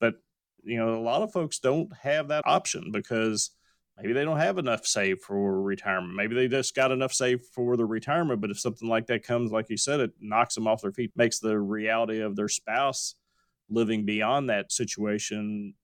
But, 0.00 0.14
you 0.64 0.78
know, 0.78 0.94
a 0.94 1.00
lot 1.00 1.22
of 1.22 1.32
folks 1.32 1.58
don't 1.58 1.94
have 1.98 2.28
that 2.28 2.44
option 2.46 2.90
because 2.92 3.50
maybe 3.98 4.14
they 4.14 4.24
don't 4.24 4.38
have 4.38 4.58
enough 4.58 4.86
saved 4.86 5.22
for 5.22 5.60
retirement. 5.60 6.14
Maybe 6.14 6.34
they 6.34 6.48
just 6.48 6.74
got 6.74 6.92
enough 6.92 7.12
saved 7.12 7.44
for 7.52 7.76
the 7.76 7.84
retirement. 7.84 8.40
But 8.40 8.50
if 8.50 8.58
something 8.58 8.88
like 8.88 9.06
that 9.08 9.22
comes, 9.22 9.52
like 9.52 9.68
you 9.68 9.76
said, 9.76 10.00
it 10.00 10.12
knocks 10.20 10.54
them 10.54 10.66
off 10.66 10.82
their 10.82 10.92
feet, 10.92 11.12
makes 11.14 11.38
the 11.38 11.58
reality 11.58 12.20
of 12.20 12.36
their 12.36 12.48
spouse 12.48 13.14
living 13.68 14.04
beyond 14.04 14.50
that 14.50 14.72
situation 14.72 15.74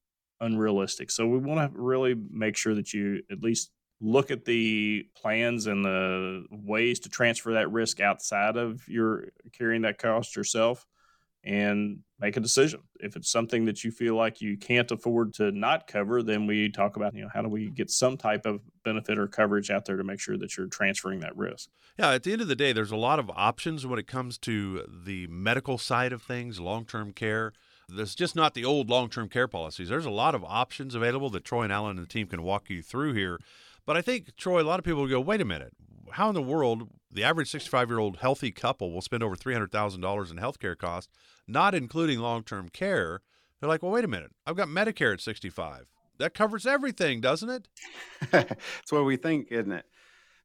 unrealistic. 0.41 1.11
So 1.11 1.27
we 1.27 1.39
want 1.39 1.61
to 1.73 1.79
really 1.79 2.15
make 2.31 2.57
sure 2.57 2.75
that 2.75 2.93
you 2.93 3.23
at 3.31 3.43
least 3.43 3.71
look 4.01 4.31
at 4.31 4.45
the 4.45 5.07
plans 5.17 5.67
and 5.67 5.85
the 5.85 6.45
ways 6.51 7.01
to 7.01 7.09
transfer 7.09 7.55
that 7.55 7.71
risk 7.71 8.01
outside 8.01 8.57
of 8.57 8.87
your 8.89 9.29
carrying 9.53 9.83
that 9.83 9.99
cost 9.99 10.37
yourself 10.37 10.85
and 11.45 11.99
make 12.19 12.37
a 12.37 12.41
decision. 12.41 12.81
If 13.01 13.17
it's 13.17 13.31
something 13.31 13.67
that 13.67 13.85
you 13.85 13.91
feel 13.91 14.15
like 14.15 14.41
you 14.41 14.57
can't 14.57 14.91
afford 14.91 15.35
to 15.35 15.53
not 15.53 15.87
cover, 15.87 16.23
then 16.23 16.47
we 16.47 16.71
talk 16.71 16.97
about, 16.97 17.15
you 17.15 17.23
know, 17.23 17.29
how 17.33 17.43
do 17.43 17.49
we 17.49 17.71
get 17.71 17.91
some 17.91 18.17
type 18.17 18.47
of 18.47 18.61
benefit 18.85 19.19
or 19.19 19.27
coverage 19.27 19.71
out 19.71 19.85
there 19.85 19.97
to 19.97 20.05
make 20.05 20.21
sure 20.21 20.39
that 20.39 20.57
you're 20.57 20.67
transferring 20.67 21.21
that 21.21 21.37
risk. 21.37 21.69
Yeah, 21.99 22.13
at 22.13 22.23
the 22.23 22.33
end 22.33 22.41
of 22.41 22.49
the 22.49 22.57
day, 22.57 22.73
there's 22.73 22.91
a 22.91 22.97
lot 22.97 23.19
of 23.19 23.31
options 23.35 23.87
when 23.87 23.99
it 23.99 24.07
comes 24.07 24.39
to 24.39 24.85
the 24.89 25.27
medical 25.29 25.79
side 25.79 26.13
of 26.13 26.23
things, 26.23 26.61
long-term 26.61 27.13
care. 27.13 27.53
There's 27.89 28.15
just 28.15 28.35
not 28.35 28.55
the 28.55 28.65
old 28.65 28.89
long-term 28.89 29.29
care 29.29 29.49
policies. 29.49 29.89
There's 29.89 30.07
a 30.07 30.11
lot 30.11 30.35
of 30.35 30.45
options 30.45 30.95
available 30.95 31.31
that 31.31 31.45
Troy 31.45 31.63
and 31.63 31.73
Alan 31.73 31.97
and 31.97 32.07
the 32.07 32.11
team 32.11 32.27
can 32.27 32.43
walk 32.43 32.71
you 32.71 32.83
through 32.83 33.15
here. 33.15 33.39
But 33.87 33.97
I 33.97 34.03
think 34.03 34.37
Troy, 34.37 34.63
a 34.63 34.65
lot 34.65 34.79
of 34.79 34.85
people 34.85 35.03
will 35.03 35.09
go, 35.09 35.21
"Wait 35.21 35.41
a 35.41 35.45
minute 35.45 35.75
how 36.15 36.29
in 36.29 36.35
the 36.35 36.43
world 36.43 36.89
the 37.11 37.25
average 37.25 37.51
65 37.51 37.91
year 37.91 37.99
old 37.99 38.19
healthy 38.19 38.51
couple 38.51 38.93
will 38.93 39.03
spend 39.03 39.23
over 39.23 39.37
$300,000 39.37 40.31
in 40.31 40.37
healthcare 40.37 40.79
costs, 40.79 41.13
not 41.47 41.75
including 41.75 42.21
long 42.21 42.43
term 42.43 42.69
care? 42.69 43.21
They're 43.61 43.69
like, 43.69 43.83
well, 43.83 43.93
wait 43.93 44.05
a 44.05 44.09
minute. 44.09 44.31
I've 44.47 44.57
got 44.57 44.69
Medicare 44.69 45.13
at 45.13 45.21
65. 45.21 45.87
That 46.19 46.35
covers 46.35 46.67
everything, 46.67 47.21
doesn't 47.21 47.51
it? 47.51 47.69
that's 48.31 48.93
what 48.93 49.05
we 49.05 49.17
think, 49.17 49.49
isn't 49.51 49.73
it? 49.73 49.85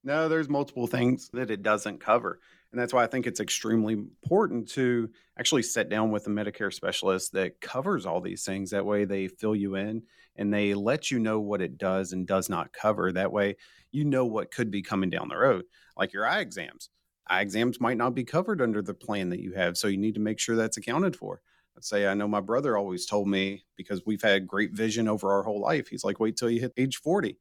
No, 0.04 0.28
there's 0.30 0.50
multiple 0.50 0.88
things 0.88 1.30
that 1.34 1.52
it 1.52 1.62
doesn't 1.62 2.00
cover. 2.00 2.40
And 2.72 2.80
that's 2.80 2.94
why 2.94 3.04
I 3.04 3.08
think 3.08 3.26
it's 3.26 3.40
extremely 3.40 3.94
important 3.94 4.70
to 4.72 5.10
actually 5.40 5.64
sit 5.64 5.90
down 5.90 6.12
with 6.12 6.28
a 6.28 6.30
Medicare 6.30 6.74
specialist 6.74 7.34
that 7.34 7.62
covers 7.62 8.06
all 8.06 8.22
these 8.22 8.46
things. 8.46 8.70
That 8.70 8.86
way 8.86 9.06
they 9.06 9.28
fill 9.28 9.56
you 9.56 9.76
in 9.76 10.04
and 10.36 10.54
they 10.54 10.76
let 10.76 11.10
you 11.10 11.20
know 11.20 11.40
what 11.40 11.62
it 11.62 11.78
does 11.78 12.14
and 12.14 12.28
does 12.28 12.48
not 12.48 12.72
cover. 12.72 13.12
That 13.12 13.32
way 13.32 13.56
you 13.92 14.06
know 14.06 14.26
what 14.26 14.52
could 14.52 14.70
be 14.70 14.84
coming 14.84 15.10
down 15.10 15.30
the 15.30 15.38
road, 15.38 15.66
like 15.98 16.14
your 16.14 16.28
eye 16.28 16.42
exams. 16.42 16.90
Eye 17.28 17.42
exams 17.42 17.80
might 17.80 17.98
not 17.98 18.14
be 18.14 18.24
covered 18.24 18.62
under 18.62 18.84
the 18.84 18.94
plan 18.94 19.30
that 19.30 19.42
you 19.42 19.54
have. 19.54 19.78
So 19.78 19.88
you 19.88 19.98
need 19.98 20.16
to 20.16 20.22
make 20.22 20.40
sure 20.40 20.56
that's 20.56 20.78
accounted 20.78 21.16
for. 21.16 21.42
Let's 21.76 21.90
say 21.90 22.08
I 22.08 22.14
know 22.14 22.28
my 22.28 22.42
brother 22.42 22.78
always 22.78 23.08
told 23.08 23.28
me 23.28 23.64
because 23.78 24.02
we've 24.06 24.22
had 24.22 24.48
great 24.48 24.74
vision 24.74 25.08
over 25.08 25.32
our 25.32 25.44
whole 25.44 25.62
life. 25.62 25.88
He's 25.88 26.04
like, 26.04 26.20
wait 26.20 26.38
till 26.38 26.50
you 26.50 26.60
hit 26.60 26.74
age 26.78 26.98
40 26.98 27.38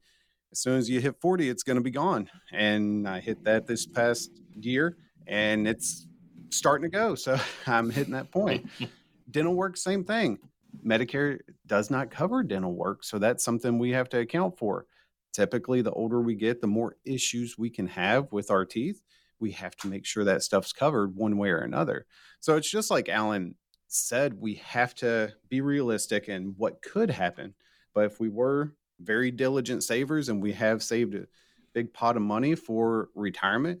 as 0.51 0.59
soon 0.59 0.77
as 0.77 0.89
you 0.89 0.99
hit 0.99 1.19
40 1.21 1.49
it's 1.49 1.63
going 1.63 1.77
to 1.77 1.83
be 1.83 1.91
gone 1.91 2.29
and 2.51 3.07
i 3.07 3.19
hit 3.19 3.43
that 3.43 3.67
this 3.67 3.85
past 3.85 4.31
year 4.59 4.97
and 5.29 5.67
it's 5.67 6.07
starting 6.49 6.89
to 6.89 6.97
go. 6.97 7.15
So 7.15 7.39
I'm 7.67 7.89
hitting 7.89 8.13
that 8.13 8.31
point. 8.31 8.69
dental 9.31 9.53
work, 9.53 9.77
same 9.77 10.03
thing. 10.03 10.39
Medicare 10.85 11.39
does 11.65 11.89
not 11.89 12.11
cover 12.11 12.43
dental 12.43 12.73
work. 12.73 13.03
So 13.03 13.19
that's 13.19 13.43
something 13.43 13.79
we 13.79 13.91
have 13.91 14.09
to 14.09 14.19
account 14.19 14.57
for. 14.57 14.85
Typically, 15.31 15.81
the 15.81 15.91
older 15.91 16.19
we 16.21 16.35
get, 16.35 16.59
the 16.59 16.67
more 16.67 16.97
issues 17.05 17.57
we 17.57 17.69
can 17.69 17.87
have 17.87 18.31
with 18.31 18.51
our 18.51 18.65
teeth. 18.65 19.01
We 19.39 19.51
have 19.51 19.75
to 19.77 19.87
make 19.87 20.05
sure 20.05 20.25
that 20.25 20.43
stuff's 20.43 20.73
covered 20.73 21.15
one 21.15 21.37
way 21.37 21.49
or 21.49 21.59
another. 21.59 22.05
So 22.41 22.57
it's 22.57 22.69
just 22.69 22.91
like 22.91 23.07
Alan 23.07 23.55
said, 23.87 24.33
we 24.39 24.55
have 24.55 24.93
to 24.95 25.33
be 25.47 25.61
realistic 25.61 26.27
in 26.27 26.55
what 26.57 26.81
could 26.81 27.09
happen. 27.09 27.53
But 27.93 28.05
if 28.05 28.19
we 28.19 28.29
were 28.29 28.73
very 28.99 29.31
diligent 29.31 29.83
savers 29.83 30.29
and 30.29 30.41
we 30.41 30.51
have 30.53 30.83
saved 30.83 31.15
a 31.15 31.27
big 31.73 31.93
pot 31.93 32.17
of 32.17 32.21
money 32.21 32.55
for 32.55 33.09
retirement, 33.15 33.79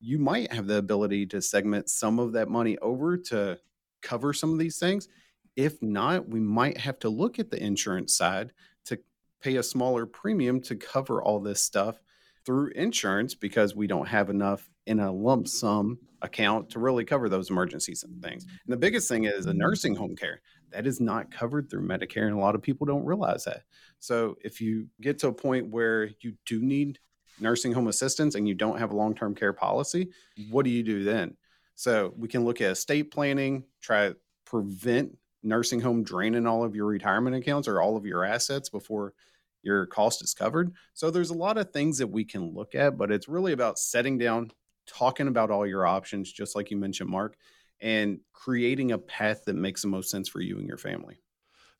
you 0.00 0.18
might 0.18 0.52
have 0.52 0.66
the 0.66 0.76
ability 0.76 1.26
to 1.26 1.42
segment 1.42 1.90
some 1.90 2.18
of 2.18 2.32
that 2.32 2.48
money 2.48 2.78
over 2.78 3.16
to 3.16 3.58
cover 4.02 4.32
some 4.32 4.52
of 4.52 4.58
these 4.58 4.78
things. 4.78 5.08
If 5.56 5.82
not, 5.82 6.28
we 6.28 6.40
might 6.40 6.78
have 6.78 6.98
to 7.00 7.10
look 7.10 7.38
at 7.38 7.50
the 7.50 7.62
insurance 7.62 8.16
side 8.16 8.52
to 8.86 8.98
pay 9.42 9.56
a 9.56 9.62
smaller 9.62 10.06
premium 10.06 10.60
to 10.62 10.76
cover 10.76 11.22
all 11.22 11.40
this 11.40 11.62
stuff 11.62 12.00
through 12.46 12.70
insurance 12.70 13.34
because 13.34 13.76
we 13.76 13.86
don't 13.86 14.08
have 14.08 14.30
enough 14.30 14.70
in 14.86 15.00
a 15.00 15.12
lump 15.12 15.46
sum 15.46 15.98
account 16.22 16.70
to 16.70 16.78
really 16.78 17.04
cover 17.04 17.28
those 17.28 17.50
emergencies 17.50 18.02
and 18.02 18.22
things. 18.22 18.44
And 18.44 18.72
the 18.72 18.78
biggest 18.78 19.08
thing 19.08 19.24
is 19.24 19.46
a 19.46 19.50
mm-hmm. 19.50 19.58
nursing 19.58 19.94
home 19.94 20.16
care. 20.16 20.40
That 20.70 20.86
is 20.86 21.00
not 21.00 21.30
covered 21.30 21.68
through 21.68 21.86
Medicare, 21.86 22.26
and 22.26 22.36
a 22.36 22.40
lot 22.40 22.54
of 22.54 22.62
people 22.62 22.86
don't 22.86 23.04
realize 23.04 23.44
that. 23.44 23.62
So 23.98 24.36
if 24.42 24.60
you 24.60 24.86
get 25.00 25.18
to 25.20 25.28
a 25.28 25.32
point 25.32 25.68
where 25.68 26.10
you 26.20 26.34
do 26.46 26.60
need 26.60 26.98
nursing 27.40 27.72
home 27.72 27.88
assistance 27.88 28.34
and 28.34 28.46
you 28.46 28.54
don't 28.54 28.78
have 28.78 28.92
a 28.92 28.96
long 28.96 29.14
term 29.14 29.34
care 29.34 29.52
policy, 29.52 30.08
what 30.50 30.64
do 30.64 30.70
you 30.70 30.82
do 30.82 31.04
then? 31.04 31.36
So 31.74 32.12
we 32.16 32.28
can 32.28 32.44
look 32.44 32.60
at 32.60 32.72
estate 32.72 33.10
planning, 33.10 33.64
try 33.80 34.10
to 34.10 34.16
prevent 34.44 35.16
nursing 35.42 35.80
home 35.80 36.02
draining 36.02 36.46
all 36.46 36.64
of 36.64 36.74
your 36.74 36.86
retirement 36.86 37.36
accounts 37.36 37.68
or 37.68 37.80
all 37.80 37.96
of 37.96 38.04
your 38.04 38.24
assets 38.24 38.68
before 38.68 39.14
your 39.62 39.86
cost 39.86 40.22
is 40.22 40.34
covered. 40.34 40.72
So 40.94 41.10
there's 41.10 41.30
a 41.30 41.34
lot 41.34 41.58
of 41.58 41.72
things 41.72 41.98
that 41.98 42.06
we 42.06 42.24
can 42.24 42.52
look 42.52 42.74
at, 42.74 42.96
but 42.96 43.10
it's 43.10 43.28
really 43.28 43.52
about 43.52 43.78
setting 43.78 44.18
down, 44.18 44.52
talking 44.86 45.28
about 45.28 45.50
all 45.50 45.66
your 45.66 45.86
options, 45.86 46.32
just 46.32 46.54
like 46.54 46.70
you 46.70 46.76
mentioned, 46.76 47.10
Mark, 47.10 47.36
and 47.80 48.20
creating 48.32 48.92
a 48.92 48.98
path 48.98 49.44
that 49.46 49.54
makes 49.54 49.82
the 49.82 49.88
most 49.88 50.10
sense 50.10 50.28
for 50.28 50.40
you 50.40 50.58
and 50.58 50.66
your 50.66 50.78
family. 50.78 51.20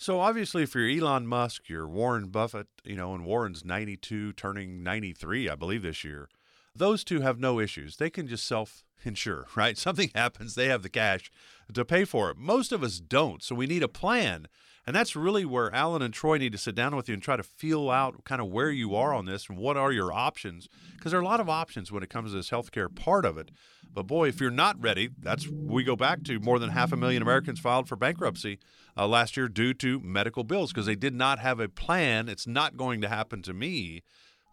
So 0.01 0.19
obviously, 0.19 0.63
if 0.63 0.75
you're 0.75 0.89
Elon 0.89 1.27
Musk, 1.27 1.69
you're 1.69 1.87
Warren 1.87 2.29
Buffett, 2.29 2.69
you 2.85 2.97
know, 2.97 3.13
and 3.13 3.27
Warren's 3.27 3.67
92, 3.67 4.33
turning 4.33 4.83
93, 4.83 5.51
I 5.51 5.55
believe, 5.55 5.83
this 5.83 6.05
year. 6.05 6.31
Those 6.75 7.05
two 7.05 7.21
have 7.21 7.39
no 7.39 7.61
issues. 7.61 7.99
They 7.99 8.09
can 8.09 8.27
just 8.27 8.47
self 8.47 8.83
insure, 9.05 9.45
right? 9.55 9.77
Something 9.77 10.11
happens, 10.15 10.55
they 10.55 10.69
have 10.69 10.83
the 10.83 10.89
cash 10.89 11.31
to 11.71 11.85
pay 11.85 12.07
for 12.07 12.31
it. 12.31 12.39
Most 12.39 12.73
of 12.73 12.83
us 12.83 12.99
don't. 12.99 13.43
So 13.43 13.55
we 13.55 13.67
need 13.67 13.83
a 13.83 13.89
plan 13.89 14.49
and 14.87 14.97
that's 14.97 15.15
really 15.15 15.45
where 15.45 15.75
Alan 15.75 16.03
and 16.03 16.13
Troy 16.13 16.39
need 16.39 16.53
to 16.53 16.59
sit 16.59 16.75
down 16.75 16.97
with 16.97 17.09
you 17.09 17.15
and 17.15 17.23
try 17.23 17.37
to 17.37 17.43
feel 17.43 17.91
out 17.91 18.25
kind 18.25 18.41
of 18.41 18.49
where 18.49 18.71
you 18.71 18.95
are 18.95 19.13
on 19.13 19.27
this 19.27 19.49
and 19.49 19.59
what 19.59 19.77
are 19.77 19.93
your 19.93 20.13
options. 20.13 20.69
Because 20.97 21.13
there 21.13 21.21
are 21.21 21.23
a 21.23 21.27
lot 21.27 21.41
of 21.41 21.49
options 21.49 21.93
when 21.93 22.03
it 22.03 22.11
comes 22.11 22.31
to 22.31 22.37
this 22.37 22.51
healthcare 22.51 22.95
part 22.95 23.25
of 23.25 23.37
it. 23.37 23.51
But 23.93 24.07
boy, 24.07 24.29
if 24.29 24.41
you're 24.41 24.51
not 24.51 24.81
ready, 24.83 25.11
that's 25.19 25.49
we 25.49 25.85
go 25.85 25.97
back 25.97 26.23
to 26.25 26.39
more 26.41 26.59
than 26.59 26.71
half 26.71 26.93
a 26.93 26.97
million 26.97 27.23
Americans 27.23 27.61
filed 27.61 27.89
for 27.89 27.97
bankruptcy 27.97 28.59
uh, 28.97 29.07
last 29.07 29.37
year 29.37 29.49
due 29.49 29.75
to 29.75 30.01
medical 30.01 30.45
bills 30.45 30.73
because 30.73 30.87
they 30.87 30.95
did 30.95 31.15
not 31.15 31.39
have 31.41 31.61
a 31.61 31.69
plan. 31.69 32.29
It's 32.29 32.47
not 32.47 32.77
going 32.77 33.01
to 33.01 33.09
happen 33.09 33.43
to 33.43 33.53
me. 33.53 34.03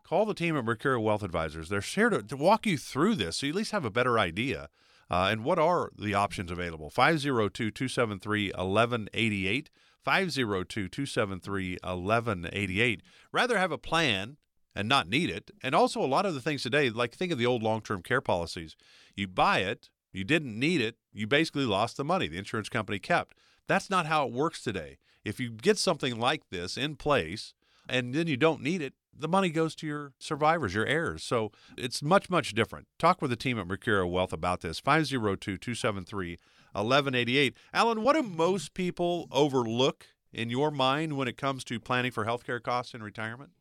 Call 0.04 0.26
the 0.26 0.34
team 0.34 0.58
at 0.58 0.66
Mercurio 0.66 1.02
Wealth 1.02 1.24
Advisors. 1.24 1.70
They're 1.70 1.82
here 1.82 2.10
to, 2.10 2.24
to 2.24 2.38
walk 2.38 2.66
you 2.66 2.78
through 2.78 3.16
this 3.16 3.38
so 3.38 3.46
you 3.46 3.52
at 3.52 3.58
least 3.58 3.72
have 3.72 3.86
a 3.86 3.92
better 3.92 4.18
idea. 4.18 4.70
Uh, 5.10 5.30
and 5.32 5.44
what 5.44 5.60
are 5.60 5.92
the 5.98 6.14
options 6.14 6.52
available? 6.52 6.90
502 6.90 7.72
273 7.72 8.52
1188. 8.52 9.70
502 10.08 10.88
273 10.88 11.80
1188. 11.84 13.02
Rather 13.34 13.58
have 13.58 13.74
a 13.74 13.78
plan 13.78 14.38
and 14.74 14.88
not 14.88 15.10
need 15.10 15.30
it. 15.30 15.52
And 15.62 15.76
also, 15.76 16.00
a 16.00 16.08
lot 16.08 16.26
of 16.26 16.34
the 16.34 16.40
things 16.40 16.64
today, 16.64 16.90
like 16.90 17.14
think 17.14 17.34
of 17.34 17.38
the 17.38 17.46
old 17.46 17.62
long 17.62 17.82
term 17.82 18.02
care 18.02 18.22
policies. 18.22 18.78
You 19.18 19.28
buy 19.28 19.60
it, 19.60 19.90
you 20.14 20.24
didn't 20.24 20.58
need 20.58 20.80
it, 20.80 20.96
you 21.12 21.28
basically 21.28 21.66
lost 21.66 21.98
the 21.98 22.06
money 22.06 22.30
the 22.30 22.38
insurance 22.38 22.70
company 22.70 23.00
kept. 23.00 23.36
That's 23.68 23.90
not 23.90 24.06
how 24.06 24.26
it 24.26 24.32
works 24.32 24.64
today. 24.64 24.98
If 25.26 25.42
you 25.42 25.50
get 25.50 25.78
something 25.78 26.18
like 26.18 26.44
this 26.52 26.78
in 26.78 26.96
place 26.96 27.54
and 27.90 28.14
then 28.14 28.28
you 28.28 28.38
don't 28.38 28.62
need 28.62 28.82
it, 28.82 28.94
the 29.14 29.28
money 29.28 29.50
goes 29.50 29.76
to 29.76 29.88
your 29.88 30.14
survivors, 30.20 30.74
your 30.74 30.86
heirs. 30.86 31.22
So 31.22 31.52
it's 31.78 32.02
much, 32.02 32.30
much 32.30 32.54
different. 32.54 32.88
Talk 32.98 33.22
with 33.22 33.32
the 33.32 33.36
team 33.36 33.60
at 33.60 33.68
Mercurio 33.68 34.10
Wealth 34.10 34.32
about 34.32 34.62
this. 34.62 34.80
502 34.80 35.58
273 35.58 36.38
1188. 36.78 37.58
Alan, 37.74 38.04
what 38.04 38.16
do 38.16 38.24
most 38.24 38.74
people 38.74 39.28
overlook 39.32 40.06
in 40.32 40.50
your 40.50 40.72
mind 40.72 41.18
when 41.18 41.28
it 41.28 41.38
comes 41.38 41.64
to 41.66 41.80
planning 41.80 42.12
for 42.12 42.26
healthcare 42.26 42.62
costs 42.62 42.94
in 42.94 43.02
retirement? 43.02 43.52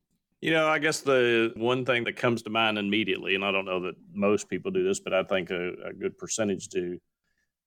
You 0.41 0.53
know, 0.53 0.69
I 0.69 0.79
guess 0.79 1.01
the 1.01 1.53
one 1.57 1.85
thing 1.85 2.05
that 2.05 2.17
comes 2.17 2.43
to 2.43 2.51
mind 2.51 2.79
immediately, 2.79 3.35
and 3.35 3.45
I 3.45 3.51
don't 3.51 3.65
know 3.65 3.81
that 3.81 3.95
most 4.13 4.49
people 4.49 4.71
do 4.71 4.85
this, 4.85 5.01
but 5.01 5.15
I 5.15 5.23
think 5.23 5.51
a, 5.51 5.73
a 5.87 5.93
good 5.93 6.19
percentage 6.19 6.69
do. 6.69 6.99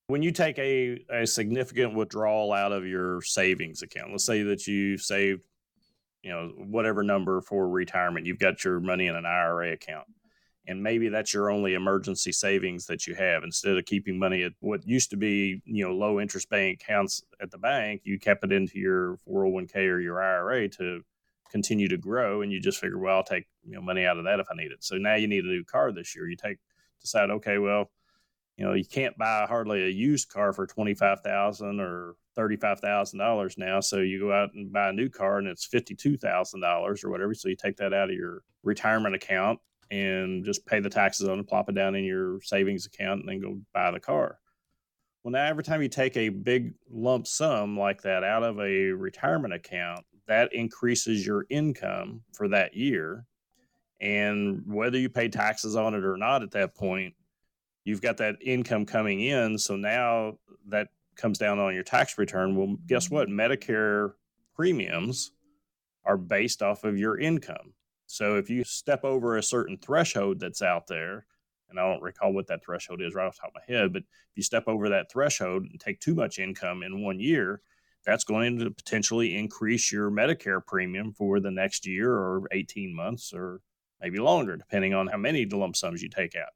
When 0.07 0.21
you 0.21 0.31
take 0.31 0.57
a, 0.59 1.03
a 1.09 1.25
significant 1.25 1.95
withdrawal 1.95 2.53
out 2.53 2.71
of 2.71 2.85
your 2.85 3.21
savings 3.21 3.81
account, 3.81 4.11
let's 4.11 4.25
say 4.25 4.43
that 4.43 4.67
you 4.67 4.97
saved, 4.97 5.41
you 6.21 6.31
know, 6.31 6.51
whatever 6.57 7.03
number 7.03 7.41
for 7.41 7.67
retirement, 7.67 8.25
you've 8.25 8.39
got 8.39 8.63
your 8.63 8.79
money 8.79 9.07
in 9.07 9.15
an 9.15 9.25
IRA 9.25 9.73
account 9.73 10.07
and 10.69 10.83
maybe 10.83 11.09
that's 11.09 11.33
your 11.33 11.49
only 11.49 11.73
emergency 11.73 12.31
savings 12.31 12.85
that 12.85 13.07
you 13.07 13.15
have. 13.15 13.43
Instead 13.43 13.75
of 13.75 13.85
keeping 13.85 14.19
money 14.19 14.43
at 14.43 14.53
what 14.59 14.87
used 14.87 15.09
to 15.09 15.17
be 15.17 15.61
you 15.65 15.83
know 15.83 15.93
low 15.93 16.19
interest 16.19 16.47
bank 16.49 16.81
accounts 16.81 17.23
at 17.41 17.49
the 17.49 17.57
bank 17.57 18.01
you 18.03 18.19
kept 18.19 18.43
it 18.43 18.51
into 18.51 18.77
your 18.77 19.19
401k 19.27 19.75
or 19.87 19.99
your 19.99 20.21
ira 20.21 20.69
to 20.69 21.01
continue 21.49 21.87
to 21.87 21.97
grow 21.97 22.43
and 22.43 22.51
you 22.51 22.59
just 22.59 22.79
figure 22.79 22.99
well 22.99 23.17
i'll 23.17 23.23
take 23.23 23.47
you 23.65 23.73
know 23.73 23.81
money 23.81 24.05
out 24.05 24.19
of 24.19 24.25
that 24.25 24.39
if 24.39 24.47
i 24.51 24.55
need 24.55 24.71
it. 24.71 24.83
So 24.83 24.97
now 24.97 25.15
you 25.15 25.27
need 25.27 25.43
a 25.43 25.47
new 25.47 25.63
car 25.63 25.91
this 25.91 26.15
year. 26.15 26.29
You 26.29 26.35
take 26.35 26.57
decide 27.01 27.31
okay 27.31 27.57
well 27.57 27.89
you 28.57 28.65
know 28.65 28.73
you 28.73 28.85
can't 28.85 29.17
buy 29.17 29.45
hardly 29.47 29.83
a 29.85 29.89
used 29.89 30.29
car 30.29 30.53
for 30.53 30.67
25000 30.67 31.79
or 31.79 32.15
$35000 32.37 33.57
now 33.57 33.79
so 33.79 33.97
you 33.97 34.19
go 34.19 34.31
out 34.31 34.53
and 34.53 34.71
buy 34.71 34.89
a 34.89 34.93
new 34.93 35.09
car 35.09 35.39
and 35.39 35.47
it's 35.47 35.67
$52000 35.67 37.03
or 37.03 37.09
whatever 37.09 37.33
so 37.33 37.49
you 37.49 37.55
take 37.55 37.77
that 37.77 37.93
out 37.93 38.09
of 38.09 38.15
your 38.15 38.43
retirement 38.63 39.15
account 39.15 39.59
and 39.91 40.45
just 40.45 40.65
pay 40.65 40.79
the 40.79 40.89
taxes 40.89 41.27
on 41.27 41.39
it, 41.39 41.47
plop 41.47 41.69
it 41.69 41.75
down 41.75 41.95
in 41.95 42.03
your 42.03 42.41
savings 42.41 42.85
account, 42.85 43.21
and 43.21 43.29
then 43.29 43.41
go 43.41 43.59
buy 43.73 43.91
the 43.91 43.99
car. 43.99 44.39
Well, 45.23 45.31
now 45.31 45.45
every 45.45 45.63
time 45.63 45.81
you 45.81 45.89
take 45.89 46.15
a 46.15 46.29
big 46.29 46.73
lump 46.89 47.27
sum 47.27 47.77
like 47.77 48.03
that 48.03 48.23
out 48.23 48.43
of 48.43 48.59
a 48.59 48.91
retirement 48.91 49.53
account, 49.53 50.05
that 50.27 50.53
increases 50.53 51.25
your 51.25 51.45
income 51.49 52.21
for 52.33 52.47
that 52.49 52.75
year. 52.75 53.25
And 53.99 54.63
whether 54.65 54.97
you 54.97 55.09
pay 55.09 55.27
taxes 55.27 55.75
on 55.75 55.93
it 55.93 56.05
or 56.05 56.15
not 56.15 56.43
at 56.43 56.51
that 56.51 56.75
point, 56.75 57.15
you've 57.83 58.01
got 58.01 58.17
that 58.17 58.35
income 58.41 58.85
coming 58.85 59.19
in. 59.19 59.57
So 59.57 59.75
now 59.75 60.37
that 60.67 60.89
comes 61.17 61.37
down 61.37 61.59
on 61.59 61.73
your 61.73 61.83
tax 61.83 62.17
return. 62.17 62.55
Well, 62.55 62.77
guess 62.87 63.09
what? 63.09 63.27
Medicare 63.27 64.13
premiums 64.55 65.31
are 66.05 66.17
based 66.17 66.61
off 66.61 66.85
of 66.85 66.97
your 66.97 67.19
income. 67.19 67.73
So 68.11 68.37
if 68.37 68.49
you 68.49 68.63
step 68.63 69.05
over 69.05 69.37
a 69.37 69.43
certain 69.43 69.77
threshold 69.77 70.39
that's 70.39 70.63
out 70.63 70.87
there, 70.87 71.27
and 71.69 71.79
I 71.79 71.87
don't 71.87 72.01
recall 72.01 72.33
what 72.33 72.47
that 72.47 72.65
threshold 72.65 73.03
is 73.03 73.13
right 73.13 73.27
off 73.27 73.35
the 73.35 73.41
top 73.41 73.51
of 73.55 73.61
my 73.67 73.75
head, 73.75 73.93
but 73.93 74.01
if 74.01 74.37
you 74.37 74.41
step 74.41 74.63
over 74.67 74.89
that 74.89 75.11
threshold 75.11 75.67
and 75.69 75.79
take 75.79 75.99
too 75.99 76.15
much 76.15 76.39
income 76.39 76.81
in 76.81 77.03
one 77.03 77.19
year, 77.19 77.61
that's 78.03 78.23
going 78.23 78.57
to 78.57 78.71
potentially 78.71 79.37
increase 79.37 79.91
your 79.91 80.09
Medicare 80.09 80.65
premium 80.65 81.13
for 81.13 81.39
the 81.39 81.51
next 81.51 81.85
year 81.85 82.11
or 82.11 82.47
18 82.51 82.95
months 82.95 83.31
or 83.31 83.61
maybe 84.01 84.17
longer, 84.17 84.57
depending 84.57 84.95
on 84.95 85.05
how 85.05 85.17
many 85.17 85.45
lump 85.45 85.75
sums 85.75 86.01
you 86.01 86.09
take 86.09 86.35
out. 86.35 86.49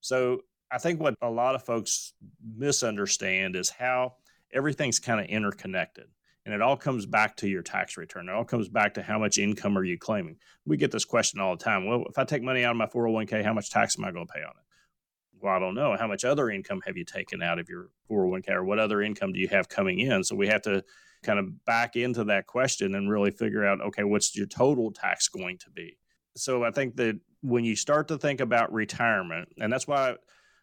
So 0.00 0.40
I 0.70 0.78
think 0.78 1.00
what 1.00 1.16
a 1.20 1.28
lot 1.28 1.54
of 1.54 1.66
folks 1.66 2.14
misunderstand 2.56 3.56
is 3.56 3.68
how 3.68 4.14
everything's 4.54 5.00
kind 5.00 5.20
of 5.20 5.26
interconnected 5.26 6.06
and 6.48 6.54
it 6.54 6.62
all 6.62 6.78
comes 6.78 7.04
back 7.04 7.36
to 7.36 7.46
your 7.46 7.60
tax 7.60 7.98
return. 7.98 8.30
It 8.30 8.32
all 8.32 8.42
comes 8.42 8.70
back 8.70 8.94
to 8.94 9.02
how 9.02 9.18
much 9.18 9.36
income 9.36 9.76
are 9.76 9.84
you 9.84 9.98
claiming. 9.98 10.36
We 10.64 10.78
get 10.78 10.90
this 10.90 11.04
question 11.04 11.40
all 11.40 11.54
the 11.54 11.62
time. 11.62 11.86
Well, 11.86 12.04
if 12.08 12.16
I 12.16 12.24
take 12.24 12.42
money 12.42 12.64
out 12.64 12.70
of 12.70 12.78
my 12.78 12.86
401k, 12.86 13.44
how 13.44 13.52
much 13.52 13.70
tax 13.70 13.98
am 13.98 14.06
I 14.06 14.12
going 14.12 14.26
to 14.26 14.32
pay 14.32 14.40
on 14.40 14.52
it? 14.56 15.42
Well, 15.42 15.54
I 15.54 15.58
don't 15.58 15.74
know. 15.74 15.94
How 15.98 16.06
much 16.06 16.24
other 16.24 16.48
income 16.48 16.80
have 16.86 16.96
you 16.96 17.04
taken 17.04 17.42
out 17.42 17.58
of 17.58 17.68
your 17.68 17.90
401k 18.10 18.48
or 18.48 18.64
what 18.64 18.78
other 18.78 19.02
income 19.02 19.34
do 19.34 19.38
you 19.38 19.48
have 19.48 19.68
coming 19.68 19.98
in? 19.98 20.24
So 20.24 20.36
we 20.36 20.46
have 20.46 20.62
to 20.62 20.82
kind 21.22 21.38
of 21.38 21.66
back 21.66 21.96
into 21.96 22.24
that 22.24 22.46
question 22.46 22.94
and 22.94 23.10
really 23.10 23.30
figure 23.30 23.66
out 23.66 23.82
okay, 23.82 24.04
what's 24.04 24.34
your 24.34 24.46
total 24.46 24.90
tax 24.90 25.28
going 25.28 25.58
to 25.58 25.70
be? 25.70 25.98
So 26.34 26.64
I 26.64 26.70
think 26.70 26.96
that 26.96 27.20
when 27.42 27.64
you 27.64 27.76
start 27.76 28.08
to 28.08 28.16
think 28.16 28.40
about 28.40 28.72
retirement, 28.72 29.50
and 29.60 29.70
that's 29.70 29.86
why 29.86 30.14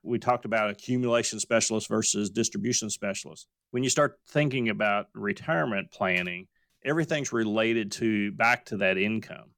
we 0.05 0.19
talked 0.19 0.45
about 0.45 0.69
accumulation 0.69 1.39
specialist 1.39 1.87
versus 1.87 2.29
distribution 2.29 2.89
specialist. 2.89 3.47
When 3.71 3.83
you 3.83 3.89
start 3.89 4.19
thinking 4.29 4.69
about 4.69 5.07
retirement 5.13 5.91
planning, 5.91 6.47
everything's 6.83 7.33
related 7.33 7.91
to 7.93 8.31
back 8.31 8.65
to 8.65 8.77
that 8.77 8.97
income 8.97 9.51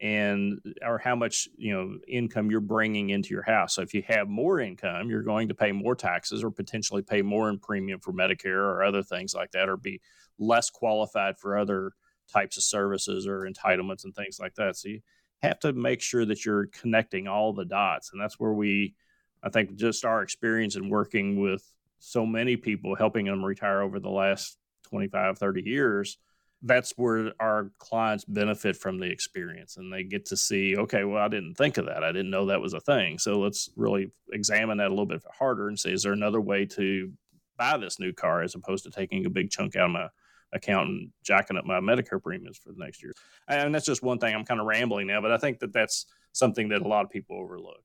and 0.00 0.60
or 0.80 0.98
how 0.98 1.16
much 1.16 1.48
you 1.56 1.74
know 1.74 1.98
income 2.06 2.50
you're 2.50 2.60
bringing 2.60 3.10
into 3.10 3.30
your 3.30 3.42
house. 3.42 3.74
So 3.74 3.82
if 3.82 3.92
you 3.94 4.02
have 4.06 4.28
more 4.28 4.60
income, 4.60 5.10
you're 5.10 5.22
going 5.22 5.48
to 5.48 5.54
pay 5.54 5.72
more 5.72 5.96
taxes 5.96 6.44
or 6.44 6.50
potentially 6.50 7.02
pay 7.02 7.22
more 7.22 7.50
in 7.50 7.58
premium 7.58 8.00
for 8.00 8.12
Medicare 8.12 8.54
or 8.54 8.84
other 8.84 9.02
things 9.02 9.34
like 9.34 9.50
that, 9.52 9.68
or 9.68 9.76
be 9.76 10.00
less 10.38 10.70
qualified 10.70 11.38
for 11.38 11.58
other 11.58 11.92
types 12.32 12.56
of 12.56 12.62
services 12.62 13.26
or 13.26 13.48
entitlements 13.48 14.04
and 14.04 14.14
things 14.14 14.38
like 14.38 14.54
that. 14.54 14.76
So 14.76 14.90
you 14.90 15.00
have 15.42 15.58
to 15.60 15.72
make 15.72 16.00
sure 16.00 16.24
that 16.24 16.44
you're 16.44 16.66
connecting 16.66 17.26
all 17.26 17.52
the 17.52 17.64
dots, 17.64 18.10
and 18.12 18.22
that's 18.22 18.38
where 18.38 18.52
we 18.52 18.94
I 19.42 19.48
think 19.50 19.76
just 19.76 20.04
our 20.04 20.22
experience 20.22 20.76
in 20.76 20.88
working 20.88 21.40
with 21.40 21.64
so 21.98 22.24
many 22.24 22.56
people, 22.56 22.94
helping 22.94 23.26
them 23.26 23.44
retire 23.44 23.82
over 23.82 24.00
the 24.00 24.10
last 24.10 24.58
25, 24.84 25.38
30 25.38 25.62
years, 25.62 26.18
that's 26.62 26.92
where 26.96 27.32
our 27.38 27.70
clients 27.78 28.24
benefit 28.24 28.76
from 28.76 28.98
the 28.98 29.06
experience 29.06 29.76
and 29.76 29.92
they 29.92 30.02
get 30.02 30.26
to 30.26 30.36
see, 30.36 30.76
okay, 30.76 31.04
well, 31.04 31.22
I 31.22 31.28
didn't 31.28 31.54
think 31.54 31.78
of 31.78 31.86
that. 31.86 32.02
I 32.02 32.10
didn't 32.10 32.30
know 32.30 32.46
that 32.46 32.60
was 32.60 32.74
a 32.74 32.80
thing. 32.80 33.18
So 33.18 33.38
let's 33.38 33.70
really 33.76 34.10
examine 34.32 34.78
that 34.78 34.88
a 34.88 34.90
little 34.90 35.06
bit 35.06 35.22
harder 35.38 35.68
and 35.68 35.78
say, 35.78 35.92
is 35.92 36.02
there 36.02 36.12
another 36.12 36.40
way 36.40 36.66
to 36.66 37.12
buy 37.56 37.76
this 37.76 38.00
new 38.00 38.12
car 38.12 38.42
as 38.42 38.54
opposed 38.54 38.84
to 38.84 38.90
taking 38.90 39.24
a 39.26 39.30
big 39.30 39.50
chunk 39.50 39.76
out 39.76 39.86
of 39.86 39.92
my 39.92 40.08
account 40.52 40.88
and 40.88 41.10
jacking 41.22 41.56
up 41.56 41.64
my 41.64 41.80
Medicare 41.80 42.22
premiums 42.22 42.56
for 42.56 42.72
the 42.72 42.78
next 42.78 43.02
year. 43.02 43.12
And 43.48 43.74
that's 43.74 43.84
just 43.84 44.02
one 44.02 44.18
thing. 44.18 44.34
I'm 44.34 44.44
kind 44.44 44.60
of 44.60 44.66
rambling 44.66 45.06
now, 45.06 45.20
but 45.20 45.30
I 45.30 45.38
think 45.38 45.58
that 45.60 45.72
that's 45.72 46.06
something 46.32 46.68
that 46.70 46.82
a 46.82 46.88
lot 46.88 47.04
of 47.04 47.10
people 47.10 47.36
overlook. 47.36 47.82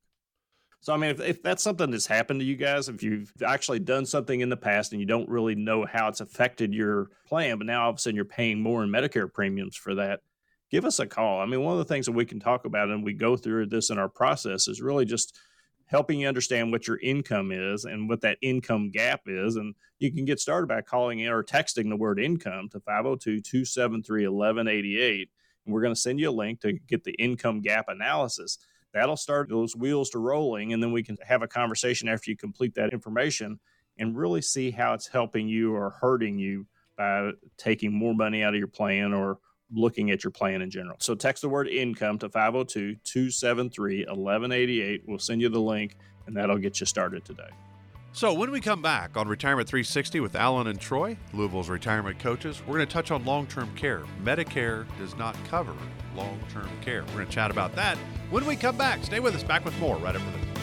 So, 0.83 0.93
I 0.93 0.97
mean, 0.97 1.11
if, 1.11 1.21
if 1.21 1.41
that's 1.41 1.63
something 1.63 1.91
that's 1.91 2.05
happened 2.05 2.41
to 2.41 2.45
you 2.45 2.57
guys, 2.57 2.89
if 2.89 3.01
you've 3.01 3.31
actually 3.41 3.79
done 3.79 4.05
something 4.05 4.41
in 4.41 4.49
the 4.49 4.57
past 4.57 4.91
and 4.91 4.99
you 4.99 5.07
don't 5.07 5.29
really 5.29 5.55
know 5.55 5.85
how 5.85 6.09
it's 6.09 6.19
affected 6.19 6.73
your 6.73 7.09
plan, 7.25 7.57
but 7.57 7.65
now 7.65 7.85
all 7.85 7.89
of 7.91 7.95
a 7.95 7.99
sudden 7.99 8.17
you're 8.17 8.25
paying 8.25 8.61
more 8.61 8.83
in 8.83 8.89
Medicare 8.89 9.31
premiums 9.31 9.77
for 9.77 9.95
that, 9.95 10.19
give 10.69 10.83
us 10.83 10.99
a 10.99 11.07
call. 11.07 11.39
I 11.39 11.45
mean, 11.45 11.61
one 11.61 11.71
of 11.71 11.77
the 11.77 11.85
things 11.85 12.05
that 12.07 12.11
we 12.11 12.25
can 12.25 12.41
talk 12.41 12.65
about 12.65 12.89
and 12.89 13.01
we 13.01 13.13
go 13.13 13.37
through 13.37 13.67
this 13.67 13.91
in 13.91 13.97
our 13.97 14.09
process 14.09 14.67
is 14.67 14.81
really 14.81 15.05
just 15.05 15.39
helping 15.85 16.19
you 16.19 16.27
understand 16.27 16.69
what 16.69 16.85
your 16.85 16.99
income 16.99 17.53
is 17.53 17.85
and 17.85 18.09
what 18.09 18.19
that 18.19 18.37
income 18.41 18.91
gap 18.91 19.21
is. 19.25 19.55
And 19.55 19.75
you 19.99 20.11
can 20.11 20.25
get 20.25 20.41
started 20.41 20.67
by 20.67 20.81
calling 20.81 21.19
in 21.19 21.31
or 21.31 21.45
texting 21.45 21.87
the 21.87 21.95
word 21.95 22.19
income 22.19 22.67
to 22.73 22.81
502 22.81 23.39
273 23.39 24.27
1188. 24.27 25.29
And 25.65 25.73
we're 25.73 25.81
going 25.81 25.95
to 25.95 26.01
send 26.01 26.19
you 26.19 26.29
a 26.29 26.31
link 26.31 26.59
to 26.59 26.73
get 26.73 27.05
the 27.05 27.13
income 27.13 27.61
gap 27.61 27.85
analysis. 27.87 28.57
That'll 28.93 29.17
start 29.17 29.49
those 29.49 29.75
wheels 29.75 30.09
to 30.11 30.19
rolling. 30.19 30.73
And 30.73 30.81
then 30.81 30.91
we 30.91 31.03
can 31.03 31.17
have 31.25 31.41
a 31.41 31.47
conversation 31.47 32.07
after 32.07 32.29
you 32.29 32.37
complete 32.37 32.75
that 32.75 32.93
information 32.93 33.59
and 33.97 34.15
really 34.17 34.41
see 34.41 34.71
how 34.71 34.93
it's 34.93 35.07
helping 35.07 35.47
you 35.47 35.75
or 35.75 35.89
hurting 35.89 36.37
you 36.37 36.67
by 36.97 37.31
taking 37.57 37.91
more 37.91 38.13
money 38.13 38.43
out 38.43 38.53
of 38.53 38.59
your 38.59 38.67
plan 38.67 39.13
or 39.13 39.39
looking 39.71 40.11
at 40.11 40.23
your 40.23 40.31
plan 40.31 40.61
in 40.61 40.69
general. 40.69 40.97
So 40.99 41.15
text 41.15 41.41
the 41.41 41.49
word 41.49 41.67
income 41.67 42.19
to 42.19 42.29
502 42.29 42.97
273 43.03 44.05
1188. 44.05 45.03
We'll 45.07 45.17
send 45.17 45.41
you 45.41 45.49
the 45.49 45.59
link 45.59 45.95
and 46.27 46.37
that'll 46.37 46.57
get 46.57 46.79
you 46.79 46.85
started 46.85 47.25
today. 47.25 47.49
So, 48.15 48.31
when 48.31 48.51
we 48.51 48.61
come 48.61 48.83
back 48.83 49.17
on 49.17 49.27
Retirement 49.27 49.67
360 49.67 50.19
with 50.19 50.35
Alan 50.35 50.67
and 50.67 50.79
Troy, 50.79 51.17
Louisville's 51.33 51.67
retirement 51.67 52.19
coaches, 52.19 52.61
we're 52.67 52.75
going 52.75 52.87
to 52.87 52.93
touch 52.93 53.09
on 53.09 53.25
long 53.25 53.47
term 53.47 53.73
care. 53.75 54.03
Medicare 54.23 54.85
does 54.99 55.17
not 55.17 55.35
cover 55.49 55.73
long 56.15 56.39
term 56.47 56.69
care. 56.81 57.03
We're 57.07 57.13
going 57.13 57.25
to 57.25 57.31
chat 57.31 57.49
about 57.49 57.75
that 57.75 57.97
when 58.29 58.45
we 58.45 58.55
come 58.55 58.77
back. 58.77 59.03
Stay 59.03 59.19
with 59.19 59.33
us. 59.33 59.41
Back 59.41 59.65
with 59.65 59.77
more 59.79 59.97
right 59.97 60.15
after 60.15 60.29
this. 60.29 60.53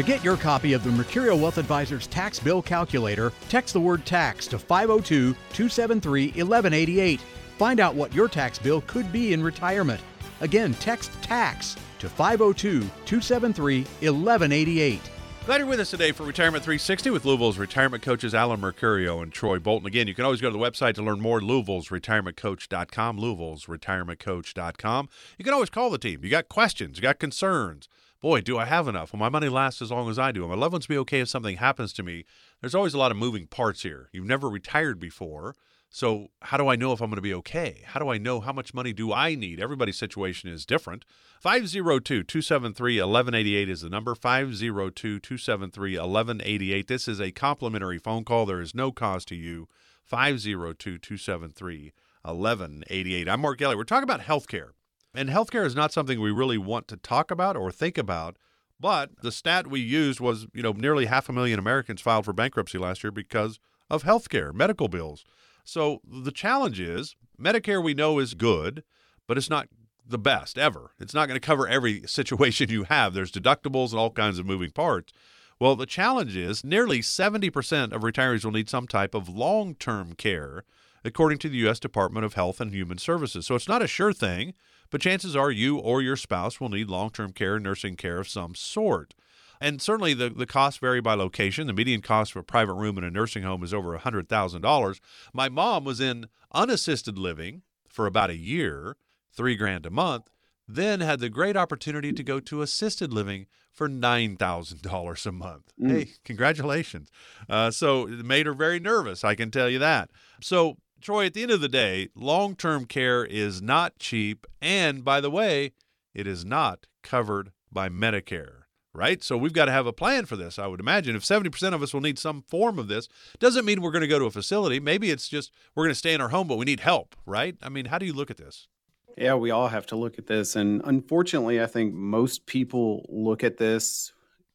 To 0.00 0.06
get 0.06 0.24
your 0.24 0.38
copy 0.38 0.72
of 0.72 0.82
the 0.82 0.88
Mercurio 0.88 1.38
Wealth 1.38 1.58
Advisors 1.58 2.06
Tax 2.06 2.40
Bill 2.40 2.62
Calculator, 2.62 3.34
text 3.50 3.74
the 3.74 3.80
word 3.80 4.06
tax 4.06 4.46
to 4.46 4.58
502 4.58 5.34
273 5.52 6.28
1188. 6.28 7.20
Find 7.58 7.80
out 7.80 7.94
what 7.94 8.14
your 8.14 8.26
tax 8.26 8.58
bill 8.58 8.80
could 8.86 9.12
be 9.12 9.34
in 9.34 9.42
retirement. 9.42 10.00
Again, 10.40 10.72
text 10.72 11.12
tax 11.20 11.76
to 11.98 12.08
502 12.08 12.80
273 12.80 13.82
1188. 13.82 15.02
Glad 15.44 15.58
you're 15.58 15.66
with 15.66 15.80
us 15.80 15.90
today 15.90 16.12
for 16.12 16.24
Retirement 16.24 16.64
360 16.64 17.10
with 17.10 17.26
Louisville's 17.26 17.58
retirement 17.58 18.02
coaches 18.02 18.34
Alan 18.34 18.62
Mercurio 18.62 19.22
and 19.22 19.30
Troy 19.30 19.58
Bolton. 19.58 19.86
Again, 19.86 20.08
you 20.08 20.14
can 20.14 20.24
always 20.24 20.40
go 20.40 20.48
to 20.48 20.56
the 20.56 20.64
website 20.64 20.94
to 20.94 21.02
learn 21.02 21.20
more, 21.20 21.40
louisville'sretirementcoach.com, 21.40 23.18
louisville'sretirementcoach.com. 23.18 25.08
You 25.36 25.44
can 25.44 25.52
always 25.52 25.68
call 25.68 25.90
the 25.90 25.98
team. 25.98 26.20
You 26.22 26.30
got 26.30 26.48
questions, 26.48 26.96
you 26.96 27.02
got 27.02 27.18
concerns 27.18 27.90
boy, 28.20 28.40
do 28.40 28.58
I 28.58 28.64
have 28.66 28.88
enough? 28.88 29.12
Will 29.12 29.18
my 29.18 29.28
money 29.28 29.48
last 29.48 29.82
as 29.82 29.90
long 29.90 30.08
as 30.08 30.18
I 30.18 30.32
do? 30.32 30.42
Will 30.42 30.48
my 30.48 30.54
loved 30.54 30.72
ones 30.72 30.86
be 30.86 30.98
okay 30.98 31.20
if 31.20 31.28
something 31.28 31.56
happens 31.56 31.92
to 31.94 32.02
me? 32.02 32.24
There's 32.60 32.74
always 32.74 32.94
a 32.94 32.98
lot 32.98 33.10
of 33.10 33.16
moving 33.16 33.46
parts 33.46 33.82
here. 33.82 34.08
You've 34.12 34.26
never 34.26 34.48
retired 34.48 35.00
before. 35.00 35.54
So, 35.92 36.28
how 36.42 36.56
do 36.56 36.68
I 36.68 36.76
know 36.76 36.92
if 36.92 37.00
I'm 37.00 37.10
going 37.10 37.16
to 37.16 37.22
be 37.22 37.34
okay? 37.34 37.82
How 37.84 37.98
do 37.98 38.08
I 38.10 38.18
know 38.18 38.38
how 38.38 38.52
much 38.52 38.72
money 38.72 38.92
do 38.92 39.12
I 39.12 39.34
need? 39.34 39.58
Everybody's 39.58 39.98
situation 39.98 40.48
is 40.48 40.64
different. 40.64 41.04
502 41.40 42.22
273 42.22 43.00
1188 43.00 43.68
is 43.68 43.80
the 43.80 43.88
number 43.88 44.14
502 44.14 45.18
273 45.18 45.98
1188. 45.98 46.86
This 46.86 47.08
is 47.08 47.20
a 47.20 47.32
complimentary 47.32 47.98
phone 47.98 48.24
call. 48.24 48.46
There 48.46 48.60
is 48.60 48.72
no 48.72 48.92
cost 48.92 49.26
to 49.28 49.34
you. 49.34 49.66
502 50.04 50.98
273 50.98 51.92
1188. 52.22 53.28
I'm 53.28 53.40
Mark 53.40 53.60
Elliott. 53.60 53.78
We're 53.78 53.84
talking 53.84 54.04
about 54.04 54.20
healthcare. 54.20 54.70
And 55.14 55.28
healthcare 55.28 55.66
is 55.66 55.74
not 55.74 55.92
something 55.92 56.20
we 56.20 56.30
really 56.30 56.58
want 56.58 56.88
to 56.88 56.96
talk 56.96 57.30
about 57.30 57.56
or 57.56 57.72
think 57.72 57.98
about. 57.98 58.36
But 58.78 59.10
the 59.22 59.32
stat 59.32 59.66
we 59.66 59.80
used 59.80 60.20
was, 60.20 60.46
you 60.54 60.62
know, 60.62 60.72
nearly 60.72 61.06
half 61.06 61.28
a 61.28 61.32
million 61.32 61.58
Americans 61.58 62.00
filed 62.00 62.24
for 62.24 62.32
bankruptcy 62.32 62.78
last 62.78 63.04
year 63.04 63.10
because 63.10 63.58
of 63.90 64.04
healthcare, 64.04 64.54
medical 64.54 64.88
bills. 64.88 65.24
So 65.64 66.00
the 66.06 66.32
challenge 66.32 66.80
is 66.80 67.16
Medicare 67.38 67.82
we 67.82 67.94
know 67.94 68.18
is 68.18 68.34
good, 68.34 68.82
but 69.26 69.36
it's 69.36 69.50
not 69.50 69.68
the 70.06 70.18
best 70.18 70.58
ever. 70.58 70.92
It's 70.98 71.14
not 71.14 71.28
going 71.28 71.38
to 71.38 71.46
cover 71.46 71.68
every 71.68 72.02
situation 72.06 72.70
you 72.70 72.84
have. 72.84 73.12
There's 73.12 73.32
deductibles 73.32 73.90
and 73.90 73.98
all 73.98 74.10
kinds 74.10 74.38
of 74.38 74.46
moving 74.46 74.70
parts. 74.70 75.12
Well, 75.58 75.76
the 75.76 75.86
challenge 75.86 76.36
is 76.36 76.64
nearly 76.64 77.00
70% 77.00 77.92
of 77.92 78.00
retirees 78.00 78.44
will 78.44 78.52
need 78.52 78.70
some 78.70 78.86
type 78.86 79.14
of 79.14 79.28
long 79.28 79.74
term 79.74 80.14
care, 80.14 80.64
according 81.04 81.38
to 81.40 81.50
the 81.50 81.58
U.S. 81.58 81.78
Department 81.78 82.24
of 82.24 82.32
Health 82.32 82.60
and 82.60 82.72
Human 82.72 82.96
Services. 82.96 83.46
So 83.46 83.56
it's 83.56 83.68
not 83.68 83.82
a 83.82 83.86
sure 83.86 84.14
thing 84.14 84.54
but 84.90 85.00
chances 85.00 85.36
are 85.36 85.50
you 85.50 85.78
or 85.78 86.02
your 86.02 86.16
spouse 86.16 86.60
will 86.60 86.68
need 86.68 86.88
long 86.88 87.10
term 87.10 87.32
care, 87.32 87.58
nursing 87.58 87.96
care 87.96 88.18
of 88.18 88.28
some 88.28 88.54
sort. 88.54 89.14
And 89.60 89.82
certainly 89.82 90.14
the, 90.14 90.30
the 90.30 90.46
costs 90.46 90.80
vary 90.80 91.00
by 91.00 91.14
location. 91.14 91.66
The 91.66 91.74
median 91.74 92.00
cost 92.00 92.32
for 92.32 92.38
a 92.38 92.44
private 92.44 92.72
room 92.72 92.96
in 92.96 93.04
a 93.04 93.10
nursing 93.10 93.42
home 93.42 93.62
is 93.62 93.74
over 93.74 93.96
$100,000. 93.96 95.00
My 95.34 95.48
mom 95.48 95.84
was 95.84 96.00
in 96.00 96.26
unassisted 96.52 97.18
living 97.18 97.62
for 97.86 98.06
about 98.06 98.30
a 98.30 98.36
year, 98.36 98.96
three 99.32 99.56
grand 99.56 99.84
a 99.84 99.90
month, 99.90 100.30
then 100.66 101.00
had 101.00 101.20
the 101.20 101.28
great 101.28 101.56
opportunity 101.56 102.12
to 102.12 102.22
go 102.22 102.40
to 102.40 102.62
assisted 102.62 103.12
living 103.12 103.46
for 103.72 103.88
$9,000 103.88 105.26
a 105.26 105.32
month. 105.32 105.72
Mm. 105.80 105.90
Hey, 105.90 106.10
congratulations. 106.24 107.10
Uh, 107.48 107.70
so 107.70 108.06
it 108.06 108.24
made 108.24 108.46
her 108.46 108.54
very 108.54 108.80
nervous, 108.80 109.24
I 109.24 109.34
can 109.34 109.50
tell 109.50 109.68
you 109.68 109.78
that. 109.78 110.10
So 110.40 110.78
Troy, 111.00 111.26
at 111.26 111.34
the 111.34 111.42
end 111.42 111.50
of 111.50 111.60
the 111.60 111.68
day, 111.68 112.08
long 112.14 112.54
term 112.54 112.84
care 112.84 113.24
is 113.24 113.62
not 113.62 113.98
cheap. 113.98 114.46
And 114.60 115.04
by 115.04 115.20
the 115.20 115.30
way, 115.30 115.72
it 116.14 116.26
is 116.26 116.44
not 116.44 116.86
covered 117.02 117.52
by 117.72 117.88
Medicare, 117.88 118.64
right? 118.92 119.22
So 119.22 119.36
we've 119.36 119.52
got 119.52 119.66
to 119.66 119.72
have 119.72 119.86
a 119.86 119.92
plan 119.92 120.26
for 120.26 120.36
this, 120.36 120.58
I 120.58 120.66
would 120.66 120.80
imagine. 120.80 121.16
If 121.16 121.22
70% 121.22 121.72
of 121.72 121.82
us 121.82 121.94
will 121.94 122.00
need 122.00 122.18
some 122.18 122.42
form 122.42 122.78
of 122.78 122.88
this, 122.88 123.08
doesn't 123.38 123.64
mean 123.64 123.80
we're 123.80 123.92
going 123.92 124.02
to 124.02 124.08
go 124.08 124.18
to 124.18 124.26
a 124.26 124.30
facility. 124.30 124.80
Maybe 124.80 125.10
it's 125.10 125.28
just 125.28 125.52
we're 125.74 125.84
going 125.84 125.92
to 125.92 125.98
stay 125.98 126.12
in 126.12 126.20
our 126.20 126.28
home, 126.28 126.48
but 126.48 126.56
we 126.56 126.64
need 126.64 126.80
help, 126.80 127.16
right? 127.24 127.56
I 127.62 127.68
mean, 127.68 127.86
how 127.86 127.98
do 127.98 128.06
you 128.06 128.12
look 128.12 128.30
at 128.30 128.36
this? 128.36 128.68
Yeah, 129.16 129.34
we 129.34 129.50
all 129.50 129.68
have 129.68 129.86
to 129.86 129.96
look 129.96 130.18
at 130.18 130.26
this. 130.26 130.56
And 130.56 130.82
unfortunately, 130.84 131.62
I 131.62 131.66
think 131.66 131.94
most 131.94 132.46
people 132.46 133.06
look 133.08 133.44
at 133.44 133.56
this 133.56 134.12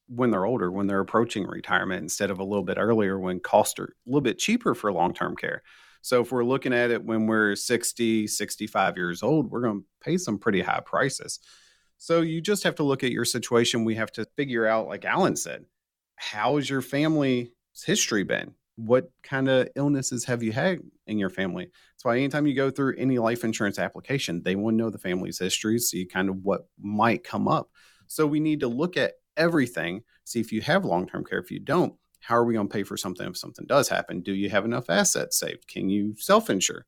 when 0.07 0.31
they're 0.31 0.45
older, 0.45 0.71
when 0.71 0.87
they're 0.87 0.99
approaching 0.99 1.47
retirement, 1.47 2.03
instead 2.03 2.29
of 2.29 2.39
a 2.39 2.43
little 2.43 2.63
bit 2.63 2.77
earlier 2.77 3.19
when 3.19 3.39
costs 3.39 3.79
are 3.79 3.85
a 3.85 4.09
little 4.09 4.21
bit 4.21 4.37
cheaper 4.37 4.75
for 4.75 4.91
long 4.91 5.13
term 5.13 5.35
care. 5.35 5.63
So 6.05 6.21
if 6.21 6.31
we're 6.31 6.43
looking 6.43 6.71
at 6.71 6.91
it 6.91 7.03
when 7.03 7.25
we're 7.25 7.55
60, 7.55 8.27
65 8.27 8.95
years 8.95 9.23
old, 9.23 9.49
we're 9.49 9.61
going 9.61 9.79
to 9.79 9.85
pay 10.01 10.19
some 10.19 10.37
pretty 10.37 10.61
high 10.61 10.81
prices. 10.85 11.39
So 11.97 12.21
you 12.21 12.41
just 12.41 12.63
have 12.63 12.75
to 12.75 12.83
look 12.83 13.03
at 13.03 13.11
your 13.11 13.25
situation. 13.25 13.85
We 13.85 13.95
have 13.95 14.11
to 14.11 14.25
figure 14.37 14.67
out, 14.67 14.87
like 14.87 15.03
Alan 15.03 15.35
said, 15.35 15.65
how 16.15 16.57
has 16.57 16.69
your 16.69 16.83
family's 16.83 17.49
history 17.87 18.21
been? 18.21 18.53
What 18.75 19.09
kind 19.23 19.49
of 19.49 19.69
illnesses 19.75 20.23
have 20.25 20.43
you 20.43 20.51
had 20.51 20.81
in 21.07 21.17
your 21.17 21.31
family? 21.31 21.63
That's 21.65 22.05
why 22.05 22.17
anytime 22.17 22.45
you 22.45 22.53
go 22.53 22.69
through 22.69 22.97
any 22.99 23.17
life 23.17 23.43
insurance 23.43 23.79
application, 23.79 24.43
they 24.43 24.55
want 24.55 24.75
to 24.75 24.83
know 24.83 24.91
the 24.91 24.99
family's 24.99 25.39
history, 25.39 25.79
see 25.79 26.05
kind 26.05 26.29
of 26.29 26.35
what 26.43 26.67
might 26.79 27.23
come 27.23 27.47
up. 27.47 27.71
So 28.05 28.27
we 28.27 28.39
need 28.39 28.59
to 28.59 28.67
look 28.67 28.95
at 28.95 29.13
everything, 29.37 30.03
see 30.23 30.39
if 30.39 30.51
you 30.51 30.61
have 30.61 30.85
long 30.85 31.07
term 31.07 31.25
care. 31.25 31.39
If 31.39 31.49
you 31.49 31.59
don't, 31.59 31.95
how 32.19 32.35
are 32.35 32.45
we 32.45 32.53
going 32.53 32.67
to 32.67 32.73
pay 32.73 32.83
for 32.83 32.97
something 32.97 33.27
if 33.27 33.37
something 33.37 33.65
does 33.65 33.89
happen? 33.89 34.21
Do 34.21 34.33
you 34.33 34.49
have 34.49 34.65
enough 34.65 34.89
assets 34.89 35.39
saved? 35.39 35.67
Can 35.67 35.89
you 35.89 36.15
self 36.17 36.49
insure? 36.49 36.85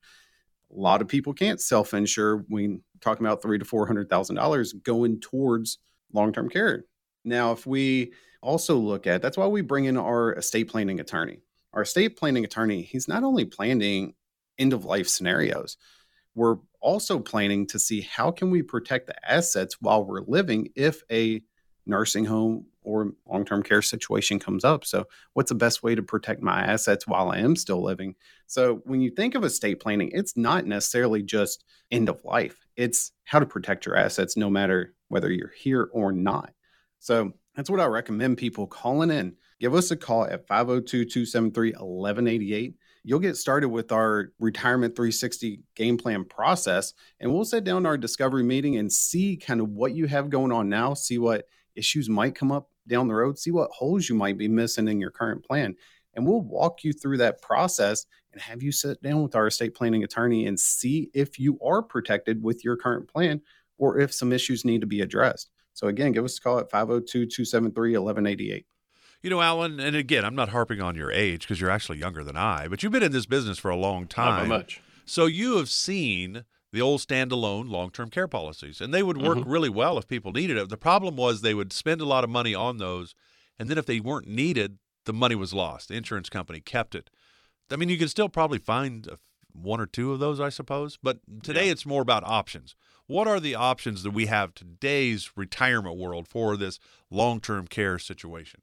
A 0.71 0.79
lot 0.79 1.01
of 1.01 1.07
people 1.07 1.33
can't 1.33 1.61
self 1.61 1.93
insure. 1.93 2.45
We 2.49 2.79
talking 3.01 3.25
about 3.25 3.41
three 3.41 3.59
to 3.59 3.65
four 3.65 3.87
hundred 3.87 4.09
thousand 4.09 4.35
dollars 4.35 4.73
going 4.73 5.19
towards 5.19 5.77
long 6.13 6.33
term 6.33 6.49
care. 6.49 6.85
Now, 7.23 7.51
if 7.51 7.65
we 7.65 8.13
also 8.41 8.77
look 8.77 9.07
at 9.07 9.21
that's 9.21 9.37
why 9.37 9.47
we 9.47 9.61
bring 9.61 9.85
in 9.85 9.97
our 9.97 10.33
estate 10.33 10.69
planning 10.69 10.99
attorney. 10.99 11.41
Our 11.73 11.81
estate 11.83 12.17
planning 12.17 12.45
attorney, 12.45 12.81
he's 12.81 13.07
not 13.07 13.23
only 13.23 13.45
planning 13.45 14.13
end 14.57 14.73
of 14.73 14.85
life 14.85 15.07
scenarios, 15.07 15.77
we're 16.33 16.57
also 16.79 17.19
planning 17.19 17.67
to 17.67 17.79
see 17.79 18.01
how 18.01 18.31
can 18.31 18.51
we 18.51 18.61
protect 18.61 19.07
the 19.07 19.29
assets 19.29 19.77
while 19.81 20.05
we're 20.05 20.21
living 20.21 20.69
if 20.75 21.01
a 21.11 21.41
nursing 21.85 22.25
home 22.25 22.65
or 22.87 23.11
long 23.27 23.43
term 23.43 23.61
care 23.61 23.81
situation 23.81 24.39
comes 24.39 24.63
up. 24.63 24.85
So, 24.85 25.05
what's 25.33 25.49
the 25.49 25.55
best 25.55 25.83
way 25.83 25.93
to 25.93 26.01
protect 26.01 26.41
my 26.41 26.61
assets 26.61 27.05
while 27.05 27.29
I 27.29 27.39
am 27.39 27.55
still 27.55 27.83
living? 27.83 28.15
So, 28.47 28.81
when 28.85 29.01
you 29.01 29.11
think 29.11 29.35
of 29.35 29.43
estate 29.43 29.81
planning, 29.81 30.09
it's 30.13 30.37
not 30.37 30.65
necessarily 30.65 31.21
just 31.21 31.65
end 31.91 32.07
of 32.07 32.23
life, 32.23 32.65
it's 32.77 33.11
how 33.25 33.39
to 33.39 33.45
protect 33.45 33.85
your 33.85 33.97
assets 33.97 34.37
no 34.37 34.49
matter 34.49 34.93
whether 35.09 35.29
you're 35.29 35.53
here 35.55 35.89
or 35.91 36.13
not. 36.13 36.53
So, 36.99 37.33
that's 37.55 37.69
what 37.69 37.79
I 37.79 37.85
recommend 37.85 38.37
people 38.37 38.67
calling 38.67 39.11
in. 39.11 39.35
Give 39.59 39.73
us 39.73 39.91
a 39.91 39.97
call 39.97 40.25
at 40.25 40.47
502 40.47 41.05
273 41.05 41.71
1188. 41.71 42.75
you'll 43.03 43.19
get 43.19 43.35
started 43.35 43.69
with 43.69 43.91
our 43.91 44.31
retirement 44.39 44.95
360 44.95 45.61
game 45.75 45.97
plan 45.97 46.23
process 46.23 46.93
and 47.19 47.33
we'll 47.33 47.43
sit 47.43 47.63
down 47.63 47.85
our 47.87 47.97
discovery 47.97 48.43
meeting 48.43 48.77
and 48.77 48.93
see 48.93 49.35
kind 49.35 49.59
of 49.59 49.69
what 49.69 49.95
you 49.95 50.05
have 50.05 50.29
going 50.29 50.51
on 50.51 50.69
now 50.69 50.93
see 50.93 51.17
what 51.17 51.45
issues 51.77 52.09
might 52.09 52.35
come 52.35 52.51
up 52.51 52.69
down 52.87 53.07
the 53.07 53.13
road 53.13 53.37
see 53.37 53.51
what 53.51 53.69
holes 53.71 54.07
you 54.07 54.15
might 54.15 54.37
be 54.37 54.47
missing 54.47 54.87
in 54.87 54.99
your 54.99 55.11
current 55.11 55.43
plan 55.43 55.75
and 56.15 56.25
we'll 56.25 56.41
walk 56.41 56.83
you 56.83 56.93
through 56.93 57.17
that 57.17 57.41
process 57.41 58.05
and 58.33 58.41
have 58.41 58.63
you 58.63 58.71
sit 58.71 59.01
down 59.01 59.21
with 59.21 59.35
our 59.35 59.47
estate 59.47 59.75
planning 59.75 60.03
attorney 60.03 60.47
and 60.47 60.59
see 60.59 61.09
if 61.13 61.39
you 61.39 61.59
are 61.63 61.81
protected 61.81 62.41
with 62.43 62.63
your 62.63 62.75
current 62.75 63.07
plan 63.07 63.41
or 63.77 63.99
if 63.99 64.13
some 64.13 64.33
issues 64.33 64.65
need 64.65 64.81
to 64.81 64.87
be 64.87 65.01
addressed 65.01 65.49
so 65.73 65.87
again 65.87 66.11
give 66.11 66.25
us 66.25 66.37
a 66.37 66.41
call 66.41 66.59
at 66.59 66.71
502-273-1188 66.71 68.65
you 69.23 69.31
know, 69.31 69.41
Alan, 69.41 69.79
and 69.79 69.95
again, 69.95 70.23
I'm 70.23 70.35
not 70.35 70.49
harping 70.49 70.79
on 70.79 70.95
your 70.95 71.11
age 71.11 71.41
because 71.41 71.59
you're 71.59 71.71
actually 71.71 71.97
younger 71.97 72.23
than 72.23 72.37
I, 72.37 72.67
but 72.67 72.83
you've 72.83 72.91
been 72.91 73.01
in 73.01 73.11
this 73.11 73.25
business 73.25 73.57
for 73.57 73.69
a 73.69 73.75
long 73.75 74.05
time. 74.05 74.47
Not 74.47 74.59
much. 74.59 74.81
So 75.05 75.25
you 75.25 75.57
have 75.57 75.69
seen 75.69 76.43
the 76.77 76.83
old 76.83 77.01
standalone 77.01 77.67
long-term 77.67 78.11
care 78.11 78.27
policies, 78.27 78.79
and 78.79 78.93
they 78.93 79.01
would 79.01 79.19
work 79.19 79.39
mm-hmm. 79.39 79.49
really 79.49 79.69
well 79.69 79.97
if 79.97 80.07
people 80.07 80.31
needed 80.31 80.57
it. 80.57 80.69
The 80.69 80.77
problem 80.77 81.15
was 81.15 81.41
they 81.41 81.55
would 81.55 81.73
spend 81.73 82.01
a 82.01 82.05
lot 82.05 82.23
of 82.23 82.29
money 82.29 82.53
on 82.53 82.77
those, 82.77 83.15
and 83.57 83.67
then 83.67 83.79
if 83.79 83.87
they 83.87 83.99
weren't 83.99 84.27
needed, 84.27 84.77
the 85.05 85.13
money 85.13 85.33
was 85.33 85.55
lost. 85.55 85.87
The 85.87 85.95
insurance 85.95 86.29
company 86.29 86.59
kept 86.59 86.93
it. 86.93 87.09
I 87.71 87.77
mean, 87.77 87.89
you 87.89 87.97
can 87.97 88.09
still 88.09 88.29
probably 88.29 88.59
find 88.59 89.09
one 89.53 89.81
or 89.81 89.87
two 89.87 90.13
of 90.13 90.19
those, 90.19 90.39
I 90.39 90.49
suppose, 90.49 90.99
but 91.01 91.17
today 91.41 91.65
yeah. 91.65 91.71
it's 91.71 91.85
more 91.85 92.03
about 92.03 92.23
options. 92.23 92.75
What 93.07 93.27
are 93.27 93.39
the 93.39 93.55
options 93.55 94.03
that 94.03 94.11
we 94.11 94.27
have 94.27 94.53
today's 94.53 95.31
retirement 95.35 95.97
world 95.97 96.27
for 96.27 96.55
this 96.57 96.77
long-term 97.09 97.69
care 97.69 97.97
situation? 97.97 98.61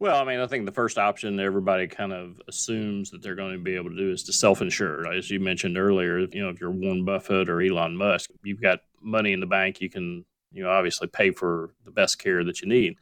Well, 0.00 0.20
I 0.20 0.24
mean, 0.24 0.40
I 0.40 0.46
think 0.46 0.66
the 0.66 0.72
first 0.72 0.98
option 0.98 1.38
everybody 1.38 1.86
kind 1.86 2.12
of 2.12 2.40
assumes 2.48 3.10
that 3.10 3.22
they're 3.22 3.36
going 3.36 3.52
to 3.52 3.62
be 3.62 3.76
able 3.76 3.90
to 3.90 3.96
do 3.96 4.10
is 4.10 4.24
to 4.24 4.32
self-insure. 4.32 5.10
As 5.12 5.30
you 5.30 5.38
mentioned 5.40 5.78
earlier, 5.78 6.18
you 6.18 6.42
know, 6.42 6.48
if 6.48 6.60
you're 6.60 6.70
Warren 6.70 7.04
Buffett 7.04 7.48
or 7.48 7.62
Elon 7.62 7.96
Musk, 7.96 8.30
you've 8.42 8.60
got 8.60 8.80
money 9.00 9.32
in 9.32 9.40
the 9.40 9.46
bank, 9.46 9.80
you 9.80 9.88
can, 9.88 10.24
you 10.52 10.64
know, 10.64 10.70
obviously 10.70 11.06
pay 11.06 11.30
for 11.30 11.70
the 11.84 11.90
best 11.90 12.18
care 12.18 12.42
that 12.44 12.60
you 12.60 12.68
need. 12.68 12.96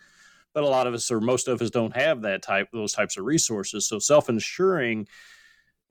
But 0.52 0.64
a 0.64 0.68
lot 0.68 0.86
of 0.86 0.92
us, 0.92 1.10
or 1.10 1.20
most 1.20 1.48
of 1.48 1.62
us, 1.62 1.70
don't 1.70 1.96
have 1.96 2.22
that 2.22 2.42
type, 2.42 2.68
those 2.72 2.92
types 2.92 3.16
of 3.16 3.24
resources. 3.24 3.88
So 3.88 3.98
self-insuring 3.98 5.08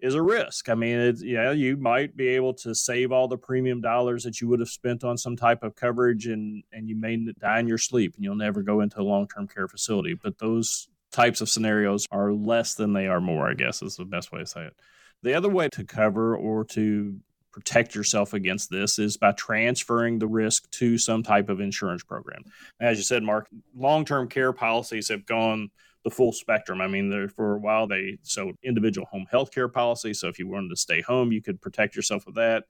is 0.02 0.16
a 0.16 0.22
risk. 0.22 0.68
I 0.68 0.76
mean, 0.76 0.98
it's, 0.98 1.24
yeah, 1.24 1.52
you 1.52 1.78
might 1.78 2.18
be 2.18 2.30
able 2.30 2.54
to 2.56 2.74
save 2.74 3.12
all 3.12 3.28
the 3.28 3.38
premium 3.38 3.82
dollars 3.82 4.24
that 4.24 4.42
you 4.42 4.48
would 4.48 4.60
have 4.60 4.70
spent 4.70 5.04
on 5.04 5.18
some 5.18 5.36
type 5.36 5.64
of 5.64 5.76
coverage, 5.76 6.28
and 6.28 6.64
and 6.72 6.90
you 6.90 6.96
may 6.96 7.18
die 7.40 7.60
in 7.60 7.68
your 7.68 7.78
sleep, 7.78 8.16
and 8.16 8.24
you'll 8.24 8.36
never 8.36 8.64
go 8.64 8.82
into 8.82 9.00
a 9.00 9.04
long 9.04 9.28
term 9.28 9.48
care 9.48 9.68
facility. 9.68 10.16
But 10.16 10.40
those 10.40 10.90
types 11.12 11.42
of 11.42 11.50
scenarios 11.50 12.08
are 12.12 12.32
less 12.34 12.74
than 12.74 12.94
they 12.94 13.08
are 13.08 13.22
more, 13.22 13.50
I 13.50 13.54
guess 13.54 13.82
is 13.82 13.96
the 13.96 14.06
best 14.06 14.32
way 14.32 14.40
to 14.40 14.46
say 14.46 14.66
it. 14.66 14.76
The 15.24 15.34
other 15.34 15.50
way 15.50 15.70
to 15.70 15.84
cover 15.84 16.36
or 16.36 16.64
to 16.66 17.20
protect 17.52 17.94
yourself 17.94 18.34
against 18.34 18.70
this 18.70 18.98
is 18.98 19.18
by 19.18 19.34
transferring 19.34 20.20
the 20.20 20.28
risk 20.28 20.70
to 20.72 20.98
some 20.98 21.22
type 21.22 21.50
of 21.50 21.60
insurance 21.60 22.04
program. 22.04 22.44
As 22.80 22.98
you 22.98 23.04
said, 23.04 23.24
Mark, 23.24 23.48
long 23.76 24.06
term 24.06 24.30
care 24.30 24.54
policies 24.54 25.10
have 25.10 25.26
gone 25.26 25.70
the 26.04 26.10
full 26.10 26.32
spectrum. 26.32 26.82
I 26.82 26.88
mean, 26.88 27.30
for 27.36 27.56
a 27.56 27.60
while 27.60 27.88
they 27.88 28.18
so 28.24 28.54
individual 28.64 29.08
home 29.12 29.28
health 29.30 29.52
care 29.52 29.68
policy. 29.68 30.14
So 30.14 30.28
if 30.28 30.40
you 30.40 30.48
wanted 30.48 30.70
to 30.70 30.76
stay 30.76 31.02
home, 31.02 31.32
you 31.32 31.42
could 31.42 31.62
protect 31.62 31.96
yourself 31.96 32.26
with 32.26 32.36
that. 32.36 32.64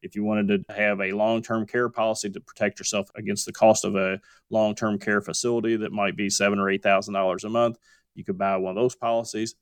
If 0.00 0.14
you 0.14 0.22
wanted 0.22 0.66
to 0.68 0.74
have 0.74 1.00
a 1.00 1.12
long 1.12 1.42
term 1.42 1.66
care 1.66 1.88
policy 1.88 2.30
to 2.30 2.40
protect 2.40 2.78
yourself 2.78 3.08
against 3.16 3.46
the 3.46 3.52
cost 3.52 3.84
of 3.84 3.96
a 3.96 4.20
long 4.50 4.74
term 4.74 4.98
care 4.98 5.20
facility 5.20 5.76
that 5.76 5.92
might 5.92 6.16
be 6.16 6.30
seven 6.30 6.58
or 6.58 6.70
eight 6.70 6.82
thousand 6.82 7.14
dollars 7.14 7.44
a 7.44 7.48
month, 7.48 7.78
you 8.14 8.24
could 8.24 8.38
buy 8.38 8.56
one 8.56 8.76
of 8.76 8.82
those 8.82 8.94
policies. 8.94 9.54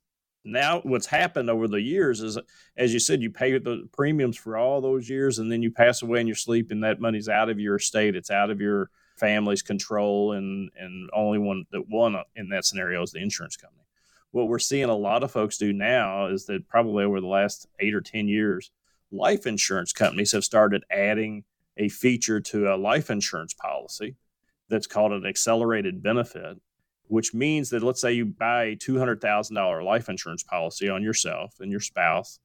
Now, 0.45 0.81
what's 0.85 1.07
happened 1.07 1.51
over 1.51 1.67
the 1.67 1.81
years 1.81 2.21
is, 2.21 2.39
as 2.77 2.93
you 2.93 3.01
said, 3.01 3.21
you 3.21 3.31
pay 3.31 3.59
the 3.59 3.89
premiums 3.93 4.37
for 4.37 4.57
all 4.57 4.81
those 4.81 5.09
years, 5.09 5.41
and 5.41 5.51
then 5.51 5.61
you 5.61 5.73
pass 5.73 6.03
away 6.03 6.21
in 6.21 6.29
your 6.29 6.37
sleep, 6.37 6.71
and 6.71 6.85
that 6.85 7.01
money's 7.01 7.29
out 7.29 7.49
of 7.49 7.59
your 7.59 7.77
estate. 7.77 8.15
It's 8.15 8.31
out 8.31 8.51
of 8.51 8.61
your 8.61 8.91
family's 9.17 9.63
control, 9.63 10.33
and 10.33 10.71
and 10.79 11.11
only 11.13 11.39
one 11.39 11.65
that 11.73 11.89
won 11.89 12.17
in 12.35 12.49
that 12.51 12.65
scenario 12.65 13.03
is 13.03 13.13
the 13.13 13.21
insurance 13.21 13.57
company. 13.57 13.83
What 14.31 14.49
we're 14.49 14.59
seeing 14.59 14.89
a 14.89 14.97
lot 14.97 15.23
of 15.23 15.31
folks 15.31 15.59
do 15.59 15.73
now 15.73 16.27
is 16.27 16.47
that 16.47 16.69
probably 16.69 17.05
over 17.05 17.21
the 17.21 17.27
last 17.27 17.67
eight 17.81 17.95
or 17.95 18.01
ten 18.01 18.29
years, 18.29 18.71
life 19.11 19.47
insurance 19.47 19.93
companies 19.93 20.33
have 20.33 20.45
started 20.45 20.85
adding 20.91 21.45
a 21.77 21.89
feature 21.89 22.41
to 22.41 22.73
a 22.73 22.77
life 22.77 23.11
insurance 23.11 23.55
policy 23.55 24.17
that's 24.69 24.87
called 24.87 25.13
an 25.13 25.27
accelerated 25.27 26.03
benefit, 26.03 26.59
which 27.07 27.35
means 27.35 27.71
that 27.71 27.83
let's 27.83 28.01
say 28.01 28.13
you 28.13 28.25
buy 28.25 28.65
a 28.65 28.77
$200,000 28.77 29.85
life 29.85 30.09
insurance 30.09 30.43
policy 30.43 30.89
on 30.89 31.03
yourself 31.03 31.55
and 31.61 31.71
your 31.71 31.81
spouse, 31.81 32.39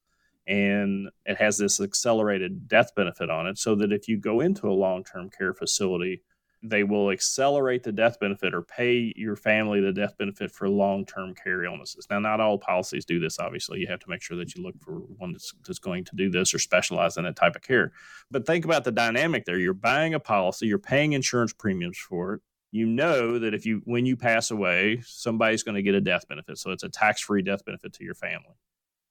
and 0.48 1.10
it 1.26 1.38
has 1.38 1.58
this 1.58 1.80
accelerated 1.80 2.68
death 2.68 2.94
benefit 2.96 3.30
on 3.30 3.48
it, 3.48 3.58
so 3.58 3.76
that 3.76 3.92
if 3.92 4.08
you 4.08 4.18
go 4.18 4.40
into 4.40 4.68
a 4.68 4.74
long 4.74 5.04
term 5.04 5.30
care 5.30 5.54
facility 5.54 6.22
they 6.64 6.84
will 6.84 7.10
accelerate 7.10 7.82
the 7.84 7.92
death 7.92 8.20
benefit 8.20 8.54
or 8.54 8.62
pay 8.62 9.12
your 9.16 9.36
family 9.36 9.82
the 9.82 9.92
death 9.92 10.16
benefit 10.18 10.52
for 10.52 10.70
long 10.70 11.06
term 11.06 11.34
care 11.34 11.64
illnesses. 11.64 12.06
Now, 12.10 12.20
not 12.20 12.40
all 12.40 12.58
policies 12.58 13.04
do 13.04 13.20
this, 13.20 13.40
obviously. 13.40 13.80
You 13.80 13.88
have 13.88 14.00
to 14.02 14.10
make 14.10 14.22
sure 14.22 14.38
that 14.38 14.54
you 14.54 14.62
look 14.62 14.76
for 14.80 15.00
one 15.18 15.32
that's, 15.32 15.54
that's 15.66 15.80
going 15.80 16.04
to 16.06 16.16
do 16.16 16.30
this 16.30 16.54
or 16.54 16.60
specialize 16.60 17.18
in 17.18 17.24
that 17.24 17.36
type 17.36 17.56
of 17.56 17.64
care. 17.64 17.92
But 18.30 18.46
think 18.46 18.66
about 18.66 18.84
the 18.84 18.92
dynamic 18.92 19.46
there. 19.46 19.58
You're 19.58 19.74
buying 19.74 20.14
a 20.14 20.20
policy, 20.20 20.68
you're 20.68 20.78
paying 20.78 21.14
insurance 21.14 21.54
premiums 21.54 21.98
for 21.98 22.36
it. 22.36 22.42
You 22.74 22.86
know 22.86 23.38
that 23.40 23.54
if 23.54 23.66
you, 23.66 23.82
when 23.84 24.06
you 24.06 24.16
pass 24.16 24.52
away, 24.52 25.02
somebody's 25.04 25.64
going 25.64 25.76
to 25.76 25.82
get 25.82 25.96
a 25.96 26.00
death 26.00 26.28
benefit. 26.30 26.58
So 26.58 26.72
it's 26.72 26.84
a 26.84 26.90
tax 26.90 27.22
free 27.22 27.42
death 27.42 27.66
benefit 27.66 27.94
to 27.94 28.04
your 28.04 28.16
family 28.16 28.56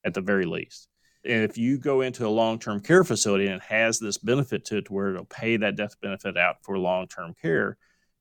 at 0.04 0.14
the 0.14 0.22
very 0.22 0.46
least. 0.46 0.88
And 1.24 1.44
if 1.44 1.58
you 1.58 1.78
go 1.78 2.00
into 2.00 2.26
a 2.26 2.28
long 2.28 2.58
term 2.58 2.80
care 2.80 3.04
facility 3.04 3.46
and 3.46 3.56
it 3.56 3.62
has 3.62 3.98
this 3.98 4.18
benefit 4.18 4.64
to 4.66 4.78
it 4.78 4.86
to 4.86 4.92
where 4.92 5.10
it'll 5.10 5.24
pay 5.26 5.56
that 5.58 5.76
death 5.76 6.00
benefit 6.00 6.36
out 6.36 6.56
for 6.62 6.78
long 6.78 7.08
term 7.08 7.34
care, 7.40 7.76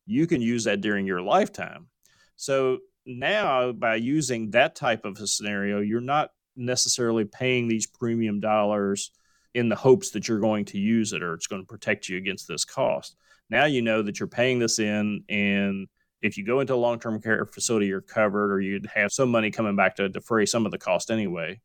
you 0.05 0.27
can 0.27 0.41
use 0.41 0.65
that 0.65 0.81
during 0.81 1.05
your 1.05 1.21
lifetime. 1.21 1.87
So 2.35 2.79
now, 3.05 3.71
by 3.71 3.95
using 3.95 4.51
that 4.51 4.75
type 4.75 5.05
of 5.05 5.17
a 5.17 5.27
scenario, 5.27 5.79
you're 5.79 6.01
not 6.01 6.31
necessarily 6.55 7.25
paying 7.25 7.67
these 7.67 7.87
premium 7.87 8.39
dollars 8.39 9.11
in 9.53 9.69
the 9.69 9.75
hopes 9.75 10.11
that 10.11 10.27
you're 10.27 10.39
going 10.39 10.65
to 10.65 10.77
use 10.77 11.13
it 11.13 11.23
or 11.23 11.33
it's 11.33 11.47
going 11.47 11.61
to 11.61 11.67
protect 11.67 12.07
you 12.07 12.17
against 12.17 12.47
this 12.47 12.65
cost. 12.65 13.15
Now 13.49 13.65
you 13.65 13.81
know 13.81 14.03
that 14.03 14.19
you're 14.19 14.27
paying 14.27 14.59
this 14.59 14.77
in, 14.77 15.23
and 15.27 15.87
if 16.21 16.37
you 16.37 16.45
go 16.45 16.59
into 16.59 16.75
a 16.75 16.75
long 16.75 16.99
term 16.99 17.21
care 17.21 17.45
facility, 17.45 17.87
you're 17.87 18.01
covered, 18.01 18.51
or 18.51 18.61
you'd 18.61 18.87
have 18.93 19.11
some 19.11 19.29
money 19.29 19.49
coming 19.51 19.75
back 19.75 19.95
to 19.95 20.09
defray 20.09 20.45
some 20.45 20.65
of 20.65 20.71
the 20.71 20.77
cost 20.77 21.09
anyway. 21.09 21.59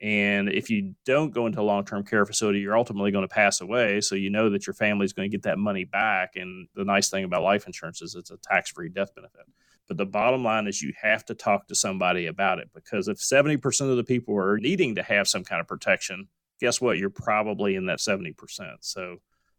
And 0.00 0.48
if 0.48 0.70
you 0.70 0.94
don't 1.04 1.34
go 1.34 1.46
into 1.46 1.60
a 1.60 1.62
long 1.62 1.84
term 1.84 2.04
care 2.04 2.24
facility, 2.24 2.60
you're 2.60 2.76
ultimately 2.76 3.10
going 3.10 3.26
to 3.26 3.34
pass 3.34 3.60
away. 3.60 4.00
So 4.00 4.14
you 4.14 4.30
know 4.30 4.50
that 4.50 4.66
your 4.66 4.74
family 4.74 5.04
is 5.04 5.12
going 5.12 5.28
to 5.28 5.36
get 5.36 5.42
that 5.42 5.58
money 5.58 5.84
back. 5.84 6.36
And 6.36 6.68
the 6.74 6.84
nice 6.84 7.10
thing 7.10 7.24
about 7.24 7.42
life 7.42 7.66
insurance 7.66 8.00
is 8.00 8.14
it's 8.14 8.30
a 8.30 8.36
tax 8.36 8.70
free 8.70 8.88
death 8.88 9.14
benefit. 9.14 9.46
But 9.88 9.96
the 9.96 10.06
bottom 10.06 10.44
line 10.44 10.66
is 10.66 10.82
you 10.82 10.92
have 11.00 11.24
to 11.26 11.34
talk 11.34 11.66
to 11.68 11.74
somebody 11.74 12.26
about 12.26 12.58
it 12.58 12.68
because 12.74 13.08
if 13.08 13.18
70% 13.18 13.90
of 13.90 13.96
the 13.96 14.04
people 14.04 14.36
are 14.36 14.58
needing 14.58 14.94
to 14.96 15.02
have 15.02 15.26
some 15.26 15.44
kind 15.44 15.60
of 15.60 15.66
protection, 15.66 16.28
guess 16.60 16.80
what? 16.80 16.98
You're 16.98 17.10
probably 17.10 17.74
in 17.74 17.86
that 17.86 17.98
70%. 17.98 18.34
So 18.80 19.16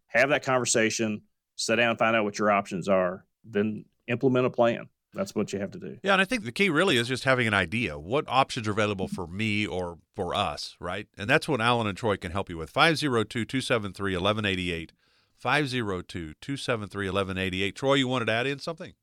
have 0.08 0.30
that 0.30 0.44
conversation, 0.44 1.24
sit 1.56 1.78
down, 1.78 1.98
find 1.98 2.16
out 2.16 2.24
what 2.24 2.38
your 2.38 2.52
options 2.52 2.88
are, 2.88 3.26
then 3.44 3.86
implement 4.08 4.46
a 4.46 4.52
plan. 4.52 4.88
That's 5.14 5.34
what 5.34 5.52
you 5.54 5.60
have 5.60 5.72
to 5.72 5.80
do. 5.80 5.98
Yeah, 6.04 6.14
and 6.14 6.22
I 6.22 6.26
think 6.26 6.44
the 6.44 6.52
key 6.52 6.70
really 6.70 6.98
is 6.98 7.08
just 7.08 7.24
having 7.24 7.48
an 7.48 7.54
idea. 7.54 7.98
What 7.98 8.26
options 8.28 8.68
are 8.68 8.72
available 8.72 9.08
for 9.08 9.26
me 9.26 9.66
or 9.66 9.98
for 10.16 10.36
us, 10.36 10.76
right? 10.80 11.08
And 11.18 11.30
that's 11.30 11.48
what 11.48 11.62
Alan 11.62 11.88
and 11.88 11.98
Troy 11.98 12.16
can 12.16 12.32
help 12.32 12.50
you 12.50 12.58
with. 12.58 12.70
502 12.70 13.46
273 13.46 14.14
1188. 14.14 14.94
502 15.36 16.34
273 16.40 17.06
1188. 17.08 17.76
Troy, 17.76 17.94
you 17.96 18.08
wanted 18.08 18.26
to 18.26 18.34
add 18.34 18.46
in 18.46 18.60
something? 18.60 18.94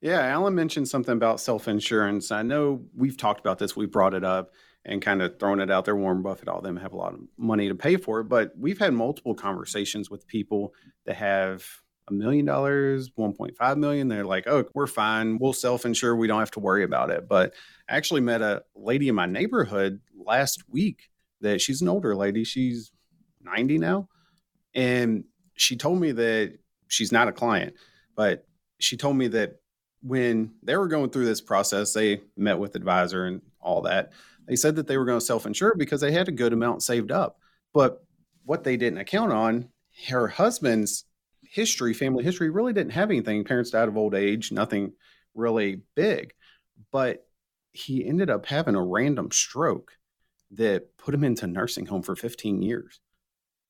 Yeah, 0.00 0.20
Alan 0.20 0.54
mentioned 0.54 0.88
something 0.88 1.12
about 1.14 1.40
self 1.40 1.68
insurance. 1.68 2.32
I 2.32 2.42
know 2.42 2.84
we've 2.96 3.16
talked 3.16 3.40
about 3.40 3.58
this, 3.58 3.76
we 3.76 3.86
brought 3.86 4.14
it 4.14 4.24
up 4.24 4.52
and 4.84 5.00
kind 5.00 5.22
of 5.22 5.38
thrown 5.38 5.60
it 5.60 5.70
out 5.70 5.84
there. 5.84 5.96
Warren 5.96 6.22
Buffett, 6.22 6.48
all 6.48 6.60
them 6.60 6.76
have 6.76 6.92
a 6.92 6.96
lot 6.96 7.14
of 7.14 7.20
money 7.38 7.68
to 7.68 7.74
pay 7.74 7.96
for 7.96 8.20
it, 8.20 8.24
but 8.24 8.52
we've 8.58 8.78
had 8.78 8.92
multiple 8.92 9.34
conversations 9.34 10.10
with 10.10 10.26
people 10.26 10.74
that 11.06 11.16
have 11.16 11.64
a 12.08 12.12
million 12.12 12.44
dollars, 12.44 13.10
1.5 13.10 13.76
million. 13.76 14.08
They're 14.08 14.24
like, 14.24 14.46
oh, 14.46 14.64
we're 14.74 14.86
fine. 14.86 15.38
We'll 15.38 15.52
self 15.52 15.84
insure. 15.84 16.16
We 16.16 16.26
don't 16.26 16.38
have 16.38 16.50
to 16.52 16.60
worry 16.60 16.84
about 16.84 17.10
it. 17.10 17.28
But 17.28 17.54
I 17.88 17.96
actually 17.96 18.20
met 18.20 18.42
a 18.42 18.62
lady 18.74 19.08
in 19.08 19.14
my 19.14 19.26
neighborhood 19.26 20.00
last 20.14 20.68
week 20.68 21.10
that 21.40 21.60
she's 21.60 21.82
an 21.82 21.88
older 21.88 22.14
lady. 22.14 22.44
She's 22.44 22.92
90 23.42 23.78
now. 23.78 24.08
And 24.74 25.24
she 25.54 25.76
told 25.76 26.00
me 26.00 26.12
that 26.12 26.58
she's 26.88 27.12
not 27.12 27.28
a 27.28 27.32
client, 27.32 27.74
but 28.16 28.46
she 28.80 28.96
told 28.96 29.16
me 29.16 29.28
that 29.28 29.60
when 30.02 30.54
they 30.62 30.76
were 30.76 30.88
going 30.88 31.10
through 31.10 31.24
this 31.24 31.40
process, 31.40 31.92
they 31.92 32.20
met 32.36 32.58
with 32.58 32.74
advisor 32.74 33.24
and 33.26 33.40
all 33.60 33.82
that. 33.82 34.12
They 34.46 34.56
said 34.56 34.76
that 34.76 34.86
they 34.86 34.98
were 34.98 35.06
going 35.06 35.20
to 35.20 35.24
self 35.24 35.46
insure 35.46 35.74
because 35.74 36.00
they 36.00 36.12
had 36.12 36.28
a 36.28 36.32
good 36.32 36.52
amount 36.52 36.82
saved 36.82 37.10
up. 37.10 37.38
But 37.72 38.04
what 38.44 38.64
they 38.64 38.76
didn't 38.76 38.98
account 38.98 39.32
on, 39.32 39.68
her 40.08 40.28
husband's 40.28 41.04
history, 41.54 41.94
family 41.94 42.24
history, 42.24 42.50
really 42.50 42.72
didn't 42.72 42.92
have 42.92 43.10
anything. 43.10 43.44
Parents 43.44 43.70
died 43.70 43.86
of 43.86 43.96
old 43.96 44.12
age, 44.12 44.50
nothing 44.50 44.92
really 45.36 45.82
big. 45.94 46.34
But 46.90 47.28
he 47.70 48.04
ended 48.04 48.28
up 48.28 48.44
having 48.44 48.74
a 48.74 48.82
random 48.82 49.30
stroke 49.30 49.92
that 50.50 50.98
put 50.98 51.14
him 51.14 51.22
into 51.22 51.46
nursing 51.46 51.86
home 51.86 52.02
for 52.02 52.16
15 52.16 52.60
years. 52.60 52.98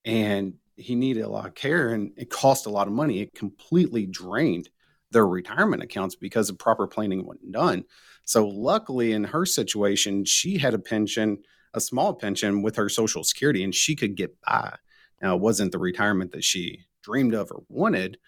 And 0.07 0.55
he 0.77 0.95
needed 0.95 1.25
a 1.25 1.29
lot 1.29 1.47
of 1.47 1.55
care 1.55 1.91
and 1.91 2.13
it 2.17 2.31
cost 2.31 2.65
a 2.65 2.71
lot 2.71 2.87
of 2.87 2.95
money. 2.95 3.21
It 3.21 3.35
completely 3.35 4.07
drained 4.07 4.71
their 5.11 5.27
retirement 5.27 5.83
accounts 5.83 6.15
because 6.15 6.49
of 6.49 6.59
proper 6.59 6.87
planning 6.87 7.27
wasn't 7.27 7.53
done. 7.53 7.85
So 8.25 8.49
luckily 8.49 9.13
in 9.13 9.25
her 9.25 9.45
situation, 9.45 10.25
she 10.25 10.57
had 10.57 10.73
a 10.73 10.79
pension, 10.79 11.43
a 11.75 11.81
small 11.83 12.15
pension 12.15 12.63
with 12.63 12.77
her 12.77 12.89
social 12.89 13.25
security 13.25 13.63
and 13.63 13.75
she 13.75 13.95
could 13.95 14.17
get 14.17 14.41
by. 14.41 14.75
Now 15.21 15.37
it 15.37 15.43
wasn't 15.43 15.73
the 15.73 15.79
retirement 15.79 16.33
that 16.33 16.45
she 16.45 16.87
dreamed 17.05 17.35
of 17.35 17.51
or 17.51 17.63
wanted, 17.69 18.19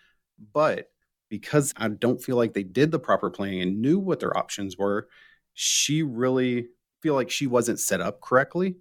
but 0.53 0.91
because 1.29 1.73
I 1.77 1.89
don't 1.89 2.23
feel 2.23 2.37
like 2.37 2.53
they 2.53 2.63
did 2.63 2.91
the 2.91 2.99
proper 2.99 3.31
planning 3.31 3.63
and 3.63 3.81
knew 3.81 3.99
what 3.99 4.21
their 4.21 4.37
options 4.37 4.77
were, 4.77 5.09
she 5.55 6.03
really 6.03 6.69
feel 7.03 7.15
like 7.15 7.31
she 7.31 7.47
wasn't 7.47 7.81
set 7.81 8.01
up 8.01 8.21
correctly 8.21 8.77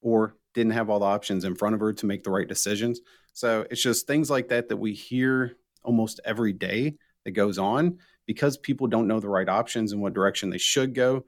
or 0.00 0.36
didn't 0.54 0.72
have 0.72 0.88
all 0.88 1.00
the 1.00 1.06
options 1.06 1.44
in 1.44 1.54
front 1.54 1.74
of 1.74 1.80
her 1.80 1.92
to 1.92 2.06
make 2.06 2.24
the 2.24 2.30
right 2.30 2.48
decisions. 2.48 3.00
So 3.32 3.66
it's 3.70 3.82
just 3.82 4.06
things 4.06 4.30
like 4.30 4.48
that 4.48 4.68
that 4.68 4.76
we 4.76 4.94
hear 4.94 5.56
almost 5.82 6.20
every 6.24 6.52
day 6.52 6.96
that 7.24 7.32
goes 7.32 7.58
on 7.58 7.98
because 8.26 8.56
people 8.56 8.86
don't 8.86 9.08
know 9.08 9.20
the 9.20 9.28
right 9.28 9.48
options 9.48 9.92
and 9.92 10.00
what 10.00 10.14
direction 10.14 10.48
they 10.48 10.58
should 10.58 10.94
go. 10.94 11.24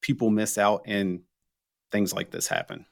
People 0.00 0.30
miss 0.30 0.56
out 0.56 0.82
and 0.86 1.20
things 1.92 2.14
like 2.14 2.30
this 2.30 2.48
happen. 2.48 2.86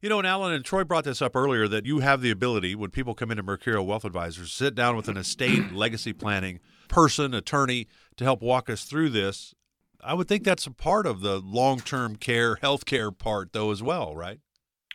You 0.00 0.08
know, 0.08 0.16
and 0.16 0.26
Alan 0.26 0.54
and 0.54 0.64
Troy 0.64 0.82
brought 0.82 1.04
this 1.04 1.20
up 1.20 1.36
earlier 1.36 1.68
that 1.68 1.84
you 1.84 1.98
have 1.98 2.22
the 2.22 2.30
ability 2.30 2.74
when 2.74 2.90
people 2.90 3.14
come 3.14 3.30
into 3.30 3.42
Mercurio 3.42 3.84
Wealth 3.84 4.06
Advisors, 4.06 4.50
sit 4.50 4.74
down 4.74 4.96
with 4.96 5.08
an 5.08 5.18
estate 5.18 5.72
legacy 5.74 6.14
planning 6.14 6.60
person, 6.88 7.34
attorney 7.34 7.86
to 8.16 8.24
help 8.24 8.40
walk 8.40 8.70
us 8.70 8.84
through 8.84 9.10
this. 9.10 9.54
I 10.02 10.14
would 10.14 10.26
think 10.26 10.44
that's 10.44 10.66
a 10.66 10.70
part 10.70 11.06
of 11.06 11.20
the 11.20 11.38
long 11.38 11.80
term 11.80 12.16
care, 12.16 12.56
health 12.56 12.86
care 12.86 13.10
part, 13.10 13.52
though, 13.52 13.70
as 13.70 13.82
well, 13.82 14.16
right? 14.16 14.40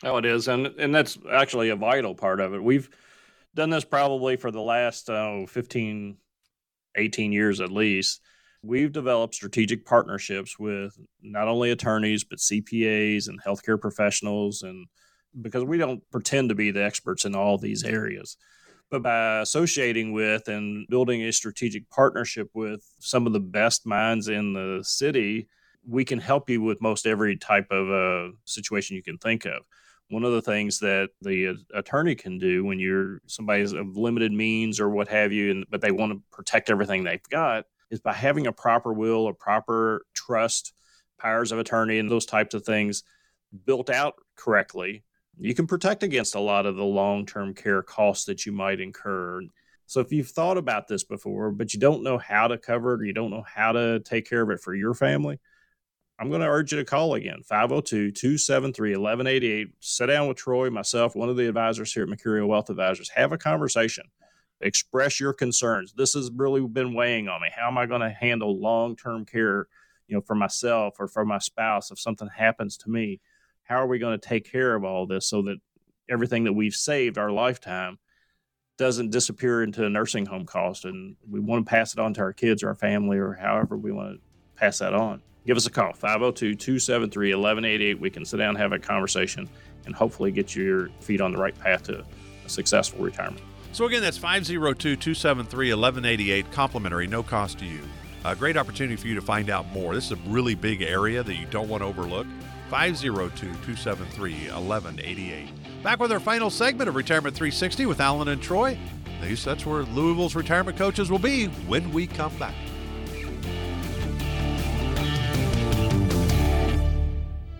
Oh, 0.02 0.16
it 0.16 0.24
is, 0.24 0.48
and 0.48 0.66
and 0.66 0.92
that's 0.92 1.16
actually 1.30 1.68
a 1.70 1.76
vital 1.76 2.16
part 2.16 2.40
of 2.40 2.52
it. 2.52 2.62
We've 2.62 2.90
done 3.54 3.70
this 3.70 3.84
probably 3.84 4.34
for 4.34 4.50
the 4.50 4.60
last 4.60 5.08
oh, 5.08 5.46
15, 5.46 6.16
18 6.96 7.32
years 7.32 7.60
at 7.60 7.70
least. 7.70 8.20
We've 8.66 8.92
developed 8.92 9.36
strategic 9.36 9.84
partnerships 9.84 10.58
with 10.58 10.98
not 11.22 11.46
only 11.46 11.70
attorneys 11.70 12.24
but 12.24 12.38
CPAs 12.38 13.28
and 13.28 13.40
healthcare 13.42 13.80
professionals, 13.80 14.62
and 14.62 14.86
because 15.40 15.64
we 15.64 15.78
don't 15.78 16.02
pretend 16.10 16.48
to 16.48 16.56
be 16.56 16.72
the 16.72 16.82
experts 16.82 17.24
in 17.24 17.36
all 17.36 17.58
these 17.58 17.84
areas, 17.84 18.36
but 18.90 19.02
by 19.02 19.40
associating 19.40 20.12
with 20.12 20.48
and 20.48 20.86
building 20.88 21.22
a 21.22 21.32
strategic 21.32 21.88
partnership 21.90 22.48
with 22.54 22.84
some 22.98 23.26
of 23.26 23.32
the 23.32 23.40
best 23.40 23.86
minds 23.86 24.28
in 24.28 24.52
the 24.52 24.80
city, 24.82 25.48
we 25.86 26.04
can 26.04 26.18
help 26.18 26.50
you 26.50 26.60
with 26.60 26.82
most 26.82 27.06
every 27.06 27.36
type 27.36 27.70
of 27.70 27.88
uh, 27.90 28.32
situation 28.46 28.96
you 28.96 29.02
can 29.02 29.18
think 29.18 29.44
of. 29.44 29.62
One 30.08 30.24
of 30.24 30.32
the 30.32 30.42
things 30.42 30.80
that 30.80 31.10
the 31.20 31.56
attorney 31.72 32.16
can 32.16 32.38
do 32.38 32.64
when 32.64 32.80
you're 32.80 33.20
somebody's 33.26 33.72
of 33.72 33.96
limited 33.96 34.32
means 34.32 34.80
or 34.80 34.88
what 34.88 35.08
have 35.08 35.32
you, 35.32 35.52
and 35.52 35.66
but 35.70 35.80
they 35.80 35.92
want 35.92 36.12
to 36.12 36.22
protect 36.32 36.70
everything 36.70 37.04
they've 37.04 37.22
got, 37.28 37.64
is 37.90 38.00
by 38.00 38.12
having 38.12 38.46
a 38.46 38.52
proper 38.52 38.92
will, 38.92 39.28
a 39.28 39.34
proper 39.34 40.04
trust, 40.14 40.72
powers 41.18 41.52
of 41.52 41.58
attorney, 41.58 41.98
and 41.98 42.10
those 42.10 42.26
types 42.26 42.54
of 42.54 42.64
things 42.64 43.02
built 43.64 43.90
out 43.90 44.14
correctly. 44.36 45.04
You 45.38 45.54
can 45.54 45.66
protect 45.66 46.02
against 46.02 46.34
a 46.34 46.40
lot 46.40 46.66
of 46.66 46.76
the 46.76 46.84
long 46.84 47.26
term 47.26 47.54
care 47.54 47.82
costs 47.82 48.24
that 48.26 48.46
you 48.46 48.52
might 48.52 48.80
incur. 48.80 49.42
So 49.86 50.00
if 50.00 50.10
you've 50.10 50.28
thought 50.28 50.56
about 50.56 50.88
this 50.88 51.04
before, 51.04 51.50
but 51.52 51.72
you 51.72 51.80
don't 51.80 52.02
know 52.02 52.18
how 52.18 52.48
to 52.48 52.58
cover 52.58 52.94
it 52.94 53.02
or 53.02 53.04
you 53.04 53.12
don't 53.12 53.30
know 53.30 53.44
how 53.46 53.72
to 53.72 54.00
take 54.00 54.28
care 54.28 54.42
of 54.42 54.50
it 54.50 54.60
for 54.60 54.74
your 54.74 54.94
family, 54.94 55.38
I'm 56.18 56.28
going 56.28 56.40
to 56.40 56.48
urge 56.48 56.72
you 56.72 56.78
to 56.78 56.84
call 56.84 57.14
again 57.14 57.42
502 57.46 58.10
273 58.10 58.90
1188. 58.96 59.68
Sit 59.80 60.06
down 60.06 60.28
with 60.28 60.38
Troy, 60.38 60.70
myself, 60.70 61.14
one 61.14 61.28
of 61.28 61.36
the 61.36 61.46
advisors 61.46 61.92
here 61.92 62.04
at 62.04 62.08
Mercurio 62.08 62.46
Wealth 62.46 62.70
Advisors. 62.70 63.10
Have 63.10 63.32
a 63.32 63.38
conversation. 63.38 64.04
Express 64.60 65.20
your 65.20 65.32
concerns. 65.32 65.92
This 65.92 66.14
has 66.14 66.30
really 66.34 66.60
been 66.66 66.94
weighing 66.94 67.28
on 67.28 67.42
me. 67.42 67.48
How 67.54 67.68
am 67.68 67.78
I 67.78 67.86
going 67.86 68.00
to 68.00 68.10
handle 68.10 68.58
long 68.58 68.96
term 68.96 69.24
care, 69.24 69.68
you 70.08 70.14
know, 70.14 70.22
for 70.22 70.34
myself 70.34 70.96
or 70.98 71.08
for 71.08 71.24
my 71.24 71.38
spouse 71.38 71.90
if 71.90 71.98
something 71.98 72.28
happens 72.28 72.76
to 72.78 72.90
me? 72.90 73.20
How 73.64 73.76
are 73.76 73.86
we 73.86 73.98
going 73.98 74.18
to 74.18 74.28
take 74.28 74.50
care 74.50 74.74
of 74.74 74.84
all 74.84 75.06
this 75.06 75.28
so 75.28 75.42
that 75.42 75.58
everything 76.08 76.44
that 76.44 76.52
we've 76.52 76.74
saved 76.74 77.18
our 77.18 77.30
lifetime 77.30 77.98
doesn't 78.78 79.10
disappear 79.10 79.62
into 79.62 79.84
a 79.84 79.90
nursing 79.90 80.26
home 80.26 80.46
cost? 80.46 80.84
And 80.84 81.16
we 81.28 81.40
want 81.40 81.66
to 81.66 81.70
pass 81.70 81.92
it 81.92 81.98
on 81.98 82.14
to 82.14 82.20
our 82.22 82.32
kids 82.32 82.62
or 82.62 82.68
our 82.68 82.74
family 82.74 83.18
or 83.18 83.34
however 83.34 83.76
we 83.76 83.92
want 83.92 84.16
to 84.16 84.20
pass 84.56 84.78
that 84.78 84.94
on 84.94 85.22
give 85.46 85.56
us 85.56 85.66
a 85.66 85.70
call 85.70 85.92
502 85.92 86.54
273 86.56 87.28
1188. 87.34 88.00
We 88.00 88.10
can 88.10 88.24
sit 88.24 88.38
down 88.38 88.50
and 88.50 88.58
have 88.58 88.72
a 88.72 88.78
conversation 88.78 89.48
and 89.86 89.94
hopefully 89.94 90.32
get 90.32 90.54
your 90.54 90.88
feet 91.00 91.20
on 91.20 91.32
the 91.32 91.38
right 91.38 91.56
path 91.58 91.84
to 91.84 92.04
a 92.44 92.48
successful 92.48 93.02
retirement. 93.02 93.42
So, 93.76 93.84
again, 93.84 94.00
that's 94.00 94.16
502 94.16 94.96
273 94.96 95.68
1188, 95.68 96.50
complimentary, 96.50 97.06
no 97.06 97.22
cost 97.22 97.58
to 97.58 97.66
you. 97.66 97.82
A 98.24 98.34
great 98.34 98.56
opportunity 98.56 98.96
for 98.96 99.06
you 99.06 99.14
to 99.16 99.20
find 99.20 99.50
out 99.50 99.70
more. 99.70 99.94
This 99.94 100.06
is 100.06 100.12
a 100.12 100.30
really 100.30 100.54
big 100.54 100.80
area 100.80 101.22
that 101.22 101.34
you 101.34 101.44
don't 101.50 101.68
want 101.68 101.82
to 101.82 101.86
overlook. 101.86 102.26
502 102.70 103.38
273 103.38 104.32
1188. 104.50 105.82
Back 105.82 106.00
with 106.00 106.10
our 106.10 106.20
final 106.20 106.48
segment 106.48 106.88
of 106.88 106.94
Retirement 106.94 107.36
360 107.36 107.84
with 107.84 108.00
Alan 108.00 108.28
and 108.28 108.40
Troy. 108.40 108.78
At 109.20 109.28
least 109.28 109.44
that's 109.44 109.66
where 109.66 109.82
Louisville's 109.82 110.34
retirement 110.34 110.78
coaches 110.78 111.10
will 111.10 111.18
be 111.18 111.48
when 111.66 111.92
we 111.92 112.06
come 112.06 112.34
back. 112.38 112.54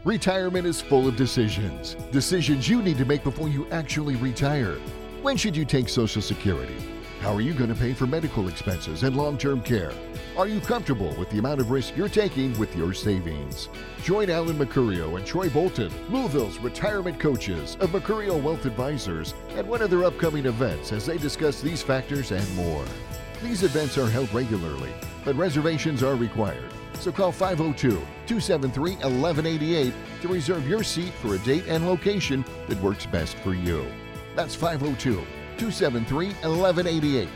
Retirement 0.03 0.67
is 0.67 0.81
full 0.81 1.09
of 1.09 1.17
decisions. 1.17 1.95
Decisions 2.11 2.71
you 2.71 2.81
need 2.81 2.97
to 2.97 3.05
make 3.05 3.23
before 3.23 3.51
you 3.51 3.67
actually 3.71 4.17
retire. 4.17 4.79
When 5.27 5.37
should 5.37 5.57
you 5.57 5.65
take 5.65 5.89
Social 5.89 6.23
Security? 6.23 6.77
How 7.21 7.35
are 7.35 7.41
you 7.41 7.53
going 7.53 7.69
to 7.69 7.75
pay 7.75 7.95
for 7.95 8.07
medical 8.07 8.47
expenses 8.47 9.03
and 9.03 9.17
long 9.17 9.37
term 9.37 9.61
care? 9.61 9.91
Are 10.37 10.47
you 10.47 10.61
comfortable 10.61 11.17
with 11.17 11.29
the 11.31 11.41
amount 11.41 11.61
of 11.61 11.73
risk 11.73 11.97
you're 11.97 12.09
taking 12.09 12.57
with 12.61 12.77
your 12.77 12.95
savings? 12.95 13.69
Join 14.05 14.31
Alan 14.31 14.57
Mercurio 14.57 15.17
and 15.17 15.27
Troy 15.27 15.51
Bolton, 15.51 15.91
Louisville's 16.11 16.61
retirement 16.61 17.19
coaches 17.19 17.77
of 17.81 17.91
Mercurio 17.91 18.41
Wealth 18.41 18.67
Advisors, 18.67 19.35
at 19.57 19.67
one 19.67 19.83
of 19.83 19.91
their 19.91 20.05
upcoming 20.05 20.47
events 20.47 20.93
as 20.93 21.07
they 21.07 21.19
discuss 21.19 21.61
these 21.61 21.83
factors 21.83 22.31
and 22.31 22.55
more. 22.55 22.85
These 23.43 23.65
events 23.65 23.99
are 23.99 24.09
held 24.09 24.33
regularly, 24.33 24.93
but 25.25 25.35
reservations 25.35 26.05
are 26.05 26.15
required. 26.15 26.71
So 27.01 27.11
call 27.11 27.33
502 27.33 27.91
273 27.91 28.93
1188 28.93 29.93
to 30.23 30.29
reserve 30.29 30.69
your 30.69 30.85
seat 30.85 31.13
for 31.15 31.35
a 31.35 31.39
date 31.39 31.65
and 31.67 31.85
location 31.85 32.45
that 32.69 32.81
works 32.81 33.07
best 33.07 33.37
for 33.39 33.55
you. 33.55 33.85
That's 34.37 34.55
502 34.55 35.15
273 35.57 36.27
1188. 36.29 37.29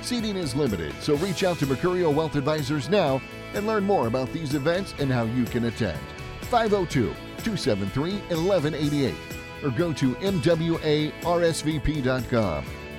Seating 0.00 0.36
is 0.36 0.54
limited, 0.54 0.94
so 1.00 1.14
reach 1.16 1.44
out 1.44 1.58
to 1.58 1.66
Mercurio 1.66 2.14
Wealth 2.14 2.36
Advisors 2.36 2.88
now 2.88 3.20
and 3.54 3.66
learn 3.66 3.84
more 3.84 4.06
about 4.06 4.32
these 4.32 4.54
events 4.54 4.94
and 4.98 5.12
how 5.12 5.24
you 5.24 5.44
can 5.44 5.66
attend. 5.66 5.98
502 6.42 7.14
273 7.44 8.12
1188 8.12 9.14
or 9.62 9.70
go 9.70 9.92
to 9.92 10.14
MWARSVP.com. 10.14 10.74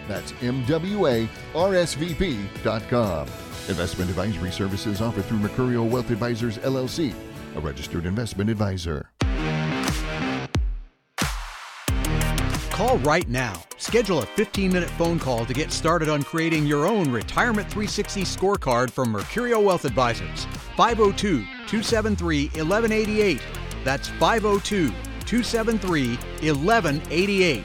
That's 0.07 0.31
MWARSVP.com. 0.33 1.27
Investment 3.67 4.09
advisory 4.09 4.51
services 4.51 5.01
offered 5.01 5.25
through 5.25 5.39
Mercurio 5.39 5.89
Wealth 5.89 6.11
Advisors 6.11 6.57
LLC, 6.59 7.13
a 7.55 7.59
registered 7.59 8.05
investment 8.05 8.49
advisor. 8.49 9.09
Call 12.77 12.99
right 12.99 13.27
now. 13.27 13.59
Schedule 13.77 14.19
a 14.19 14.25
15 14.27 14.71
minute 14.71 14.89
phone 14.99 15.17
call 15.17 15.47
to 15.47 15.53
get 15.55 15.71
started 15.71 16.09
on 16.09 16.21
creating 16.21 16.67
your 16.67 16.85
own 16.85 17.09
Retirement 17.09 17.67
360 17.71 18.21
scorecard 18.21 18.91
from 18.91 19.11
Mercurio 19.11 19.63
Wealth 19.63 19.83
Advisors. 19.83 20.45
502 20.75 21.39
273 21.39 22.43
1188. 22.49 23.41
That's 23.83 24.09
502 24.09 24.89
273 24.89 26.09
1188. 26.17 27.63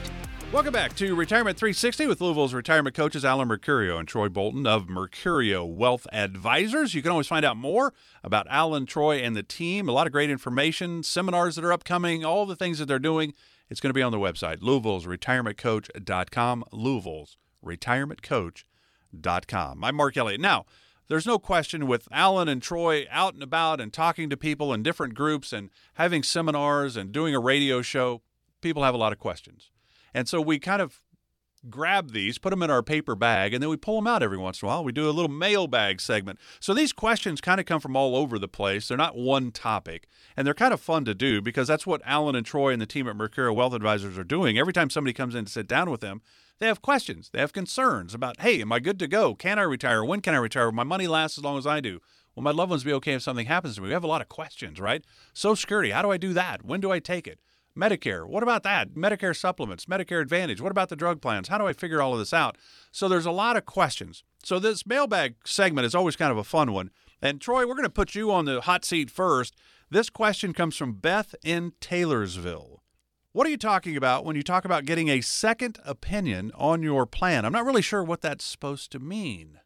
Welcome 0.51 0.73
back 0.73 0.95
to 0.95 1.13
Retirement 1.13 1.59
360 1.59 2.07
with 2.07 2.19
Louisville's 2.19 2.55
retirement 2.55 2.95
coaches 2.95 3.23
Alan 3.23 3.47
Mercurio 3.47 3.99
and 3.99 4.07
Troy 4.07 4.29
Bolton 4.29 4.65
of 4.65 4.87
Mercurio 4.87 5.67
Wealth 5.67 6.07
Advisors. 6.11 6.95
You 6.95 7.03
can 7.03 7.11
always 7.11 7.27
find 7.27 7.45
out 7.45 7.57
more 7.57 7.93
about 8.23 8.47
Alan, 8.49 8.87
Troy, 8.87 9.17
and 9.17 9.35
the 9.35 9.43
team. 9.43 9.87
A 9.87 9.91
lot 9.91 10.07
of 10.07 10.13
great 10.13 10.31
information, 10.31 11.03
seminars 11.03 11.55
that 11.55 11.65
are 11.65 11.73
upcoming, 11.73 12.25
all 12.25 12.47
the 12.47 12.55
things 12.55 12.79
that 12.79 12.87
they're 12.87 12.97
doing. 12.97 13.33
It's 13.73 13.81
going 13.81 13.89
to 13.89 13.95
be 13.95 14.03
on 14.03 14.11
the 14.11 14.19
website, 14.19 14.61
Louisville's 14.61 15.07
retirementcoach.com. 15.07 16.63
Louisville's 16.71 17.37
retirementcoach.com. 17.65 19.83
I'm 19.83 19.95
Mark 19.95 20.15
Elliott. 20.15 20.39
Now, 20.39 20.67
there's 21.07 21.25
no 21.25 21.39
question 21.39 21.87
with 21.87 22.07
Alan 22.11 22.47
and 22.47 22.61
Troy 22.61 23.07
out 23.09 23.33
and 23.33 23.41
about 23.41 23.81
and 23.81 23.91
talking 23.91 24.29
to 24.29 24.37
people 24.37 24.75
in 24.75 24.83
different 24.83 25.15
groups 25.15 25.51
and 25.51 25.71
having 25.95 26.21
seminars 26.21 26.95
and 26.95 27.11
doing 27.11 27.33
a 27.33 27.39
radio 27.39 27.81
show, 27.81 28.21
people 28.61 28.83
have 28.83 28.93
a 28.93 28.99
lot 28.99 29.11
of 29.11 29.17
questions. 29.17 29.71
And 30.13 30.29
so 30.29 30.39
we 30.39 30.59
kind 30.59 30.79
of 30.79 31.01
grab 31.69 32.11
these, 32.11 32.37
put 32.37 32.49
them 32.49 32.63
in 32.63 32.69
our 32.69 32.83
paper 32.83 33.15
bag, 33.15 33.53
and 33.53 33.61
then 33.61 33.69
we 33.69 33.77
pull 33.77 33.95
them 33.95 34.07
out 34.07 34.23
every 34.23 34.37
once 34.37 34.61
in 34.61 34.65
a 34.65 34.69
while. 34.69 34.83
We 34.83 34.91
do 34.91 35.09
a 35.09 35.11
little 35.11 35.31
mailbag 35.31 36.01
segment. 36.01 36.39
So 36.59 36.73
these 36.73 36.93
questions 36.93 37.41
kind 37.41 37.59
of 37.59 37.65
come 37.65 37.79
from 37.79 37.95
all 37.95 38.15
over 38.15 38.37
the 38.37 38.47
place. 38.47 38.87
They're 38.87 38.97
not 38.97 39.17
one 39.17 39.51
topic, 39.51 40.07
and 40.35 40.45
they're 40.45 40.53
kind 40.53 40.73
of 40.73 40.81
fun 40.81 41.05
to 41.05 41.13
do 41.13 41.41
because 41.41 41.67
that's 41.67 41.87
what 41.87 42.01
Alan 42.05 42.35
and 42.35 42.45
Troy 42.45 42.71
and 42.71 42.81
the 42.81 42.85
team 42.85 43.07
at 43.07 43.15
Mercurio 43.15 43.55
Wealth 43.55 43.73
Advisors 43.73 44.17
are 44.17 44.23
doing. 44.23 44.57
Every 44.57 44.73
time 44.73 44.89
somebody 44.89 45.13
comes 45.13 45.35
in 45.35 45.45
to 45.45 45.51
sit 45.51 45.67
down 45.67 45.89
with 45.89 46.01
them, 46.01 46.21
they 46.59 46.67
have 46.67 46.81
questions. 46.81 47.29
They 47.31 47.39
have 47.39 47.53
concerns 47.53 48.13
about, 48.13 48.41
hey, 48.41 48.61
am 48.61 48.71
I 48.71 48.79
good 48.79 48.99
to 48.99 49.07
go? 49.07 49.35
Can 49.35 49.59
I 49.59 49.63
retire? 49.63 50.03
When 50.03 50.21
can 50.21 50.33
I 50.33 50.37
retire? 50.37 50.65
Will 50.65 50.73
my 50.73 50.83
money 50.83 51.07
last 51.07 51.37
as 51.37 51.43
long 51.43 51.57
as 51.57 51.67
I 51.67 51.79
do? 51.79 51.99
Will 52.35 52.43
my 52.43 52.51
loved 52.51 52.69
ones 52.69 52.83
be 52.83 52.93
okay 52.93 53.13
if 53.13 53.21
something 53.21 53.45
happens 53.45 53.75
to 53.75 53.81
me? 53.81 53.87
We 53.87 53.93
have 53.93 54.03
a 54.03 54.07
lot 54.07 54.21
of 54.21 54.29
questions, 54.29 54.79
right? 54.79 55.03
Social 55.33 55.55
Security, 55.55 55.91
how 55.91 56.01
do 56.01 56.11
I 56.11 56.17
do 56.17 56.33
that? 56.33 56.65
When 56.65 56.81
do 56.81 56.91
I 56.91 56.99
take 56.99 57.27
it? 57.27 57.39
Medicare, 57.77 58.27
what 58.27 58.43
about 58.43 58.61
that? 58.63 58.93
Medicare 58.93 59.35
supplements, 59.35 59.85
Medicare 59.85 60.21
Advantage, 60.21 60.61
what 60.61 60.71
about 60.71 60.89
the 60.89 60.95
drug 60.95 61.21
plans? 61.21 61.47
How 61.47 61.57
do 61.57 61.65
I 61.65 61.73
figure 61.73 62.01
all 62.01 62.13
of 62.13 62.19
this 62.19 62.33
out? 62.33 62.55
So 62.91 63.09
there's 63.09 63.25
a 63.25 63.31
lot 63.31 63.57
of 63.57 63.65
questions. 63.65 64.23
So 64.43 64.59
this 64.59 64.85
mailbag 64.85 65.35
segment 65.43 65.85
is 65.85 65.95
always 65.95 66.15
kind 66.15 66.31
of 66.31 66.37
a 66.37 66.43
fun 66.43 66.71
one. 66.71 66.91
And 67.19 67.41
Troy, 67.41 67.65
we're 67.65 67.73
going 67.73 67.83
to 67.83 67.89
put 67.89 68.13
you 68.13 68.31
on 68.31 68.45
the 68.45 68.61
hot 68.61 68.85
seat 68.85 69.09
first. 69.09 69.55
This 69.89 70.11
question 70.11 70.53
comes 70.53 70.75
from 70.75 70.93
Beth 70.93 71.33
in 71.43 71.73
Taylorsville. 71.79 72.83
What 73.31 73.47
are 73.47 73.49
you 73.49 73.57
talking 73.57 73.97
about 73.97 74.23
when 74.23 74.35
you 74.35 74.43
talk 74.43 74.65
about 74.65 74.85
getting 74.85 75.09
a 75.09 75.21
second 75.21 75.79
opinion 75.83 76.51
on 76.53 76.83
your 76.83 77.07
plan? 77.07 77.43
I'm 77.43 77.53
not 77.53 77.65
really 77.65 77.81
sure 77.81 78.03
what 78.03 78.21
that's 78.21 78.45
supposed 78.45 78.91
to 78.91 78.99
mean. 78.99 79.59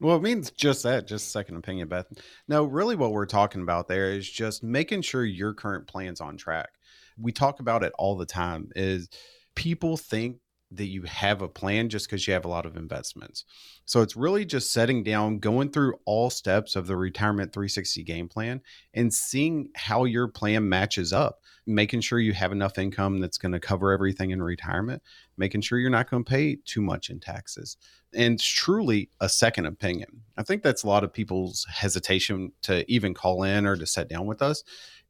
Well, 0.00 0.16
it 0.16 0.22
means 0.22 0.50
just 0.50 0.82
that, 0.82 1.06
just 1.06 1.30
second 1.30 1.56
opinion, 1.56 1.86
Beth. 1.86 2.06
No, 2.48 2.64
really, 2.64 2.96
what 2.96 3.12
we're 3.12 3.26
talking 3.26 3.62
about 3.62 3.86
there 3.86 4.10
is 4.10 4.28
just 4.28 4.64
making 4.64 5.02
sure 5.02 5.24
your 5.24 5.54
current 5.54 5.86
plan's 5.86 6.20
on 6.20 6.36
track 6.36 6.70
we 7.18 7.32
talk 7.32 7.60
about 7.60 7.82
it 7.82 7.92
all 7.98 8.16
the 8.16 8.26
time 8.26 8.70
is 8.74 9.08
people 9.54 9.96
think 9.96 10.38
that 10.76 10.86
you 10.86 11.02
have 11.02 11.42
a 11.42 11.48
plan 11.48 11.88
just 11.88 12.06
because 12.06 12.26
you 12.26 12.34
have 12.34 12.44
a 12.44 12.48
lot 12.48 12.66
of 12.66 12.76
investments. 12.76 13.44
So 13.84 14.02
it's 14.02 14.16
really 14.16 14.44
just 14.44 14.72
setting 14.72 15.02
down, 15.02 15.38
going 15.38 15.70
through 15.70 15.94
all 16.04 16.30
steps 16.30 16.74
of 16.74 16.86
the 16.86 16.96
retirement 16.96 17.52
360 17.52 18.02
game 18.02 18.28
plan 18.28 18.60
and 18.92 19.12
seeing 19.12 19.68
how 19.74 20.04
your 20.04 20.28
plan 20.28 20.68
matches 20.68 21.12
up, 21.12 21.40
making 21.66 22.00
sure 22.00 22.18
you 22.18 22.32
have 22.32 22.52
enough 22.52 22.78
income 22.78 23.20
that's 23.20 23.38
going 23.38 23.52
to 23.52 23.60
cover 23.60 23.92
everything 23.92 24.30
in 24.30 24.42
retirement, 24.42 25.02
making 25.36 25.60
sure 25.60 25.78
you're 25.78 25.90
not 25.90 26.10
going 26.10 26.24
to 26.24 26.30
pay 26.30 26.56
too 26.64 26.82
much 26.82 27.10
in 27.10 27.20
taxes. 27.20 27.76
And 28.12 28.40
truly 28.40 29.10
a 29.20 29.28
second 29.28 29.66
opinion. 29.66 30.22
I 30.36 30.42
think 30.44 30.62
that's 30.62 30.82
a 30.82 30.88
lot 30.88 31.04
of 31.04 31.12
people's 31.12 31.66
hesitation 31.70 32.52
to 32.62 32.90
even 32.90 33.12
call 33.14 33.42
in 33.42 33.66
or 33.66 33.76
to 33.76 33.86
sit 33.86 34.08
down 34.08 34.26
with 34.26 34.40
us 34.40 34.62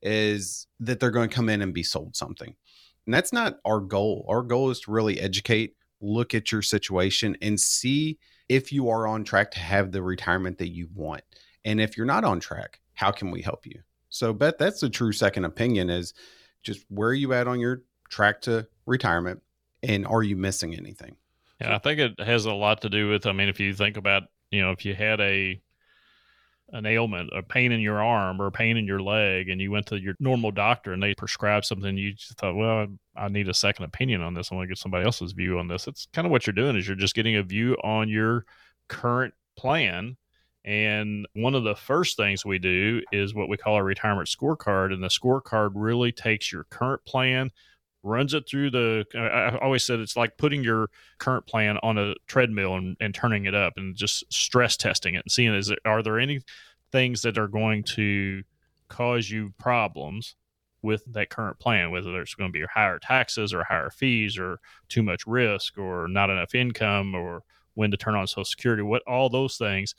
is 0.05 0.67
that 0.81 1.01
they're 1.01 1.11
going 1.11 1.29
to 1.29 1.35
come 1.35 1.49
in 1.49 1.63
and 1.63 1.75
be 1.75 1.83
sold 1.83 2.15
something. 2.15 2.55
And 3.07 3.15
that's 3.15 3.33
not 3.33 3.59
our 3.65 3.81
goal. 3.81 4.25
Our 4.29 4.43
goal 4.43 4.71
is 4.71 4.81
to 4.81 4.93
really 4.93 5.19
educate, 5.19 5.75
look 6.01 6.35
at 6.35 6.53
your 6.53 6.63
situation, 6.63 7.37
and 7.43 7.59
see 7.59 8.19
if 8.49 8.73
you 8.73 8.89
are 8.91 9.07
on 9.07 9.25
track 9.25 9.51
to 9.53 9.59
have 9.59 9.91
the 9.91 10.03
retirement 10.03 10.59
that 10.59 10.73
you 10.73 10.89
want. 10.95 11.23
And 11.65 11.81
if 11.81 11.97
you're 11.97 12.07
not 12.07 12.25
on 12.25 12.41
track, 12.41 12.81
how 12.93 13.11
can 13.11 13.31
we 13.31 13.43
help 13.43 13.67
you? 13.67 13.81
So, 14.11 14.33
Beth 14.33 14.59
that's 14.59 14.81
the 14.81 14.91
true 14.91 15.13
second 15.13 15.45
opinion 15.45 15.91
is 15.91 16.15
just 16.63 16.85
where 16.89 17.09
are 17.09 17.15
you 17.15 17.33
at 17.33 17.49
on 17.49 17.59
your 17.59 17.83
track 18.09 18.41
to 18.43 18.67
retirement 18.87 19.43
and 19.83 20.07
are 20.07 20.23
you 20.23 20.37
missing 20.37 20.75
anything? 20.75 21.17
Yeah, 21.61 21.75
I 21.75 21.79
think 21.79 21.99
it 22.01 22.21
has 22.21 22.45
a 22.45 22.53
lot 22.53 22.83
to 22.83 22.89
do 22.89 23.09
with, 23.09 23.27
I 23.27 23.33
mean, 23.33 23.49
if 23.49 23.61
you 23.61 23.75
think 23.75 23.97
about, 23.97 24.25
you 24.51 24.63
know, 24.63 24.71
if 24.71 24.85
you 24.85 24.95
had 24.95 25.21
a 25.21 25.61
an 26.73 26.87
ailment, 26.87 27.31
a 27.37 27.43
pain 27.43 27.73
in 27.73 27.81
your 27.81 28.03
arm 28.03 28.41
or 28.41 28.47
a 28.47 28.53
pain 28.53 28.77
in 28.77 28.87
your 28.87 29.01
leg, 29.01 29.49
and 29.49 29.61
you 29.61 29.71
went 29.71 29.87
to 29.87 30.01
your 30.01 30.15
normal 30.19 30.51
doctor 30.51 30.93
and 30.93 31.03
they 31.03 31.15
prescribed 31.15 31.67
something, 31.67 31.97
you 31.97 32.15
just 32.15 32.39
thought, 32.39 32.57
well, 32.57 32.87
I 33.17 33.29
need 33.29 33.49
a 33.49 33.55
second 33.55 33.85
opinion 33.85 34.23
on 34.23 34.35
this. 34.35 34.51
I 34.51 34.55
want 34.55 34.65
to 34.65 34.69
get 34.69 34.79
somebody 34.79 35.05
else's 35.05 35.33
view 35.33 35.59
on 35.59 35.69
this. 35.69 35.87
It's 35.87 36.09
kind 36.13 36.27
of 36.27 36.33
what 36.33 36.47
you're 36.47 36.55
doing 36.55 36.77
is 36.77 36.87
you're 36.87 36.97
just 36.97 37.15
getting 37.15 37.37
a 37.37 37.43
view 37.43 37.77
on 37.85 38.09
your 38.09 38.45
current 38.89 39.35
plan. 39.57 40.17
And 40.65 41.29
one 41.35 41.55
of 41.55 41.65
the 41.65 41.77
first 41.77 42.17
things 42.17 42.45
we 42.45 42.59
do 42.59 43.03
is 43.13 43.35
what 43.35 43.51
we 43.51 43.59
call 43.59 43.77
a 43.77 43.83
retirement 43.83 44.29
scorecard. 44.29 44.93
And 44.93 45.03
the 45.03 45.09
scorecard 45.09 45.73
really 45.75 46.11
takes 46.11 46.51
your 46.51 46.65
current 46.65 47.05
plan, 47.05 47.51
runs 48.05 48.35
it 48.35 48.45
through 48.49 48.71
the 48.71 49.05
i 49.15 49.57
always 49.59 49.85
said 49.85 49.99
it's 49.99 50.17
like 50.17 50.37
putting 50.37 50.63
your 50.63 50.89
current 51.19 51.47
plan 51.47 51.79
on 51.83 51.97
a 51.97 52.15
treadmill 52.27 52.77
and, 52.77 52.97
and 53.01 53.15
turning 53.15 53.47
it 53.47 53.55
up 53.55 53.73
and 53.77 53.97
just 53.97 54.31
stress 54.33 54.77
testing 54.77 55.15
it 55.15 55.23
and 55.25 55.33
seeing 55.33 55.55
is 55.55 55.71
it, 55.71 55.79
are 55.85 56.03
there 56.03 56.21
any 56.21 56.41
things 56.93 57.23
that 57.23 57.39
are 57.39 57.49
going 57.49 57.83
to 57.83 58.43
cause 58.89 59.31
you 59.31 59.53
problems 59.59 60.37
with 60.83 61.03
that 61.13 61.31
current 61.31 61.59
plan 61.59 61.91
whether 61.91 62.21
it's 62.21 62.35
going 62.35 62.53
to 62.53 62.59
be 62.59 62.65
higher 62.73 62.99
taxes 62.99 63.55
or 63.55 63.65
higher 63.65 63.91
fees 63.91 64.39
or 64.39 64.61
too 64.89 65.03
much 65.03 65.27
risk 65.27 65.79
or 65.79 66.07
not 66.07 66.29
enough 66.29 66.55
income 66.55 67.15
or 67.15 67.43
when 67.73 67.91
to 67.91 67.97
turn 67.97 68.15
on 68.15 68.27
social 68.27 68.45
security 68.45 68.83
what 68.83 69.03
all 69.07 69.31
those 69.31 69.57
things 69.57 69.95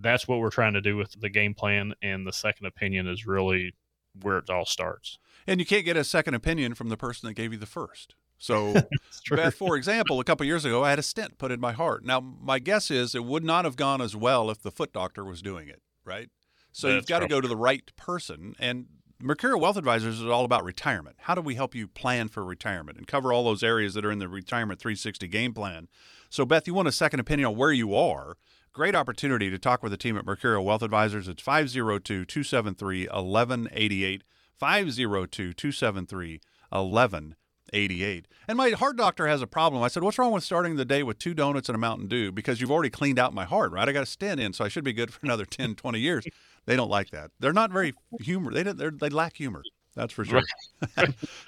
that's 0.00 0.26
what 0.26 0.40
we're 0.40 0.50
trying 0.50 0.72
to 0.72 0.80
do 0.80 0.96
with 0.96 1.14
the 1.20 1.28
game 1.28 1.54
plan 1.54 1.92
and 2.02 2.26
the 2.26 2.32
second 2.32 2.66
opinion 2.66 3.06
is 3.06 3.26
really 3.26 3.74
where 4.22 4.38
it 4.38 4.50
all 4.50 4.64
starts 4.64 5.18
and 5.46 5.60
you 5.60 5.66
can't 5.66 5.84
get 5.84 5.96
a 5.96 6.04
second 6.04 6.34
opinion 6.34 6.74
from 6.74 6.88
the 6.88 6.96
person 6.96 7.26
that 7.28 7.34
gave 7.34 7.52
you 7.52 7.58
the 7.58 7.66
first. 7.66 8.14
So, 8.38 8.74
Beth, 9.30 9.54
for 9.54 9.76
example, 9.76 10.20
a 10.20 10.24
couple 10.24 10.44
years 10.46 10.64
ago, 10.64 10.84
I 10.84 10.90
had 10.90 10.98
a 10.98 11.02
stent 11.02 11.38
put 11.38 11.52
in 11.52 11.60
my 11.60 11.72
heart. 11.72 12.04
Now, 12.04 12.20
my 12.20 12.58
guess 12.58 12.90
is 12.90 13.14
it 13.14 13.24
would 13.24 13.44
not 13.44 13.64
have 13.64 13.76
gone 13.76 14.00
as 14.00 14.16
well 14.16 14.50
if 14.50 14.60
the 14.60 14.70
foot 14.70 14.92
doctor 14.92 15.24
was 15.24 15.40
doing 15.40 15.68
it, 15.68 15.80
right? 16.04 16.28
So 16.72 16.88
That's 16.88 16.96
you've 16.96 17.06
got 17.06 17.20
to 17.20 17.28
go 17.28 17.40
to 17.40 17.48
the 17.48 17.56
right 17.56 17.90
person. 17.96 18.54
And 18.58 18.86
Mercurio 19.22 19.60
Wealth 19.60 19.76
Advisors 19.76 20.20
is 20.20 20.26
all 20.26 20.44
about 20.44 20.64
retirement. 20.64 21.16
How 21.20 21.34
do 21.34 21.40
we 21.40 21.54
help 21.54 21.74
you 21.74 21.86
plan 21.86 22.28
for 22.28 22.44
retirement 22.44 22.98
and 22.98 23.06
cover 23.06 23.32
all 23.32 23.44
those 23.44 23.62
areas 23.62 23.94
that 23.94 24.04
are 24.04 24.10
in 24.10 24.18
the 24.18 24.28
Retirement 24.28 24.80
360 24.80 25.28
game 25.28 25.54
plan? 25.54 25.88
So, 26.28 26.44
Beth, 26.44 26.66
you 26.66 26.74
want 26.74 26.88
a 26.88 26.92
second 26.92 27.20
opinion 27.20 27.48
on 27.48 27.56
where 27.56 27.72
you 27.72 27.94
are. 27.94 28.36
Great 28.72 28.96
opportunity 28.96 29.50
to 29.50 29.58
talk 29.58 29.84
with 29.84 29.92
the 29.92 29.96
team 29.96 30.18
at 30.18 30.26
Mercurio 30.26 30.62
Wealth 30.62 30.82
Advisors. 30.82 31.28
It's 31.28 31.42
502 31.42 32.24
273 32.24 33.06
1188. 33.06 34.24
502 34.58 35.52
273 35.52 36.40
1188. 36.70 38.28
And 38.48 38.56
my 38.56 38.70
heart 38.70 38.96
doctor 38.96 39.26
has 39.26 39.42
a 39.42 39.46
problem. 39.46 39.82
I 39.82 39.88
said, 39.88 40.02
What's 40.02 40.18
wrong 40.18 40.32
with 40.32 40.44
starting 40.44 40.76
the 40.76 40.84
day 40.84 41.02
with 41.02 41.18
two 41.18 41.34
donuts 41.34 41.68
and 41.68 41.76
a 41.76 41.78
Mountain 41.78 42.08
Dew? 42.08 42.32
Because 42.32 42.60
you've 42.60 42.70
already 42.70 42.90
cleaned 42.90 43.18
out 43.18 43.34
my 43.34 43.44
heart, 43.44 43.72
right? 43.72 43.88
I 43.88 43.92
got 43.92 44.02
a 44.02 44.06
stent 44.06 44.40
in, 44.40 44.52
so 44.52 44.64
I 44.64 44.68
should 44.68 44.84
be 44.84 44.92
good 44.92 45.12
for 45.12 45.20
another 45.22 45.44
10, 45.44 45.74
20 45.76 45.98
years. 45.98 46.26
They 46.66 46.76
don't 46.76 46.90
like 46.90 47.10
that. 47.10 47.30
They're 47.40 47.52
not 47.52 47.70
very 47.70 47.94
humor. 48.20 48.52
They, 48.52 48.62
they 48.62 49.08
lack 49.10 49.36
humor. 49.36 49.62
That's 49.94 50.12
for 50.12 50.24
sure. 50.24 50.42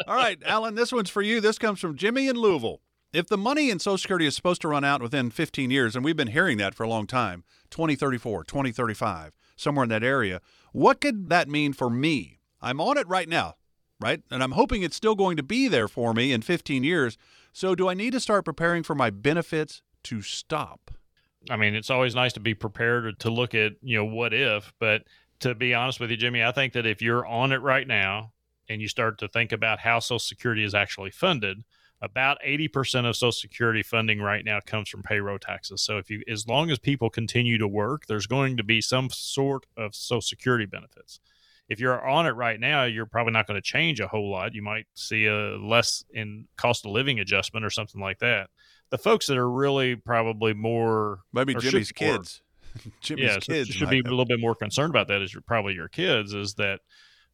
All 0.06 0.14
right, 0.14 0.38
Alan, 0.44 0.74
this 0.74 0.92
one's 0.92 1.10
for 1.10 1.22
you. 1.22 1.40
This 1.40 1.58
comes 1.58 1.80
from 1.80 1.96
Jimmy 1.96 2.28
in 2.28 2.36
Louisville. 2.36 2.80
If 3.12 3.28
the 3.28 3.38
money 3.38 3.70
in 3.70 3.78
Social 3.78 3.98
Security 3.98 4.26
is 4.26 4.36
supposed 4.36 4.60
to 4.62 4.68
run 4.68 4.84
out 4.84 5.00
within 5.00 5.30
15 5.30 5.70
years, 5.70 5.96
and 5.96 6.04
we've 6.04 6.16
been 6.16 6.28
hearing 6.28 6.58
that 6.58 6.74
for 6.74 6.82
a 6.82 6.88
long 6.88 7.06
time 7.06 7.44
2034, 7.70 8.44
2035, 8.44 9.32
somewhere 9.56 9.84
in 9.84 9.88
that 9.88 10.04
area, 10.04 10.40
what 10.72 11.00
could 11.00 11.28
that 11.30 11.48
mean 11.48 11.72
for 11.72 11.88
me? 11.88 12.40
I'm 12.60 12.80
on 12.80 12.98
it 12.98 13.06
right 13.08 13.28
now, 13.28 13.54
right? 14.00 14.22
And 14.30 14.42
I'm 14.42 14.52
hoping 14.52 14.82
it's 14.82 14.96
still 14.96 15.14
going 15.14 15.36
to 15.36 15.42
be 15.42 15.68
there 15.68 15.88
for 15.88 16.14
me 16.14 16.32
in 16.32 16.42
15 16.42 16.84
years. 16.84 17.16
So 17.52 17.74
do 17.74 17.88
I 17.88 17.94
need 17.94 18.12
to 18.12 18.20
start 18.20 18.44
preparing 18.44 18.82
for 18.82 18.94
my 18.94 19.10
benefits 19.10 19.82
to 20.04 20.22
stop? 20.22 20.90
I 21.48 21.56
mean, 21.56 21.74
it's 21.74 21.90
always 21.90 22.14
nice 22.14 22.32
to 22.34 22.40
be 22.40 22.54
prepared 22.54 23.18
to 23.20 23.30
look 23.30 23.54
at, 23.54 23.72
you 23.80 23.96
know, 23.98 24.04
what 24.04 24.34
if, 24.34 24.72
but 24.80 25.04
to 25.40 25.54
be 25.54 25.74
honest 25.74 26.00
with 26.00 26.10
you, 26.10 26.16
Jimmy, 26.16 26.42
I 26.42 26.52
think 26.52 26.72
that 26.72 26.86
if 26.86 27.00
you're 27.00 27.24
on 27.24 27.52
it 27.52 27.62
right 27.62 27.86
now 27.86 28.32
and 28.68 28.80
you 28.80 28.88
start 28.88 29.18
to 29.18 29.28
think 29.28 29.52
about 29.52 29.80
how 29.80 30.00
Social 30.00 30.18
Security 30.18 30.64
is 30.64 30.74
actually 30.74 31.10
funded, 31.10 31.62
about 32.02 32.38
80% 32.46 33.08
of 33.08 33.16
social 33.16 33.32
security 33.32 33.82
funding 33.82 34.20
right 34.20 34.44
now 34.44 34.60
comes 34.60 34.88
from 34.88 35.02
payroll 35.02 35.38
taxes 35.38 35.80
so 35.80 35.98
if 35.98 36.10
you 36.10 36.22
as 36.28 36.46
long 36.46 36.70
as 36.70 36.78
people 36.78 37.08
continue 37.08 37.58
to 37.58 37.66
work 37.66 38.06
there's 38.06 38.26
going 38.26 38.56
to 38.56 38.62
be 38.62 38.80
some 38.80 39.08
sort 39.10 39.66
of 39.76 39.94
social 39.94 40.20
security 40.20 40.66
benefits 40.66 41.20
if 41.68 41.80
you're 41.80 42.06
on 42.06 42.26
it 42.26 42.30
right 42.30 42.58
now, 42.58 42.84
you're 42.84 43.06
probably 43.06 43.32
not 43.32 43.46
going 43.46 43.60
to 43.60 43.62
change 43.62 44.00
a 44.00 44.06
whole 44.06 44.30
lot. 44.30 44.54
You 44.54 44.62
might 44.62 44.86
see 44.94 45.26
a 45.26 45.56
less 45.56 46.04
in 46.12 46.46
cost 46.56 46.84
of 46.84 46.92
living 46.92 47.18
adjustment 47.20 47.64
or 47.64 47.70
something 47.70 48.00
like 48.00 48.20
that. 48.20 48.50
The 48.90 48.98
folks 48.98 49.26
that 49.26 49.36
are 49.36 49.50
really 49.50 49.96
probably 49.96 50.54
more 50.54 51.20
maybe 51.32 51.54
Jimmy's 51.54 51.90
kids. 51.90 52.42
Jimmy's 53.00 53.24
yeah, 53.24 53.38
kids 53.38 53.68
should 53.70 53.90
be 53.90 53.96
have. 53.96 54.06
a 54.06 54.10
little 54.10 54.26
bit 54.26 54.38
more 54.38 54.54
concerned 54.54 54.90
about 54.90 55.08
that. 55.08 55.22
Is 55.22 55.36
probably 55.46 55.74
your 55.74 55.88
kids 55.88 56.34
is 56.34 56.54
that 56.54 56.80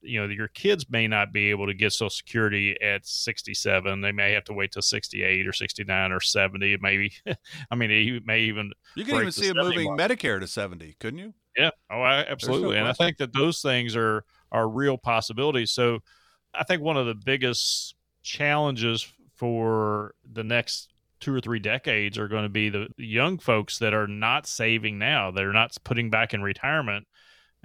you 0.02 0.20
know 0.20 0.26
your 0.26 0.48
kids 0.48 0.86
may 0.90 1.06
not 1.06 1.32
be 1.32 1.50
able 1.50 1.66
to 1.66 1.74
get 1.74 1.92
social 1.92 2.10
security 2.10 2.76
at 2.82 3.06
67 3.06 4.00
they 4.00 4.12
may 4.12 4.32
have 4.32 4.44
to 4.44 4.52
wait 4.52 4.72
till 4.72 4.82
68 4.82 5.46
or 5.46 5.52
69 5.52 6.12
or 6.12 6.20
70 6.20 6.76
maybe 6.80 7.12
i 7.70 7.74
mean 7.74 7.90
he 7.90 8.20
may 8.24 8.40
even 8.40 8.72
you 8.96 9.04
can 9.04 9.14
even 9.14 9.32
see 9.32 9.48
him 9.48 9.56
moving 9.56 9.84
mark. 9.84 10.00
medicare 10.00 10.40
to 10.40 10.46
70 10.46 10.96
couldn't 10.98 11.18
you 11.18 11.34
yeah. 11.56 11.70
Oh, 11.90 12.00
I, 12.00 12.24
absolutely. 12.28 12.76
No 12.76 12.80
and 12.80 12.88
I 12.88 12.92
think 12.92 13.18
that 13.18 13.32
those 13.32 13.60
things 13.60 13.96
are 13.96 14.24
are 14.50 14.68
real 14.68 14.98
possibilities. 14.98 15.70
So 15.70 16.00
I 16.54 16.64
think 16.64 16.82
one 16.82 16.96
of 16.96 17.06
the 17.06 17.14
biggest 17.14 17.94
challenges 18.22 19.10
for 19.36 20.14
the 20.30 20.44
next 20.44 20.92
two 21.20 21.34
or 21.34 21.40
three 21.40 21.58
decades 21.58 22.18
are 22.18 22.28
going 22.28 22.42
to 22.42 22.48
be 22.48 22.68
the 22.68 22.88
young 22.96 23.38
folks 23.38 23.78
that 23.78 23.94
are 23.94 24.06
not 24.06 24.46
saving 24.46 24.98
now. 24.98 25.30
They're 25.30 25.52
not 25.52 25.76
putting 25.84 26.10
back 26.10 26.34
in 26.34 26.42
retirement. 26.42 27.06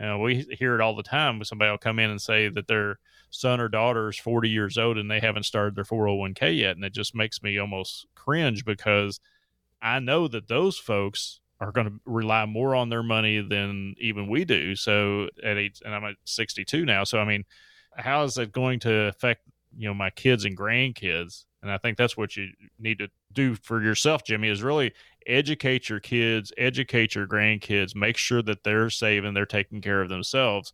Uh, 0.01 0.17
we 0.17 0.45
hear 0.57 0.75
it 0.75 0.81
all 0.81 0.95
the 0.95 1.03
time. 1.03 1.43
Somebody 1.43 1.71
will 1.71 1.77
come 1.79 1.97
in 1.99 2.11
and 2.11 2.21
say 2.21 2.49
that 2.49 2.67
they're 2.67 2.99
son 3.29 3.59
or 3.59 3.67
daughter 3.67 4.09
is 4.09 4.17
40 4.17 4.49
years 4.49 4.77
old 4.77 4.97
and 4.97 5.09
they 5.09 5.19
haven't 5.19 5.43
started 5.43 5.75
their 5.75 5.83
401k 5.83 6.57
yet. 6.57 6.75
And 6.75 6.85
it 6.85 6.93
just 6.93 7.15
makes 7.15 7.41
me 7.41 7.57
almost 7.57 8.05
cringe 8.15 8.63
because 8.63 9.19
I 9.81 9.99
know 9.99 10.27
that 10.27 10.47
those 10.47 10.77
folks 10.77 11.39
are 11.59 11.71
going 11.71 11.87
to 11.87 11.93
rely 12.05 12.45
more 12.45 12.75
on 12.75 12.89
their 12.89 13.03
money 13.03 13.41
than 13.41 13.95
even 13.99 14.29
we 14.29 14.45
do. 14.45 14.75
So 14.75 15.29
at 15.43 15.57
age, 15.57 15.81
and 15.83 15.93
I'm 15.93 16.03
at 16.03 16.15
62 16.25 16.85
now. 16.85 17.03
So, 17.03 17.19
I 17.19 17.25
mean, 17.25 17.45
how 17.95 18.23
is 18.23 18.37
it 18.37 18.51
going 18.51 18.79
to 18.81 19.05
affect, 19.05 19.41
you 19.75 19.87
know, 19.87 19.93
my 19.93 20.11
kids 20.11 20.45
and 20.45 20.57
grandkids? 20.57 21.45
And 21.63 21.71
I 21.71 21.79
think 21.79 21.97
that's 21.97 22.15
what 22.15 22.37
you 22.37 22.49
need 22.79 22.99
to 22.99 23.07
do 23.33 23.55
for 23.55 23.81
yourself, 23.81 24.23
Jimmy, 24.23 24.49
is 24.49 24.61
really 24.61 24.93
educate 25.25 25.89
your 25.89 25.99
kids, 25.99 26.53
educate 26.57 27.15
your 27.15 27.27
grandkids, 27.27 27.95
make 27.95 28.17
sure 28.17 28.43
that 28.43 28.63
they're 28.63 28.91
saving, 28.91 29.33
they're 29.33 29.45
taking 29.45 29.81
care 29.81 30.01
of 30.01 30.09
themselves, 30.09 30.71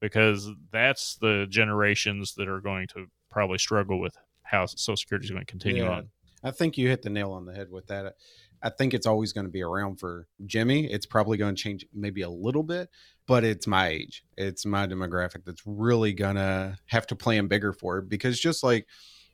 because 0.00 0.50
that's 0.70 1.16
the 1.16 1.46
generations 1.48 2.34
that 2.34 2.48
are 2.48 2.60
going 2.60 2.86
to 2.88 3.06
probably 3.30 3.58
struggle 3.58 3.98
with 3.98 4.14
how 4.42 4.66
Social 4.66 4.96
Security 4.96 5.24
is 5.24 5.30
going 5.30 5.44
to 5.44 5.50
continue 5.50 5.84
yeah, 5.84 5.90
on. 5.90 6.08
I 6.44 6.50
think 6.50 6.76
you 6.78 6.88
hit 6.88 7.02
the 7.02 7.10
nail 7.10 7.32
on 7.32 7.46
the 7.46 7.54
head 7.54 7.70
with 7.70 7.86
that. 7.88 8.14
I 8.62 8.70
think 8.70 8.94
it's 8.94 9.06
always 9.06 9.32
going 9.32 9.46
to 9.46 9.50
be 9.50 9.62
around 9.62 10.00
for 10.00 10.26
Jimmy. 10.44 10.90
It's 10.90 11.06
probably 11.06 11.36
going 11.36 11.54
to 11.54 11.62
change 11.62 11.86
maybe 11.92 12.22
a 12.22 12.30
little 12.30 12.62
bit, 12.62 12.88
but 13.26 13.44
it's 13.44 13.66
my 13.66 13.88
age. 13.88 14.24
It's 14.36 14.66
my 14.66 14.86
demographic 14.86 15.44
that's 15.44 15.62
really 15.66 16.12
going 16.12 16.36
to 16.36 16.78
have 16.86 17.06
to 17.08 17.16
plan 17.16 17.48
bigger 17.48 17.72
for 17.72 17.98
it 17.98 18.08
because 18.08 18.40
just 18.40 18.62
like 18.62 18.86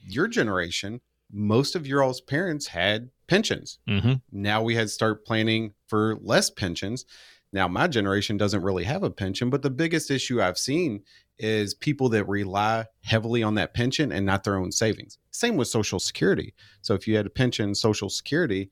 your 0.07 0.29
generation, 0.29 1.01
most 1.33 1.75
of 1.75 1.87
your 1.87 2.03
all's 2.03 2.20
parents 2.20 2.66
had 2.68 3.11
pensions. 3.27 3.79
Mm-hmm. 3.89 4.14
Now 4.31 4.62
we 4.62 4.75
had 4.75 4.89
to 4.89 4.89
start 4.89 5.25
planning 5.25 5.73
for 5.87 6.18
less 6.20 6.51
pensions. 6.51 7.07
Now 7.53 7.68
my 7.68 7.87
generation 7.87 8.37
doesn't 8.37 8.62
really 8.62 8.85
have 8.85 9.03
a 9.03 9.11
pension, 9.11 9.51
but 9.51 9.62
the 9.62 9.70
biggest 9.70 10.11
issue 10.11 10.43
I've 10.43 10.59
seen 10.59 11.03
is 11.39 11.75
people 11.75 12.09
that 12.11 12.29
rely 12.29 12.87
heavily 13.05 13.43
on 13.43 13.55
that 13.57 13.75
pension 13.75 14.12
and 14.12 14.25
not 14.25 14.45
their 14.45 14.57
own 14.57 14.73
savings. 14.73 15.18
Same 15.31 15.57
with 15.57 15.68
Social 15.68 15.99
Security. 15.99 16.55
So 16.83 16.95
if 16.95 17.09
you 17.09 17.16
had 17.16 17.27
a 17.27 17.31
pension, 17.31 17.75
Social 17.75 18.09
Security, 18.09 18.70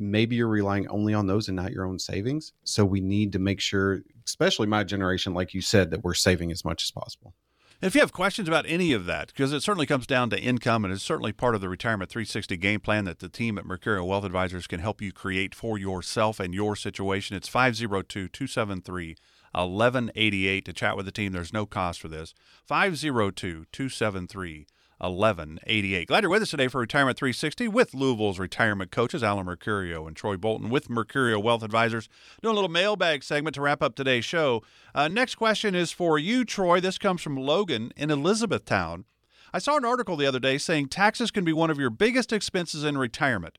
maybe 0.00 0.36
you're 0.36 0.48
relying 0.48 0.88
only 0.88 1.14
on 1.14 1.26
those 1.26 1.48
and 1.48 1.56
not 1.56 1.72
your 1.72 1.86
own 1.86 1.98
savings. 1.98 2.52
So 2.64 2.84
we 2.84 3.00
need 3.00 3.32
to 3.32 3.38
make 3.38 3.60
sure, 3.60 4.00
especially 4.26 4.66
my 4.66 4.82
generation, 4.82 5.34
like 5.34 5.54
you 5.54 5.60
said, 5.60 5.90
that 5.90 6.02
we're 6.02 6.14
saving 6.14 6.50
as 6.50 6.64
much 6.64 6.82
as 6.82 6.90
possible. 6.90 7.34
If 7.82 7.94
you 7.94 8.02
have 8.02 8.12
questions 8.12 8.46
about 8.46 8.66
any 8.68 8.92
of 8.92 9.06
that, 9.06 9.28
because 9.28 9.54
it 9.54 9.62
certainly 9.62 9.86
comes 9.86 10.06
down 10.06 10.28
to 10.30 10.40
income 10.40 10.84
and 10.84 10.92
it's 10.92 11.02
certainly 11.02 11.32
part 11.32 11.54
of 11.54 11.62
the 11.62 11.68
Retirement 11.68 12.10
360 12.10 12.56
game 12.58 12.80
plan 12.80 13.04
that 13.06 13.20
the 13.20 13.28
team 13.28 13.56
at 13.56 13.64
Mercurio 13.64 14.06
Wealth 14.06 14.24
Advisors 14.24 14.66
can 14.66 14.80
help 14.80 15.00
you 15.00 15.12
create 15.12 15.54
for 15.54 15.78
yourself 15.78 16.40
and 16.40 16.52
your 16.52 16.76
situation, 16.76 17.36
it's 17.36 17.48
502 17.48 18.28
273 18.28 19.16
1188 19.52 20.64
to 20.64 20.72
chat 20.72 20.96
with 20.96 21.06
the 21.06 21.12
team. 21.12 21.32
There's 21.32 21.54
no 21.54 21.64
cost 21.66 22.00
for 22.00 22.08
this. 22.08 22.34
502 22.66 23.64
273 23.72 24.66
1188. 25.00 26.06
Glad 26.08 26.22
you're 26.22 26.30
with 26.30 26.42
us 26.42 26.50
today 26.50 26.68
for 26.68 26.80
Retirement 26.80 27.16
360 27.16 27.68
with 27.68 27.94
Louisville's 27.94 28.38
retirement 28.38 28.90
coaches, 28.90 29.22
Alan 29.22 29.46
Mercurio 29.46 30.06
and 30.06 30.14
Troy 30.14 30.36
Bolton 30.36 30.68
with 30.68 30.88
Mercurio 30.88 31.42
Wealth 31.42 31.62
Advisors. 31.62 32.08
Doing 32.42 32.52
a 32.52 32.54
little 32.54 32.70
mailbag 32.70 33.22
segment 33.24 33.54
to 33.54 33.62
wrap 33.62 33.82
up 33.82 33.94
today's 33.94 34.24
show. 34.24 34.62
Uh, 34.94 35.08
next 35.08 35.36
question 35.36 35.74
is 35.74 35.90
for 35.90 36.18
you, 36.18 36.44
Troy. 36.44 36.80
This 36.80 36.98
comes 36.98 37.22
from 37.22 37.36
Logan 37.36 37.92
in 37.96 38.10
Elizabethtown. 38.10 39.06
I 39.52 39.58
saw 39.58 39.76
an 39.76 39.84
article 39.84 40.16
the 40.16 40.26
other 40.26 40.38
day 40.38 40.58
saying 40.58 40.88
taxes 40.88 41.30
can 41.30 41.44
be 41.44 41.52
one 41.52 41.70
of 41.70 41.78
your 41.78 41.90
biggest 41.90 42.32
expenses 42.32 42.84
in 42.84 42.98
retirement. 42.98 43.58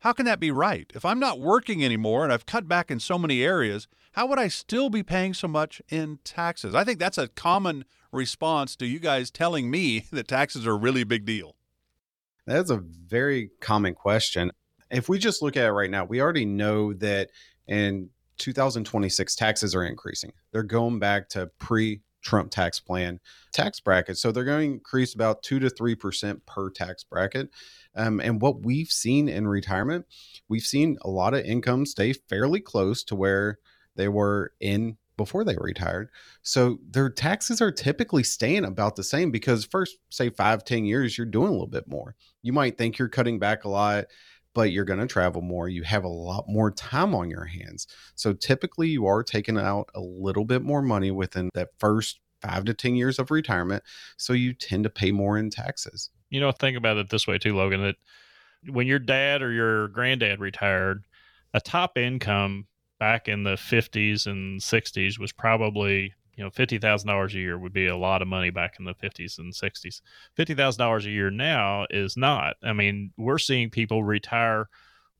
How 0.00 0.12
can 0.12 0.26
that 0.26 0.40
be 0.40 0.50
right? 0.50 0.90
If 0.94 1.04
I'm 1.04 1.18
not 1.18 1.40
working 1.40 1.84
anymore 1.84 2.24
and 2.24 2.32
I've 2.32 2.46
cut 2.46 2.66
back 2.68 2.90
in 2.90 3.00
so 3.00 3.18
many 3.18 3.42
areas, 3.42 3.88
how 4.12 4.26
would 4.26 4.38
I 4.38 4.48
still 4.48 4.90
be 4.90 5.02
paying 5.02 5.34
so 5.34 5.48
much 5.48 5.82
in 5.88 6.18
taxes? 6.24 6.74
I 6.74 6.84
think 6.84 6.98
that's 6.98 7.18
a 7.18 7.28
common 7.28 7.84
response 8.12 8.76
to 8.76 8.86
you 8.86 8.98
guys 8.98 9.30
telling 9.30 9.70
me 9.70 10.00
that 10.12 10.28
taxes 10.28 10.66
are 10.66 10.72
a 10.72 10.76
really 10.76 11.04
big 11.04 11.24
deal? 11.24 11.54
That's 12.46 12.70
a 12.70 12.78
very 12.78 13.50
common 13.60 13.94
question. 13.94 14.52
If 14.90 15.08
we 15.08 15.18
just 15.18 15.42
look 15.42 15.56
at 15.56 15.66
it 15.66 15.72
right 15.72 15.90
now, 15.90 16.04
we 16.04 16.22
already 16.22 16.46
know 16.46 16.94
that 16.94 17.30
in 17.66 18.08
2026 18.38 19.36
taxes 19.36 19.74
are 19.74 19.84
increasing. 19.84 20.32
They're 20.52 20.62
going 20.62 20.98
back 20.98 21.28
to 21.30 21.50
pre 21.58 22.00
Trump 22.22 22.50
tax 22.50 22.80
plan 22.80 23.20
tax 23.52 23.80
bracket. 23.80 24.18
So 24.18 24.32
they're 24.32 24.44
going 24.44 24.68
to 24.70 24.74
increase 24.74 25.14
about 25.14 25.42
2 25.42 25.60
to 25.60 25.68
3% 25.68 26.40
per 26.46 26.70
tax 26.70 27.04
bracket. 27.04 27.50
Um, 27.94 28.20
and 28.20 28.40
what 28.40 28.62
we've 28.62 28.90
seen 28.90 29.28
in 29.28 29.46
retirement, 29.46 30.06
we've 30.48 30.62
seen 30.62 30.98
a 31.02 31.10
lot 31.10 31.34
of 31.34 31.44
income 31.44 31.86
stay 31.86 32.12
fairly 32.12 32.60
close 32.60 33.02
to 33.04 33.14
where 33.14 33.58
they 33.96 34.08
were 34.08 34.52
in 34.60 34.96
before 35.18 35.44
they 35.44 35.56
retired. 35.60 36.08
So 36.40 36.78
their 36.88 37.10
taxes 37.10 37.60
are 37.60 37.70
typically 37.70 38.22
staying 38.22 38.64
about 38.64 38.96
the 38.96 39.02
same 39.02 39.30
because 39.30 39.66
first, 39.66 39.98
say 40.08 40.30
five, 40.30 40.64
ten 40.64 40.86
years, 40.86 41.18
you're 41.18 41.26
doing 41.26 41.48
a 41.48 41.52
little 41.52 41.66
bit 41.66 41.86
more. 41.86 42.14
You 42.40 42.54
might 42.54 42.78
think 42.78 42.96
you're 42.96 43.08
cutting 43.08 43.38
back 43.38 43.64
a 43.64 43.68
lot, 43.68 44.06
but 44.54 44.72
you're 44.72 44.86
going 44.86 45.00
to 45.00 45.06
travel 45.06 45.42
more. 45.42 45.68
You 45.68 45.82
have 45.82 46.04
a 46.04 46.08
lot 46.08 46.46
more 46.48 46.70
time 46.70 47.14
on 47.14 47.28
your 47.28 47.44
hands. 47.44 47.86
So 48.14 48.32
typically 48.32 48.88
you 48.88 49.06
are 49.06 49.22
taking 49.22 49.58
out 49.58 49.90
a 49.94 50.00
little 50.00 50.46
bit 50.46 50.62
more 50.62 50.80
money 50.80 51.10
within 51.10 51.50
that 51.52 51.68
first 51.78 52.20
five 52.40 52.64
to 52.64 52.72
10 52.72 52.94
years 52.94 53.18
of 53.18 53.30
retirement. 53.30 53.82
So 54.16 54.32
you 54.32 54.54
tend 54.54 54.84
to 54.84 54.90
pay 54.90 55.12
more 55.12 55.36
in 55.36 55.50
taxes. 55.50 56.08
You 56.30 56.40
know, 56.40 56.52
think 56.52 56.78
about 56.78 56.96
it 56.96 57.10
this 57.10 57.26
way 57.26 57.36
too, 57.36 57.54
Logan, 57.54 57.82
that 57.82 57.96
when 58.70 58.86
your 58.86 58.98
dad 58.98 59.42
or 59.42 59.52
your 59.52 59.88
granddad 59.88 60.40
retired, 60.40 61.04
a 61.54 61.60
top 61.60 61.96
income 61.96 62.66
back 62.98 63.28
in 63.28 63.44
the 63.44 63.54
50s 63.54 64.26
and 64.26 64.60
60s 64.60 65.18
was 65.18 65.32
probably 65.32 66.14
you 66.36 66.44
know 66.44 66.50
$50,000 66.50 67.34
a 67.34 67.38
year 67.38 67.58
would 67.58 67.72
be 67.72 67.88
a 67.88 67.96
lot 67.96 68.22
of 68.22 68.28
money 68.28 68.50
back 68.50 68.76
in 68.78 68.84
the 68.84 68.94
50s 68.94 69.38
and 69.38 69.52
60s. 69.52 70.00
$50,000 70.38 71.04
a 71.04 71.10
year 71.10 71.30
now 71.30 71.86
is 71.90 72.16
not. 72.16 72.56
I 72.62 72.72
mean, 72.72 73.12
we're 73.16 73.38
seeing 73.38 73.70
people 73.70 74.04
retire 74.04 74.68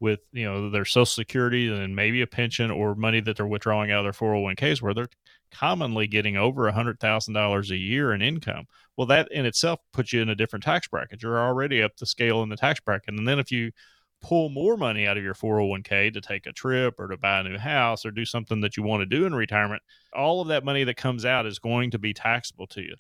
with, 0.01 0.21
you 0.33 0.45
know, 0.45 0.71
their 0.71 0.85
social 0.85 1.07
security 1.07 1.67
and 1.67 1.97
maybe 1.97 2.23
a 2.23 2.27
pension 2.27 2.71
or 2.71 2.95
money 2.95 3.21
that 3.21 3.37
they're 3.37 3.49
withdrawing 3.49 3.91
out 3.91 4.07
of 4.07 4.17
their 4.17 4.29
401ks 4.29 4.81
where 4.81 4.95
they're 4.95 5.09
commonly 5.51 6.07
getting 6.07 6.37
over 6.37 6.71
$100,000 6.71 7.71
a 7.71 7.77
year 7.77 8.13
in 8.13 8.23
income. 8.23 8.67
Well, 8.97 9.09
that 9.09 9.31
in 9.33 9.45
itself 9.45 9.81
puts 9.93 10.13
you 10.13 10.23
in 10.23 10.29
a 10.29 10.37
different 10.37 10.63
tax 10.63 10.87
bracket. 10.87 11.23
You're 11.23 11.41
already 11.41 11.83
up 11.83 11.97
the 11.97 12.07
scale 12.07 12.43
in 12.43 12.49
the 12.49 12.57
tax 12.57 12.79
bracket. 12.79 13.15
And 13.19 13.27
then 13.27 13.41
if 13.41 13.51
you 13.51 13.73
pull 14.21 14.49
more 14.49 14.77
money 14.77 15.07
out 15.07 15.17
of 15.17 15.23
your 15.23 15.35
401k 15.35 16.13
to 16.13 16.21
take 16.21 16.47
a 16.47 16.53
trip 16.53 16.95
or 16.99 17.09
to 17.09 17.17
buy 17.17 17.41
a 17.41 17.45
new 17.45 17.59
house 17.59 18.05
or 18.05 18.11
do 18.11 18.25
something 18.25 18.61
that 18.61 18.77
you 18.77 18.83
want 18.83 19.01
to 19.01 19.07
do 19.07 19.27
in 19.27 19.35
retirement, 19.35 19.83
all 20.13 20.41
of 20.41 20.49
that 20.49 20.65
money 20.65 20.85
that 20.85 20.97
comes 20.97 21.25
out 21.25 21.47
is 21.47 21.59
going 21.59 21.91
to 21.93 21.99
be 21.99 22.13
taxable 22.13 22.67
to 22.69 22.83
you. 22.83 22.95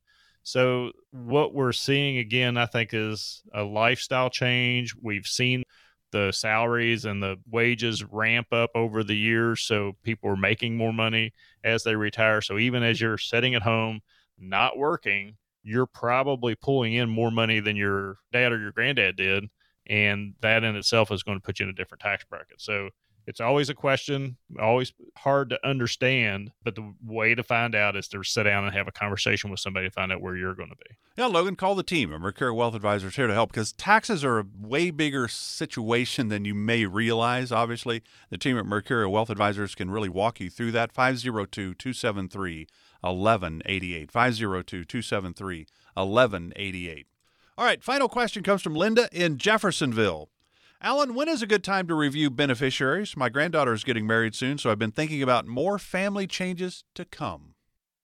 So, 0.45 0.93
what 1.11 1.53
we're 1.53 1.73
seeing 1.73 2.19
again, 2.19 2.57
I 2.57 2.66
think, 2.66 2.91
is 2.95 3.43
a 3.53 3.62
lifestyle 3.62 4.31
change. 4.31 4.95
We've 5.01 5.27
seen 5.27 5.62
the 6.11 6.33
salaries 6.33 7.05
and 7.05 7.23
the 7.23 7.37
wages 7.51 8.03
ramp 8.03 8.47
up 8.53 8.71
over 8.75 9.05
the 9.05 9.16
years. 9.16 9.61
So, 9.62 9.97
people 10.05 10.31
are 10.31 10.37
making 10.37 10.77
more 10.77 10.93
money 10.93 11.35
as 11.64 11.83
they 11.83 11.97
retire. 11.97 12.41
So, 12.41 12.57
even 12.59 12.83
as 12.83 13.01
you're 13.01 13.19
sitting 13.19 13.55
at 13.55 13.62
home, 13.62 14.01
not 14.39 14.79
working, 14.79 15.37
you're 15.62 15.87
probably 15.87 16.55
pulling 16.55 16.95
in 16.95 17.11
more 17.11 17.31
money 17.31 17.61
than 17.61 17.77
your 17.77 18.16
dad 18.33 18.53
or 18.53 18.59
your 18.59 18.73
granddad 18.73 19.16
did 19.16 19.51
and 19.89 20.34
that 20.41 20.64
in 20.64 20.76
itself 20.76 21.11
is 21.11 21.22
going 21.22 21.39
to 21.39 21.43
put 21.43 21.61
you 21.61 21.64
in 21.64 21.70
a 21.70 21.74
different 21.74 22.03
tax 22.03 22.24
bracket. 22.24 22.61
So 22.61 22.91
it's 23.28 23.41
always 23.41 23.68
a 23.68 23.74
question, 23.74 24.39
always 24.59 24.95
hard 25.18 25.51
to 25.51 25.59
understand, 25.62 26.51
but 26.64 26.74
the 26.74 26.95
way 27.05 27.34
to 27.34 27.43
find 27.43 27.74
out 27.74 27.95
is 27.95 28.09
to 28.09 28.24
sit 28.24 28.45
down 28.45 28.64
and 28.64 28.74
have 28.74 28.89
a 28.89 28.93
conversation 28.93 29.51
with 29.51 29.61
somebody 29.61 29.86
to 29.86 29.93
find 29.93 30.11
out 30.11 30.22
where 30.22 30.34
you're 30.34 30.55
going 30.55 30.70
to 30.70 30.76
be. 30.76 30.97
Yeah, 31.18 31.26
Logan, 31.26 31.55
call 31.55 31.74
the 31.74 31.82
team. 31.82 32.09
Mercurio 32.09 32.55
Wealth 32.55 32.74
Advisors 32.74 33.16
here 33.16 33.26
to 33.26 33.34
help 33.34 33.53
because 33.53 33.74
taxes 33.74 34.24
are 34.24 34.39
a 34.39 34.47
way 34.59 34.91
bigger 34.91 35.28
situation 35.28 36.28
than 36.28 36.47
you 36.47 36.55
may 36.55 36.86
realize. 36.86 37.53
Obviously, 37.53 38.03
the 38.30 38.39
team 38.39 38.57
at 38.57 38.64
Mercurio 38.64 39.11
Wealth 39.11 39.28
Advisors 39.28 39.74
can 39.74 39.91
really 39.91 40.09
walk 40.09 40.41
you 40.41 40.49
through 40.49 40.72
that. 40.72 40.91
502 40.91 41.74
273 41.74 42.66
1188. 43.03 44.11
502 44.11 44.84
273 44.86 45.66
1188. 45.93 47.07
All 47.59 47.65
right, 47.65 47.83
final 47.83 48.09
question 48.09 48.45
comes 48.45 48.63
from 48.63 48.77
Linda 48.77 49.09
in 49.11 49.37
Jeffersonville. 49.37 50.31
Alan, 50.81 51.13
when 51.13 51.29
is 51.29 51.43
a 51.43 51.47
good 51.47 51.65
time 51.65 51.89
to 51.89 51.95
review 51.97 52.31
beneficiaries? 52.31 53.17
My 53.17 53.29
granddaughter 53.29 53.73
is 53.73 53.83
getting 53.83 54.07
married 54.07 54.37
soon, 54.37 54.59
so 54.59 54.71
I've 54.71 54.79
been 54.79 54.93
thinking 54.93 55.25
about 55.25 55.45
more 55.45 55.77
family 55.81 56.29
changes 56.29 56.85
to 56.95 57.05
come. 57.05 57.57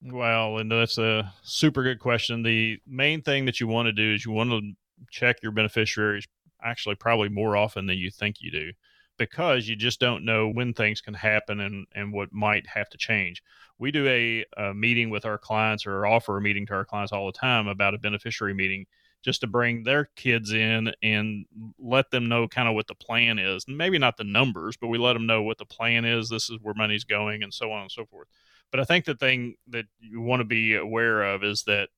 Well, 0.02 0.56
Linda, 0.56 0.80
that's 0.80 0.98
a 0.98 1.32
super 1.44 1.84
good 1.84 2.00
question. 2.00 2.42
The 2.42 2.80
main 2.84 3.22
thing 3.22 3.44
that 3.44 3.60
you 3.60 3.68
want 3.68 3.86
to 3.86 3.92
do 3.92 4.14
is 4.14 4.24
you 4.24 4.32
want 4.32 4.50
to 4.50 4.72
check 5.12 5.36
your 5.40 5.52
beneficiaries 5.52 6.26
actually 6.60 6.96
probably 6.96 7.28
more 7.28 7.56
often 7.56 7.86
than 7.86 7.96
you 7.96 8.10
think 8.10 8.38
you 8.40 8.50
do 8.50 8.72
because 9.18 9.68
you 9.68 9.76
just 9.76 10.00
don't 10.00 10.24
know 10.24 10.48
when 10.48 10.74
things 10.74 11.00
can 11.00 11.14
happen 11.14 11.60
and, 11.60 11.86
and 11.94 12.12
what 12.12 12.32
might 12.32 12.66
have 12.66 12.88
to 12.90 12.98
change. 12.98 13.40
We 13.78 13.92
do 13.92 14.04
a, 14.08 14.44
a 14.56 14.74
meeting 14.74 15.10
with 15.10 15.24
our 15.24 15.38
clients 15.38 15.86
or 15.86 16.06
offer 16.06 16.36
a 16.36 16.42
meeting 16.42 16.66
to 16.66 16.74
our 16.74 16.84
clients 16.84 17.12
all 17.12 17.26
the 17.26 17.38
time 17.38 17.68
about 17.68 17.94
a 17.94 17.98
beneficiary 17.98 18.52
meeting 18.52 18.86
just 19.24 19.40
to 19.40 19.46
bring 19.46 19.82
their 19.82 20.10
kids 20.16 20.52
in 20.52 20.92
and 21.02 21.46
let 21.78 22.10
them 22.10 22.28
know 22.28 22.46
kind 22.46 22.68
of 22.68 22.74
what 22.74 22.86
the 22.86 22.94
plan 22.94 23.38
is. 23.38 23.64
Maybe 23.66 23.98
not 23.98 24.16
the 24.16 24.24
numbers, 24.24 24.76
but 24.76 24.88
we 24.88 24.98
let 24.98 25.14
them 25.14 25.26
know 25.26 25.42
what 25.42 25.58
the 25.58 25.64
plan 25.64 26.04
is. 26.04 26.28
This 26.28 26.50
is 26.50 26.58
where 26.60 26.74
money's 26.74 27.04
going, 27.04 27.42
and 27.42 27.52
so 27.52 27.72
on 27.72 27.82
and 27.82 27.90
so 27.90 28.04
forth. 28.04 28.28
But 28.70 28.80
I 28.80 28.84
think 28.84 29.04
the 29.04 29.14
thing 29.14 29.54
that 29.68 29.86
you 29.98 30.20
want 30.20 30.40
to 30.40 30.44
be 30.44 30.74
aware 30.74 31.22
of 31.22 31.42
is 31.42 31.62
that 31.64 31.88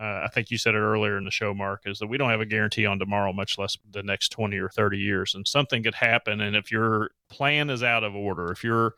uh, 0.00 0.22
I 0.24 0.28
think 0.32 0.50
you 0.50 0.58
said 0.58 0.74
it 0.74 0.78
earlier 0.78 1.16
in 1.16 1.24
the 1.24 1.30
show, 1.30 1.54
Mark, 1.54 1.82
is 1.84 1.98
that 1.98 2.08
we 2.08 2.18
don't 2.18 2.30
have 2.30 2.40
a 2.40 2.46
guarantee 2.46 2.86
on 2.86 2.98
tomorrow, 2.98 3.32
much 3.32 3.58
less 3.58 3.76
the 3.90 4.02
next 4.02 4.30
20 4.30 4.56
or 4.58 4.68
30 4.68 4.98
years. 4.98 5.34
And 5.34 5.46
something 5.46 5.82
could 5.82 5.94
happen. 5.94 6.40
And 6.40 6.56
if 6.56 6.72
your 6.72 7.10
plan 7.30 7.70
is 7.70 7.82
out 7.82 8.02
of 8.02 8.16
order, 8.16 8.50
if 8.50 8.64
your 8.64 8.94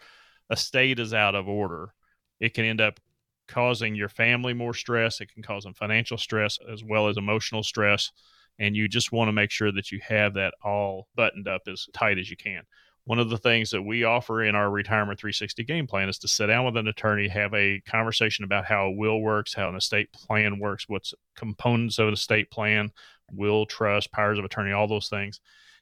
estate 0.50 0.98
is 0.98 1.12
out 1.12 1.34
of 1.34 1.48
order, 1.48 1.92
it 2.40 2.54
can 2.54 2.64
end 2.64 2.80
up 2.80 3.00
causing 3.48 3.94
your 3.94 4.08
family 4.08 4.54
more 4.54 4.74
stress. 4.74 5.20
It 5.20 5.32
can 5.32 5.42
cause 5.42 5.64
them 5.64 5.74
financial 5.74 6.18
stress 6.18 6.58
as 6.72 6.82
well 6.84 7.08
as 7.08 7.16
emotional 7.16 7.62
stress. 7.62 8.10
And 8.58 8.76
you 8.76 8.88
just 8.88 9.12
want 9.12 9.28
to 9.28 9.32
make 9.32 9.50
sure 9.50 9.72
that 9.72 9.90
you 9.90 10.00
have 10.06 10.34
that 10.34 10.54
all 10.62 11.08
buttoned 11.16 11.48
up 11.48 11.62
as 11.66 11.88
tight 11.92 12.18
as 12.18 12.30
you 12.30 12.36
can 12.36 12.62
one 13.04 13.18
of 13.18 13.28
the 13.28 13.38
things 13.38 13.70
that 13.70 13.82
we 13.82 14.04
offer 14.04 14.42
in 14.42 14.54
our 14.54 14.70
retirement 14.70 15.18
360 15.20 15.62
game 15.64 15.86
plan 15.86 16.08
is 16.08 16.18
to 16.18 16.28
sit 16.28 16.46
down 16.46 16.64
with 16.64 16.76
an 16.76 16.88
attorney 16.88 17.28
have 17.28 17.52
a 17.54 17.80
conversation 17.86 18.44
about 18.44 18.64
how 18.64 18.86
a 18.86 18.92
will 18.92 19.20
works 19.20 19.54
how 19.54 19.68
an 19.68 19.76
estate 19.76 20.12
plan 20.12 20.58
works 20.58 20.88
what's 20.88 21.14
components 21.36 21.98
of 21.98 22.08
an 22.08 22.14
estate 22.14 22.50
plan 22.50 22.90
will 23.32 23.66
trust 23.66 24.12
powers 24.12 24.38
of 24.38 24.44
attorney 24.44 24.72
all 24.72 24.88
those 24.88 25.08
things 25.08 25.40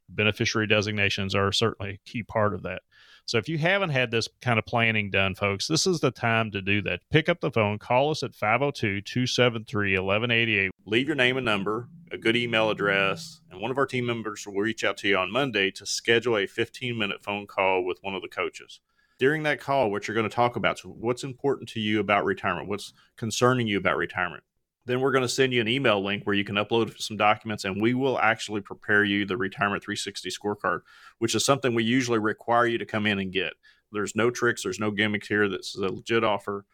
beneficiary 0.08 0.66
designations 0.66 1.34
are 1.34 1.52
certainly 1.52 1.92
a 1.92 2.10
key 2.10 2.22
part 2.22 2.54
of 2.54 2.62
that 2.62 2.82
so 3.26 3.38
if 3.38 3.48
you 3.48 3.58
haven't 3.58 3.90
had 3.90 4.10
this 4.10 4.28
kind 4.40 4.58
of 4.58 4.66
planning 4.66 5.10
done, 5.10 5.34
folks, 5.34 5.66
this 5.68 5.86
is 5.86 6.00
the 6.00 6.10
time 6.10 6.50
to 6.50 6.60
do 6.60 6.82
that. 6.82 7.00
Pick 7.10 7.28
up 7.28 7.40
the 7.40 7.50
phone, 7.50 7.78
call 7.78 8.10
us 8.10 8.22
at 8.22 8.34
502 8.34 9.00
273 9.02 9.92
1188. 9.92 10.70
Leave 10.86 11.06
your 11.06 11.16
name 11.16 11.36
and 11.36 11.44
number, 11.44 11.88
a 12.10 12.18
good 12.18 12.36
email 12.36 12.70
address, 12.70 13.40
and 13.50 13.60
one 13.60 13.70
of 13.70 13.78
our 13.78 13.86
team 13.86 14.06
members 14.06 14.46
will 14.46 14.54
reach 14.54 14.84
out 14.84 14.96
to 14.98 15.08
you 15.08 15.16
on 15.16 15.30
Monday 15.30 15.70
to 15.70 15.86
schedule 15.86 16.36
a 16.36 16.46
15 16.46 16.98
minute 16.98 17.22
phone 17.22 17.46
call 17.46 17.84
with 17.84 17.98
one 18.02 18.14
of 18.14 18.22
the 18.22 18.28
coaches. 18.28 18.80
During 19.18 19.44
that 19.44 19.60
call, 19.60 19.90
what 19.90 20.08
you're 20.08 20.16
going 20.16 20.28
to 20.28 20.34
talk 20.34 20.56
about, 20.56 20.80
so 20.80 20.88
what's 20.88 21.22
important 21.22 21.68
to 21.70 21.80
you 21.80 22.00
about 22.00 22.24
retirement, 22.24 22.68
what's 22.68 22.92
concerning 23.16 23.68
you 23.68 23.78
about 23.78 23.96
retirement, 23.96 24.42
then 24.84 25.00
we're 25.00 25.12
going 25.12 25.22
to 25.22 25.28
send 25.28 25.52
you 25.52 25.60
an 25.60 25.68
email 25.68 26.02
link 26.02 26.24
where 26.24 26.34
you 26.34 26.44
can 26.44 26.56
upload 26.56 27.00
some 27.00 27.16
documents 27.16 27.64
and 27.64 27.80
we 27.80 27.94
will 27.94 28.18
actually 28.18 28.60
prepare 28.60 29.04
you 29.04 29.24
the 29.24 29.36
retirement 29.36 29.82
360 29.82 30.30
scorecard 30.30 30.80
which 31.18 31.34
is 31.34 31.44
something 31.44 31.74
we 31.74 31.84
usually 31.84 32.18
require 32.18 32.66
you 32.66 32.78
to 32.78 32.86
come 32.86 33.06
in 33.06 33.18
and 33.18 33.32
get. 33.32 33.52
There's 33.92 34.16
no 34.16 34.30
tricks 34.30 34.62
there's 34.62 34.80
no 34.80 34.90
gimmicks 34.90 35.28
here. 35.28 35.48
This 35.48 35.74
is 35.74 35.82
a 35.82 35.88
legit 35.88 36.24
offer. 36.24 36.64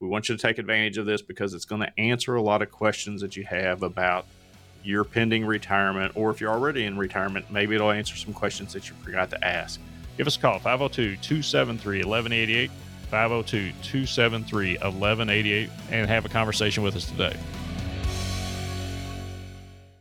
We 0.00 0.08
want 0.08 0.28
you 0.28 0.36
to 0.36 0.42
take 0.42 0.58
advantage 0.58 0.96
of 0.96 1.06
this 1.06 1.22
because 1.22 1.54
it's 1.54 1.64
going 1.64 1.82
to 1.82 1.92
answer 1.98 2.36
a 2.36 2.42
lot 2.42 2.62
of 2.62 2.70
questions 2.70 3.20
that 3.20 3.36
you 3.36 3.44
have 3.44 3.82
about 3.82 4.26
your 4.84 5.02
pending 5.02 5.44
retirement 5.44 6.12
or 6.14 6.30
if 6.30 6.40
you're 6.40 6.52
already 6.52 6.84
in 6.84 6.96
retirement 6.96 7.50
maybe 7.50 7.74
it'll 7.74 7.90
answer 7.90 8.14
some 8.14 8.32
questions 8.32 8.72
that 8.72 8.88
you 8.88 8.94
forgot 9.02 9.28
to 9.30 9.44
ask. 9.44 9.80
Give 10.16 10.26
us 10.26 10.36
a 10.36 10.40
call 10.40 10.58
502-273-1188 10.60 12.70
502 13.10 13.72
273 13.82 14.72
1188 14.74 15.70
and 15.90 16.08
have 16.08 16.24
a 16.24 16.28
conversation 16.28 16.82
with 16.82 16.96
us 16.96 17.06
today. 17.06 17.36